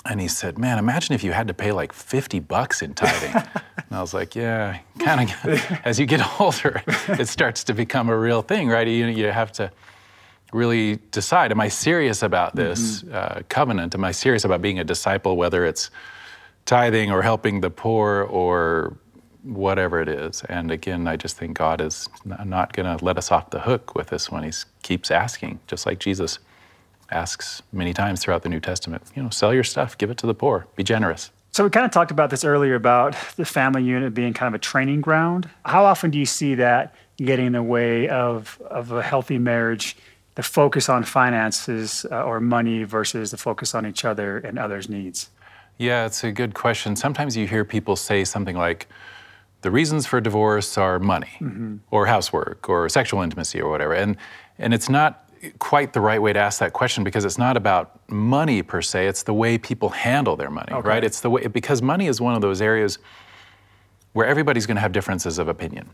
and 0.05 0.21
he 0.21 0.27
said, 0.27 0.57
man, 0.57 0.77
imagine 0.77 1.13
if 1.13 1.23
you 1.23 1.31
had 1.31 1.47
to 1.47 1.53
pay 1.53 1.71
like 1.71 1.93
50 1.93 2.39
bucks 2.39 2.81
in 2.81 2.93
tithing. 2.93 3.35
and 3.77 3.91
I 3.91 4.01
was 4.01 4.13
like, 4.13 4.35
yeah, 4.35 4.79
kind 4.99 5.29
of, 5.29 5.79
as 5.83 5.99
you 5.99 6.05
get 6.05 6.21
older, 6.39 6.81
it 7.07 7.27
starts 7.27 7.63
to 7.65 7.73
become 7.73 8.09
a 8.09 8.17
real 8.17 8.41
thing, 8.41 8.69
right? 8.69 8.87
You, 8.87 9.07
you 9.07 9.27
have 9.27 9.51
to 9.53 9.71
really 10.53 10.97
decide, 11.11 11.51
am 11.51 11.59
I 11.59 11.67
serious 11.67 12.23
about 12.23 12.55
this 12.55 13.03
uh, 13.03 13.41
covenant? 13.49 13.93
Am 13.93 14.03
I 14.03 14.11
serious 14.11 14.45
about 14.45 14.61
being 14.61 14.79
a 14.79 14.83
disciple, 14.83 15.37
whether 15.37 15.65
it's 15.65 15.91
tithing 16.65 17.11
or 17.11 17.21
helping 17.21 17.61
the 17.61 17.69
poor 17.69 18.27
or 18.29 18.95
whatever 19.43 20.01
it 20.01 20.07
is. 20.07 20.43
And 20.49 20.69
again, 20.69 21.07
I 21.07 21.15
just 21.15 21.37
think 21.37 21.57
God 21.57 21.81
is 21.81 22.07
not 22.25 22.73
going 22.73 22.97
to 22.97 23.03
let 23.03 23.17
us 23.17 23.31
off 23.31 23.49
the 23.49 23.61
hook 23.61 23.95
with 23.95 24.07
this 24.07 24.29
one. 24.29 24.43
He 24.43 24.51
keeps 24.83 25.11
asking, 25.11 25.59
just 25.67 25.85
like 25.85 25.99
Jesus 25.99 26.39
asks 27.11 27.61
many 27.71 27.93
times 27.93 28.21
throughout 28.21 28.43
the 28.43 28.49
New 28.49 28.59
Testament. 28.59 29.03
You 29.15 29.23
know, 29.23 29.29
sell 29.29 29.53
your 29.53 29.63
stuff, 29.63 29.97
give 29.97 30.09
it 30.09 30.17
to 30.19 30.27
the 30.27 30.33
poor, 30.33 30.67
be 30.75 30.83
generous. 30.83 31.31
So 31.51 31.63
we 31.63 31.69
kind 31.69 31.85
of 31.85 31.91
talked 31.91 32.11
about 32.11 32.29
this 32.29 32.43
earlier 32.43 32.75
about 32.75 33.15
the 33.35 33.45
family 33.45 33.83
unit 33.83 34.13
being 34.13 34.33
kind 34.33 34.53
of 34.53 34.53
a 34.53 34.61
training 34.61 35.01
ground. 35.01 35.49
How 35.65 35.83
often 35.85 36.11
do 36.11 36.19
you 36.19 36.25
see 36.25 36.55
that 36.55 36.93
getting 37.17 37.47
in 37.47 37.53
the 37.53 37.63
way 37.63 38.07
of, 38.07 38.61
of 38.69 38.91
a 38.91 39.01
healthy 39.01 39.39
marriage, 39.39 39.97
the 40.35 40.43
focus 40.43 40.89
on 40.89 41.03
finances 41.03 42.05
uh, 42.11 42.23
or 42.23 42.39
money 42.39 42.83
versus 42.83 43.31
the 43.31 43.37
focus 43.37 43.73
on 43.73 43.85
each 43.85 44.05
other 44.05 44.37
and 44.37 44.59
others' 44.59 44.87
needs? 44.87 45.29
Yeah, 45.77 46.05
it's 46.05 46.23
a 46.23 46.31
good 46.31 46.53
question. 46.53 46.95
Sometimes 46.95 47.35
you 47.35 47.47
hear 47.47 47.65
people 47.65 47.95
say 47.95 48.23
something 48.23 48.55
like, 48.55 48.87
the 49.61 49.71
reasons 49.71 50.05
for 50.05 50.21
divorce 50.21 50.77
are 50.77 50.99
money 50.99 51.81
or 51.91 52.05
housework 52.05 52.69
or 52.69 52.87
sexual 52.87 53.21
intimacy 53.21 53.59
or 53.59 53.69
whatever. 53.69 53.93
And, 53.93 54.15
and 54.57 54.73
it's 54.73 54.87
not 54.87 55.28
quite 55.59 55.93
the 55.93 56.01
right 56.01 56.21
way 56.21 56.33
to 56.33 56.39
ask 56.39 56.59
that 56.59 56.73
question 56.73 57.03
because 57.03 57.25
it's 57.25 57.37
not 57.37 57.57
about 57.57 57.99
money 58.09 58.61
per 58.61 58.81
se, 58.81 59.07
it's 59.07 59.23
the 59.23 59.33
way 59.33 59.57
people 59.57 59.89
handle 59.89 60.35
their 60.35 60.49
money, 60.49 60.71
Okay. 60.71 60.87
right? 60.87 61.03
It's 61.03 61.21
the 61.21 61.29
way, 61.29 61.47
because 61.47 61.81
money 61.81 62.07
is 62.07 62.19
one 62.19 62.35
of 62.35 62.41
those 62.41 62.61
areas 62.61 62.99
where 64.13 64.27
everybody's 64.27 64.65
going 64.65 64.75
to 64.75 64.81
have 64.81 64.91
differences 64.91 65.37
of 65.37 65.47
opinion. 65.47 65.89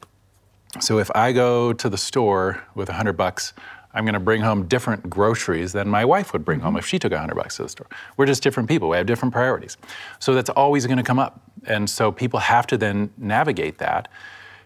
So 0.79 0.99
if 0.99 1.09
I 1.15 1.31
go 1.31 1.73
to 1.73 1.89
the 1.89 1.97
store 1.97 2.63
with 2.75 2.89
100 2.89 3.13
bucks, 3.13 3.53
I'm 3.93 4.03
going 4.03 4.13
to 4.13 4.19
bring 4.19 4.41
home 4.41 4.67
different 4.67 5.09
groceries 5.09 5.71
than 5.71 5.87
my 5.87 6.03
wife 6.03 6.33
would 6.33 6.43
bring 6.43 6.59
home 6.59 6.71
mm-hmm. 6.71 6.79
if 6.79 6.85
she 6.85 6.99
took 6.99 7.11
100 7.11 7.33
bucks 7.33 7.57
to 7.57 7.63
the 7.63 7.69
store. 7.69 7.87
We're 8.17 8.25
just 8.25 8.43
different 8.43 8.67
people. 8.67 8.89
We 8.89 8.97
have 8.97 9.05
different 9.05 9.33
priorities. 9.33 9.77
So 10.19 10.33
that's 10.33 10.49
always 10.49 10.85
going 10.85 10.97
to 10.97 11.03
come 11.03 11.17
up. 11.17 11.39
And 11.65 11.89
so 11.89 12.11
people 12.11 12.39
have 12.41 12.67
to 12.67 12.77
then 12.77 13.11
navigate 13.17 13.77
that. 13.77 14.09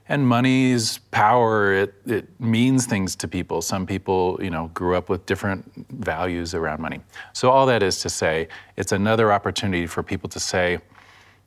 And 0.10 0.28
money's 0.28 0.97
power, 1.12 1.72
it, 1.72 1.93
it 2.07 2.28
means 2.39 2.88
things 2.88 3.16
to 3.18 3.28
people. 3.28 3.62
Some 3.62 3.86
people, 3.86 4.39
you 4.41 4.49
know, 4.49 4.72
grew 4.74 4.95
up 4.95 5.07
with 5.07 5.26
different 5.28 5.72
values 5.91 6.55
around 6.55 6.82
money. 6.82 7.01
So 7.34 7.51
all 7.51 7.68
that 7.68 7.84
is 7.84 8.01
to 8.01 8.10
say, 8.10 8.47
it's 8.76 8.91
another 8.91 9.32
opportunity 9.32 9.86
for 9.86 10.01
people 10.01 10.28
to 10.30 10.39
say, 10.39 10.80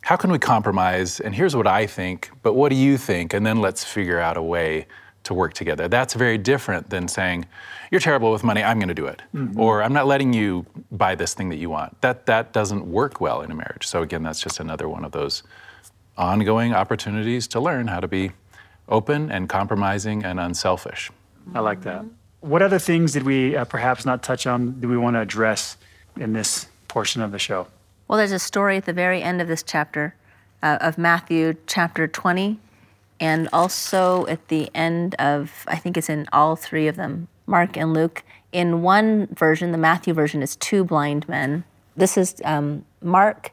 how 0.03 0.17
can 0.17 0.31
we 0.31 0.39
compromise? 0.39 1.19
And 1.19 1.35
here's 1.35 1.57
what 1.57 1.67
I 1.67 1.87
think, 1.87 2.31
but 2.43 2.55
what 2.55 2.71
do 2.71 2.77
you 2.77 2.97
think? 2.97 3.35
And 3.35 3.45
then 3.45 3.61
let's 3.61 3.83
figure 3.83 4.21
out 4.21 4.37
a 4.37 4.43
way 4.43 4.87
to 5.25 5.35
work 5.35 5.55
together. 5.55 5.89
That's 5.89 6.15
very 6.15 6.39
different 6.39 6.89
than 6.91 7.09
saying, 7.09 7.47
you're 7.91 8.01
terrible 8.01 8.33
with 8.33 8.43
money, 8.43 8.63
I'm 8.63 8.81
gonna 8.81 8.95
do 8.95 9.07
it. 9.07 9.23
Mm-hmm. 9.35 9.61
Or 9.61 9.83
I'm 9.83 9.93
not 9.93 10.07
letting 10.07 10.33
you 10.33 10.67
buy 10.91 11.15
this 11.15 11.35
thing 11.35 11.49
that 11.51 11.59
you 11.59 11.71
want. 11.71 12.01
That, 12.01 12.27
that 12.27 12.53
doesn't 12.53 12.87
work 12.87 13.21
well 13.21 13.43
in 13.43 13.51
a 13.51 13.55
marriage. 13.55 13.87
So 13.87 14.03
again, 14.03 14.23
that's 14.23 14.41
just 14.41 14.61
another 14.61 14.89
one 14.89 15.05
of 15.05 15.13
those 15.13 15.43
ongoing 16.17 16.75
opportunities 16.75 17.47
to 17.49 17.61
learn 17.61 17.87
how 17.87 18.01
to 18.01 18.09
be 18.09 18.33
open 18.89 19.30
and 19.30 19.49
compromising 19.49 20.24
and 20.24 20.41
unselfish. 20.41 21.11
I 21.55 21.61
like 21.61 21.83
that. 21.83 22.05
What 22.41 22.62
other 22.62 22.78
things 22.78 23.12
did 23.12 23.22
we 23.22 23.57
uh, 23.57 23.64
perhaps 23.64 24.05
not 24.05 24.22
touch 24.22 24.47
on? 24.47 24.80
Do 24.80 24.89
we 24.89 24.97
want 24.97 25.14
to 25.14 25.20
address 25.20 25.76
in 26.16 26.33
this 26.33 26.66
portion 26.89 27.22
of 27.22 27.33
the 27.33 27.39
show? 27.39 27.68
Well, 28.09 28.18
there's 28.18 28.33
a 28.33 28.39
story 28.39 28.76
at 28.76 28.85
the 28.85 28.93
very 28.93 29.22
end 29.22 29.41
of 29.41 29.49
this 29.49 29.62
chapter 29.62 30.14
uh, 30.62 30.78
of 30.80 30.99
Matthew 30.99 31.57
chapter 31.66 32.07
20, 32.07 32.59
and 33.20 33.49
also 33.53 34.26
at 34.26 34.49
the 34.49 34.70
end 34.74 35.14
of, 35.16 35.64
I 35.68 35.76
think 35.76 35.97
it's 35.97 36.11
in 36.11 36.26
all 36.33 36.57
three 36.57 36.89
of 36.89 36.97
them, 36.97 37.28
Mark 37.47 37.76
and 37.76 37.95
Luke. 37.95 38.22
In 38.53 38.83
one 38.83 39.28
version, 39.28 39.72
the 39.72 39.78
Matthew 39.78 40.12
version 40.12 40.43
is 40.43 40.57
two 40.57 40.85
blind 40.85 41.28
men. 41.28 41.64
This 41.97 42.16
is 42.16 42.37
um, 42.45 42.85
Mark 43.01 43.53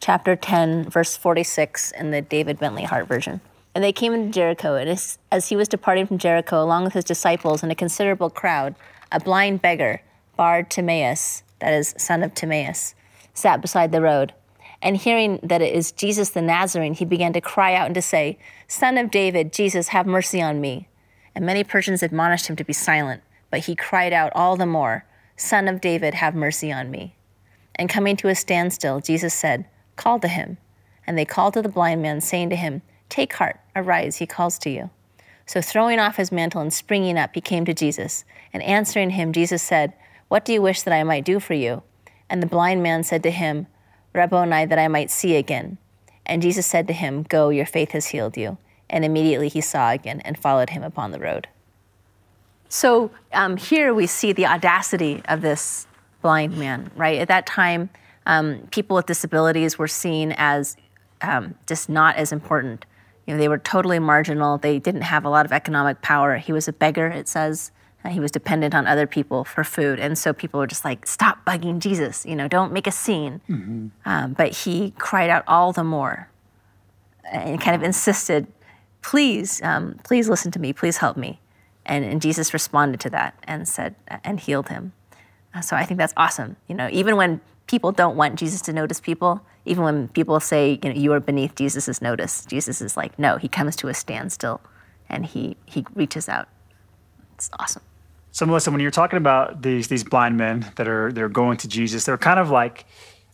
chapter 0.00 0.34
10, 0.34 0.90
verse 0.90 1.16
46 1.16 1.92
in 1.92 2.10
the 2.10 2.22
David 2.22 2.58
Bentley 2.58 2.84
Hart 2.84 3.06
version. 3.06 3.40
And 3.74 3.82
they 3.82 3.92
came 3.92 4.12
into 4.12 4.30
Jericho, 4.32 4.74
and 4.74 4.88
as, 4.88 5.18
as 5.30 5.48
he 5.48 5.56
was 5.56 5.68
departing 5.68 6.06
from 6.06 6.18
Jericho, 6.18 6.62
along 6.62 6.84
with 6.84 6.92
his 6.92 7.04
disciples 7.04 7.62
and 7.62 7.72
a 7.72 7.76
considerable 7.76 8.28
crowd, 8.28 8.74
a 9.10 9.18
blind 9.18 9.62
beggar, 9.62 10.02
Bar 10.36 10.62
Timaeus, 10.64 11.42
that 11.60 11.72
is, 11.72 11.94
son 11.96 12.22
of 12.22 12.34
Timaeus, 12.34 12.94
sat 13.34 13.62
beside 13.62 13.92
the 13.92 14.02
road. 14.02 14.34
And 14.82 14.96
hearing 14.96 15.38
that 15.42 15.62
it 15.62 15.74
is 15.74 15.92
Jesus 15.92 16.30
the 16.30 16.42
Nazarene, 16.42 16.94
he 16.94 17.04
began 17.04 17.32
to 17.34 17.40
cry 17.40 17.74
out 17.74 17.86
and 17.86 17.94
to 17.94 18.02
say, 18.02 18.38
Son 18.66 18.98
of 18.98 19.10
David, 19.10 19.52
Jesus, 19.52 19.88
have 19.88 20.06
mercy 20.06 20.42
on 20.42 20.60
me. 20.60 20.88
And 21.34 21.46
many 21.46 21.62
persons 21.64 22.02
admonished 22.02 22.48
him 22.48 22.56
to 22.56 22.64
be 22.64 22.72
silent, 22.72 23.22
but 23.50 23.60
he 23.60 23.76
cried 23.76 24.12
out 24.12 24.32
all 24.34 24.56
the 24.56 24.66
more, 24.66 25.04
Son 25.36 25.68
of 25.68 25.80
David, 25.80 26.14
have 26.14 26.34
mercy 26.34 26.72
on 26.72 26.90
me. 26.90 27.14
And 27.76 27.88
coming 27.88 28.16
to 28.16 28.28
a 28.28 28.34
standstill, 28.34 29.00
Jesus 29.00 29.32
said, 29.32 29.66
Call 29.96 30.18
to 30.20 30.28
him. 30.28 30.58
And 31.06 31.16
they 31.16 31.24
called 31.24 31.54
to 31.54 31.62
the 31.62 31.68
blind 31.68 32.02
man, 32.02 32.20
saying 32.20 32.50
to 32.50 32.56
him, 32.56 32.82
Take 33.12 33.34
heart, 33.34 33.60
arise, 33.76 34.16
he 34.16 34.26
calls 34.26 34.58
to 34.60 34.70
you. 34.70 34.88
So 35.44 35.60
throwing 35.60 35.98
off 35.98 36.16
his 36.16 36.32
mantle 36.32 36.62
and 36.62 36.72
springing 36.72 37.18
up, 37.18 37.34
he 37.34 37.42
came 37.42 37.66
to 37.66 37.74
Jesus. 37.74 38.24
And 38.54 38.62
answering 38.62 39.10
him, 39.10 39.34
Jesus 39.34 39.62
said, 39.62 39.92
What 40.28 40.46
do 40.46 40.54
you 40.54 40.62
wish 40.62 40.80
that 40.80 40.94
I 40.94 41.02
might 41.02 41.26
do 41.26 41.38
for 41.38 41.52
you? 41.52 41.82
And 42.30 42.42
the 42.42 42.46
blind 42.46 42.82
man 42.82 43.02
said 43.04 43.22
to 43.24 43.30
him, 43.30 43.66
Rabboni, 44.14 44.64
that 44.64 44.78
I 44.78 44.88
might 44.88 45.10
see 45.10 45.36
again. 45.36 45.76
And 46.24 46.40
Jesus 46.40 46.64
said 46.64 46.86
to 46.86 46.94
him, 46.94 47.24
Go, 47.24 47.50
your 47.50 47.66
faith 47.66 47.90
has 47.90 48.06
healed 48.06 48.38
you. 48.38 48.56
And 48.88 49.04
immediately 49.04 49.50
he 49.50 49.60
saw 49.60 49.90
again 49.90 50.22
and 50.22 50.38
followed 50.38 50.70
him 50.70 50.82
upon 50.82 51.10
the 51.10 51.20
road. 51.20 51.48
So 52.70 53.10
um, 53.34 53.58
here 53.58 53.92
we 53.92 54.06
see 54.06 54.32
the 54.32 54.46
audacity 54.46 55.20
of 55.28 55.42
this 55.42 55.86
blind 56.22 56.56
man, 56.56 56.90
right? 56.96 57.18
At 57.18 57.28
that 57.28 57.44
time, 57.44 57.90
um, 58.24 58.68
people 58.70 58.96
with 58.96 59.04
disabilities 59.04 59.76
were 59.76 59.86
seen 59.86 60.32
as 60.38 60.78
um, 61.20 61.56
just 61.66 61.90
not 61.90 62.16
as 62.16 62.32
important 62.32 62.86
you 63.26 63.34
know, 63.34 63.38
they 63.38 63.48
were 63.48 63.58
totally 63.58 63.98
marginal. 63.98 64.58
They 64.58 64.78
didn't 64.78 65.02
have 65.02 65.24
a 65.24 65.30
lot 65.30 65.46
of 65.46 65.52
economic 65.52 66.02
power. 66.02 66.36
He 66.36 66.52
was 66.52 66.68
a 66.68 66.72
beggar, 66.72 67.06
it 67.06 67.28
says. 67.28 67.70
Uh, 68.04 68.08
he 68.08 68.18
was 68.18 68.32
dependent 68.32 68.74
on 68.74 68.86
other 68.86 69.06
people 69.06 69.44
for 69.44 69.62
food. 69.62 70.00
And 70.00 70.18
so 70.18 70.32
people 70.32 70.58
were 70.58 70.66
just 70.66 70.84
like, 70.84 71.06
stop 71.06 71.44
bugging 71.46 71.78
Jesus, 71.78 72.26
you 72.26 72.34
know, 72.34 72.48
don't 72.48 72.72
make 72.72 72.86
a 72.86 72.90
scene. 72.90 73.40
Mm-hmm. 73.48 73.88
Um, 74.04 74.32
but 74.32 74.52
he 74.52 74.92
cried 74.98 75.30
out 75.30 75.44
all 75.46 75.72
the 75.72 75.84
more 75.84 76.28
and 77.30 77.60
kind 77.60 77.76
of 77.76 77.82
insisted, 77.84 78.48
please, 79.02 79.62
um, 79.62 80.00
please 80.02 80.28
listen 80.28 80.50
to 80.50 80.58
me, 80.58 80.72
please 80.72 80.96
help 80.96 81.16
me. 81.16 81.40
And, 81.86 82.04
and 82.04 82.20
Jesus 82.20 82.52
responded 82.52 83.00
to 83.00 83.10
that 83.10 83.38
and 83.44 83.68
said, 83.68 83.94
and 84.24 84.40
healed 84.40 84.68
him. 84.68 84.92
Uh, 85.54 85.60
so 85.60 85.76
I 85.76 85.84
think 85.84 85.98
that's 85.98 86.14
awesome. 86.16 86.56
You 86.66 86.74
know, 86.74 86.88
even 86.90 87.16
when 87.16 87.40
people 87.72 87.90
don't 87.90 88.16
want 88.16 88.38
Jesus 88.38 88.60
to 88.60 88.72
notice 88.72 89.00
people, 89.00 89.40
even 89.64 89.82
when 89.82 90.08
people 90.08 90.38
say, 90.40 90.78
you 90.82 90.90
know, 90.90 90.94
you 90.94 91.10
are 91.14 91.20
beneath 91.20 91.54
Jesus' 91.54 92.02
notice, 92.02 92.44
Jesus 92.44 92.82
is 92.82 92.98
like, 92.98 93.18
no, 93.18 93.38
he 93.38 93.48
comes 93.48 93.76
to 93.76 93.88
a 93.88 93.94
standstill 93.94 94.60
and 95.08 95.24
he, 95.24 95.56
he 95.64 95.86
reaches 95.94 96.28
out. 96.28 96.48
It's 97.34 97.48
awesome. 97.58 97.82
So 98.30 98.44
Melissa, 98.44 98.70
when 98.70 98.80
you're 98.80 98.90
talking 98.90 99.16
about 99.16 99.62
these 99.62 99.88
these 99.88 100.04
blind 100.04 100.36
men 100.36 100.70
that 100.76 100.86
are 100.86 101.12
they're 101.12 101.30
going 101.30 101.56
to 101.58 101.68
Jesus, 101.68 102.04
they're 102.04 102.18
kind 102.18 102.38
of 102.38 102.50
like 102.50 102.84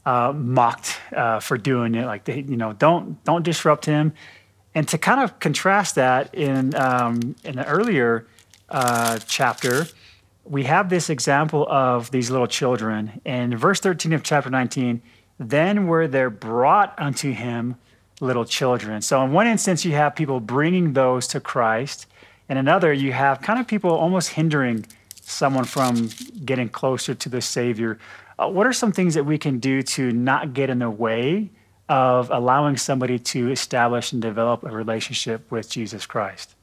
uh, 0.07 0.33
mocked 0.33 0.99
uh, 1.15 1.41
for 1.41 1.59
doing 1.59 1.95
it. 1.95 2.07
Like 2.07 2.25
they, 2.25 2.41
you 2.41 2.57
know, 2.57 2.73
don't 2.73 3.23
don't 3.25 3.45
disrupt 3.45 3.87
him. 3.87 4.13
And 4.75 4.87
to 4.89 4.99
kind 4.99 5.21
of 5.21 5.39
contrast 5.41 5.95
that 5.97 6.35
in 6.35 6.75
um, 6.75 7.37
in 7.45 7.57
the 7.57 7.67
earlier 7.67 8.27
uh, 8.69 9.19
chapter, 9.27 9.87
we 10.49 10.65
have 10.65 10.89
this 10.89 11.11
example 11.11 11.67
of 11.69 12.11
these 12.11 12.31
little 12.31 12.47
children. 12.47 13.21
In 13.25 13.57
verse 13.57 13.81
13 13.81 14.13
of 14.13 14.23
chapter 14.23 14.49
19, 14.51 15.03
then 15.39 15.87
were 15.87 16.09
there 16.09 16.31
brought 16.31 16.95
unto 16.99 17.33
him 17.33 17.77
little 18.21 18.45
children. 18.45 19.03
So, 19.03 19.23
in 19.23 19.33
one 19.33 19.47
instance, 19.47 19.85
you 19.85 19.93
have 19.93 20.17
people 20.17 20.41
bringing 20.41 20.95
those 20.95 21.29
to 21.29 21.41
Christ. 21.41 22.07
In 22.49 22.57
another, 22.57 22.93
you 22.93 23.13
have 23.13 23.41
kind 23.43 23.61
of 23.61 23.67
people 23.67 23.91
almost 23.91 24.31
hindering 24.31 24.87
someone 25.21 25.65
from 25.65 26.09
getting 26.45 26.69
closer 26.69 27.15
to 27.15 27.29
the 27.29 27.41
Savior. 27.41 27.99
Uh, 28.39 28.49
what 28.49 28.67
are 28.67 28.73
some 28.73 28.93
things 28.93 29.15
that 29.15 29.25
we 29.25 29.39
can 29.39 29.59
do 29.59 29.83
to 29.83 30.11
not 30.13 30.55
get 30.55 30.71
in 30.71 30.79
the 30.79 30.91
way 30.91 31.51
of 31.89 32.31
allowing 32.31 32.77
somebody 32.77 33.19
to 33.19 33.51
establish 33.51 34.13
and 34.13 34.21
develop 34.23 34.63
a 34.65 34.71
relationship 34.71 35.51
with 35.51 35.69
Jesus 35.71 36.07
Christ? 36.07 36.55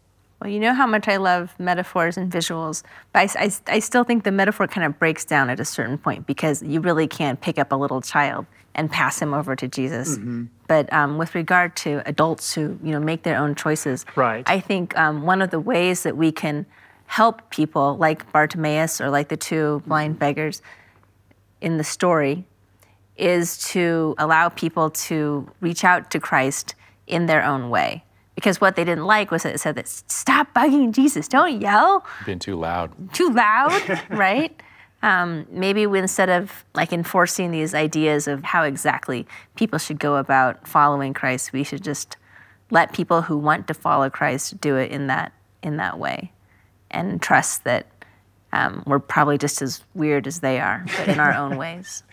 Well, 0.41 0.49
you 0.49 0.59
know 0.59 0.73
how 0.73 0.85
much 0.85 1.07
I 1.07 1.17
love 1.17 1.55
metaphors 1.59 2.17
and 2.17 2.31
visuals, 2.31 2.83
but 3.13 3.35
I, 3.37 3.45
I, 3.45 3.51
I, 3.67 3.79
still 3.79 4.03
think 4.03 4.25
the 4.25 4.31
metaphor 4.31 4.67
kind 4.67 4.85
of 4.85 4.99
breaks 4.99 5.23
down 5.23 5.49
at 5.49 5.61
a 5.61 5.65
certain 5.65 5.97
point 5.97 6.27
because 6.27 6.61
you 6.61 6.81
really 6.81 7.07
can't 7.07 7.39
pick 7.39 7.57
up 7.57 7.71
a 7.71 7.75
little 7.75 8.01
child 8.01 8.45
and 8.75 8.91
pass 8.91 9.21
him 9.21 9.33
over 9.33 9.55
to 9.55 9.67
Jesus. 9.67 10.17
Mm-hmm. 10.17 10.45
But 10.67 10.91
um, 10.91 11.17
with 11.17 11.35
regard 11.35 11.75
to 11.77 12.01
adults 12.05 12.53
who 12.53 12.77
you 12.83 12.91
know 12.91 12.99
make 12.99 13.23
their 13.23 13.37
own 13.37 13.55
choices, 13.55 14.05
right. 14.15 14.43
I 14.45 14.59
think 14.59 14.97
um, 14.97 15.23
one 15.23 15.41
of 15.41 15.51
the 15.51 15.59
ways 15.59 16.03
that 16.03 16.17
we 16.17 16.31
can 16.31 16.65
help 17.07 17.49
people 17.49 17.97
like 17.97 18.31
Bartimaeus 18.31 18.99
or 18.99 19.09
like 19.09 19.29
the 19.29 19.37
two 19.37 19.81
blind 19.87 20.19
beggars 20.19 20.61
in 21.61 21.77
the 21.77 21.83
story 21.83 22.45
is 23.15 23.57
to 23.69 24.15
allow 24.17 24.49
people 24.49 24.89
to 24.89 25.49
reach 25.61 25.83
out 25.83 26.11
to 26.11 26.19
Christ 26.19 26.75
in 27.07 27.27
their 27.27 27.43
own 27.43 27.69
way 27.69 28.04
because 28.35 28.59
what 28.61 28.75
they 28.75 28.83
didn't 28.83 29.05
like 29.05 29.31
was 29.31 29.43
that 29.43 29.55
it 29.55 29.59
said 29.59 29.75
that 29.75 29.87
stop 29.87 30.53
bugging 30.53 30.91
Jesus, 30.91 31.27
don't 31.27 31.61
yell. 31.61 32.05
Being 32.25 32.39
too 32.39 32.55
loud. 32.55 33.13
Too 33.13 33.29
loud, 33.29 34.01
right? 34.09 34.61
Um, 35.01 35.45
maybe 35.49 35.87
we, 35.87 35.99
instead 35.99 36.29
of 36.29 36.65
like 36.73 36.91
enforcing 36.91 37.51
these 37.51 37.73
ideas 37.73 38.27
of 38.27 38.43
how 38.43 38.63
exactly 38.63 39.25
people 39.55 39.79
should 39.79 39.99
go 39.99 40.15
about 40.15 40.67
following 40.67 41.13
Christ, 41.13 41.53
we 41.53 41.63
should 41.63 41.83
just 41.83 42.17
let 42.71 42.93
people 42.93 43.21
who 43.21 43.37
want 43.37 43.67
to 43.67 43.73
follow 43.73 44.09
Christ 44.09 44.59
do 44.59 44.75
it 44.75 44.91
in 44.91 45.07
that 45.07 45.31
in 45.61 45.77
that 45.77 45.97
way, 45.97 46.31
and 46.91 47.21
trust 47.21 47.63
that 47.63 47.87
um, 48.51 48.83
we're 48.85 48.99
probably 48.99 49.37
just 49.37 49.61
as 49.61 49.83
weird 49.93 50.27
as 50.27 50.39
they 50.39 50.59
are, 50.59 50.85
but 50.97 51.07
in 51.07 51.19
our 51.19 51.33
own 51.33 51.57
ways. 51.57 52.03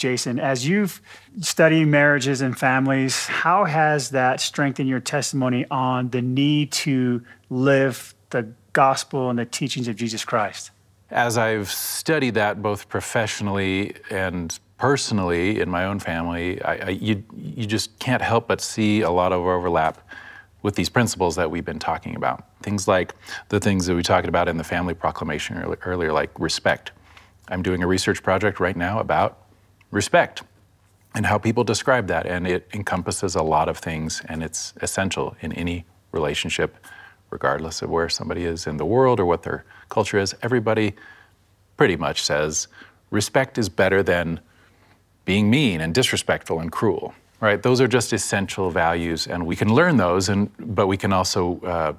Jason, 0.00 0.40
as 0.40 0.66
you've 0.66 1.02
studied 1.42 1.84
marriages 1.84 2.40
and 2.40 2.58
families, 2.58 3.26
how 3.26 3.66
has 3.66 4.10
that 4.10 4.40
strengthened 4.40 4.88
your 4.88 4.98
testimony 4.98 5.66
on 5.70 6.08
the 6.08 6.22
need 6.22 6.72
to 6.72 7.22
live 7.50 8.14
the 8.30 8.50
gospel 8.72 9.28
and 9.28 9.38
the 9.38 9.44
teachings 9.44 9.88
of 9.88 9.96
Jesus 9.96 10.24
Christ? 10.24 10.70
As 11.10 11.36
I've 11.36 11.70
studied 11.70 12.34
that 12.34 12.62
both 12.62 12.88
professionally 12.88 13.94
and 14.10 14.58
personally 14.78 15.60
in 15.60 15.68
my 15.68 15.84
own 15.84 15.98
family, 15.98 16.62
I, 16.62 16.74
I, 16.76 16.88
you, 16.90 17.22
you 17.36 17.66
just 17.66 17.98
can't 17.98 18.22
help 18.22 18.48
but 18.48 18.62
see 18.62 19.02
a 19.02 19.10
lot 19.10 19.32
of 19.32 19.40
overlap 19.40 20.00
with 20.62 20.76
these 20.76 20.88
principles 20.88 21.36
that 21.36 21.50
we've 21.50 21.64
been 21.64 21.78
talking 21.78 22.16
about. 22.16 22.46
Things 22.62 22.88
like 22.88 23.14
the 23.50 23.60
things 23.60 23.84
that 23.84 23.94
we 23.94 24.02
talked 24.02 24.28
about 24.28 24.48
in 24.48 24.56
the 24.56 24.64
family 24.64 24.94
proclamation 24.94 25.58
earlier, 25.84 26.10
like 26.10 26.30
respect. 26.40 26.92
I'm 27.48 27.62
doing 27.62 27.82
a 27.82 27.86
research 27.86 28.22
project 28.22 28.60
right 28.60 28.76
now 28.76 28.98
about 28.98 29.49
respect 29.90 30.42
and 31.14 31.26
how 31.26 31.38
people 31.38 31.64
describe 31.64 32.06
that. 32.08 32.26
And 32.26 32.46
it 32.46 32.68
encompasses 32.72 33.34
a 33.34 33.42
lot 33.42 33.68
of 33.68 33.78
things, 33.78 34.22
and 34.28 34.42
it's 34.42 34.74
essential 34.80 35.36
in 35.40 35.52
any 35.52 35.84
relationship, 36.12 36.76
regardless 37.30 37.82
of 37.82 37.90
where 37.90 38.08
somebody 38.08 38.44
is 38.44 38.66
in 38.66 38.76
the 38.76 38.84
world 38.84 39.20
or 39.20 39.26
what 39.26 39.42
their 39.42 39.64
culture 39.88 40.18
is. 40.18 40.34
Everybody 40.42 40.94
pretty 41.76 41.96
much 41.96 42.22
says 42.22 42.68
respect 43.10 43.58
is 43.58 43.68
better 43.68 44.02
than 44.02 44.40
being 45.24 45.50
mean 45.50 45.80
and 45.80 45.94
disrespectful 45.94 46.60
and 46.60 46.70
cruel. 46.70 47.14
Right? 47.40 47.62
Those 47.62 47.80
are 47.80 47.88
just 47.88 48.12
essential 48.12 48.70
values, 48.70 49.26
and 49.26 49.46
we 49.46 49.56
can 49.56 49.74
learn 49.74 49.96
those, 49.96 50.28
and 50.28 50.50
but 50.76 50.88
we 50.88 50.98
can 50.98 51.10
also 51.10 51.58
uh, 51.60 51.94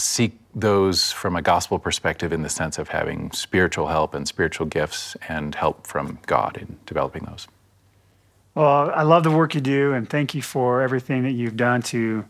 seek 0.00 0.38
those 0.54 1.12
from 1.12 1.36
a 1.36 1.42
gospel 1.42 1.78
perspective 1.78 2.32
in 2.32 2.42
the 2.42 2.48
sense 2.48 2.78
of 2.78 2.88
having 2.88 3.30
spiritual 3.32 3.88
help 3.88 4.14
and 4.14 4.26
spiritual 4.26 4.66
gifts 4.66 5.16
and 5.28 5.54
help 5.54 5.86
from 5.86 6.18
God 6.26 6.56
in 6.56 6.78
developing 6.86 7.24
those. 7.24 7.46
Well, 8.54 8.90
I 8.90 9.02
love 9.02 9.22
the 9.22 9.30
work 9.30 9.54
you 9.54 9.60
do, 9.60 9.92
and 9.92 10.08
thank 10.10 10.34
you 10.34 10.42
for 10.42 10.82
everything 10.82 11.22
that 11.22 11.32
you've 11.32 11.56
done 11.56 11.82
to 11.82 12.24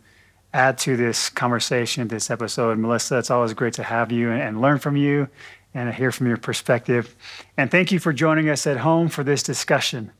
add 0.52 0.78
to 0.78 0.96
this 0.96 1.30
conversation, 1.30 2.08
this 2.08 2.30
episode. 2.30 2.78
Melissa, 2.78 3.18
it's 3.18 3.30
always 3.30 3.54
great 3.54 3.74
to 3.74 3.82
have 3.82 4.12
you 4.12 4.30
and 4.30 4.60
learn 4.60 4.78
from 4.78 4.96
you 4.96 5.28
and 5.74 5.92
hear 5.94 6.10
from 6.10 6.26
your 6.26 6.36
perspective. 6.36 7.14
And 7.56 7.70
thank 7.70 7.92
you 7.92 7.98
for 7.98 8.12
joining 8.12 8.48
us 8.48 8.66
at 8.66 8.78
home 8.78 9.08
for 9.08 9.24
this 9.24 9.42
discussion. 9.42 10.10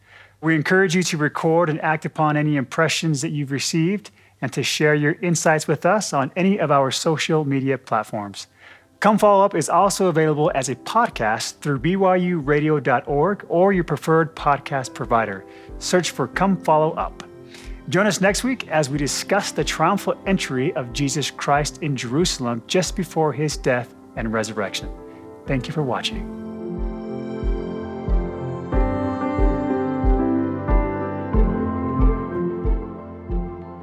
We 0.41 0.55
encourage 0.55 0.95
you 0.95 1.03
to 1.03 1.17
record 1.17 1.69
and 1.69 1.81
act 1.81 2.05
upon 2.05 2.37
any 2.37 2.57
impressions 2.57 3.23
that 3.23 3.31
you've 3.31 3.51
received 3.51 4.11
and 4.41 4.53
to 4.53 4.63
share 4.63 4.95
your 4.95 5.13
insights 5.23 5.67
with 5.67 5.85
us 5.85 6.13
on 6.13 6.33
any 6.37 6.59
of 6.59 6.71
our 6.71 6.91
social 6.91 7.45
media 7.45 7.79
platforms. 7.79 8.47
Come 9.01 9.17
Follow 9.17 9.45
Up 9.45 9.55
is 9.55 9.69
also 9.69 10.07
available 10.07 10.51
as 10.55 10.69
a 10.69 10.75
podcast 10.75 11.61
through 11.61 11.79
BYURadio.org 11.81 13.47
or 13.49 13.73
your 13.73 13.85
preferred 13.85 14.35
podcast 14.35 14.93
provider. 14.93 15.45
Search 15.79 16.11
for 16.11 16.27
Come 16.27 16.57
Follow 16.57 16.93
Up. 16.95 17.23
Join 17.89 18.07
us 18.07 18.21
next 18.21 18.43
week 18.45 18.67
as 18.69 18.91
we 18.91 18.99
discuss 18.99 19.53
the 19.53 19.65
triumphal 19.65 20.21
entry 20.27 20.75
of 20.75 20.93
Jesus 20.93 21.31
Christ 21.31 21.83
in 21.83 21.97
Jerusalem 21.97 22.63
just 22.67 22.97
before 22.97 23.33
his 23.33 23.57
death 23.57 23.95
and 24.17 24.33
resurrection. 24.33 24.91
Thank 25.47 25.69
you 25.69 25.73
for 25.73 25.83
watching. 25.83 26.48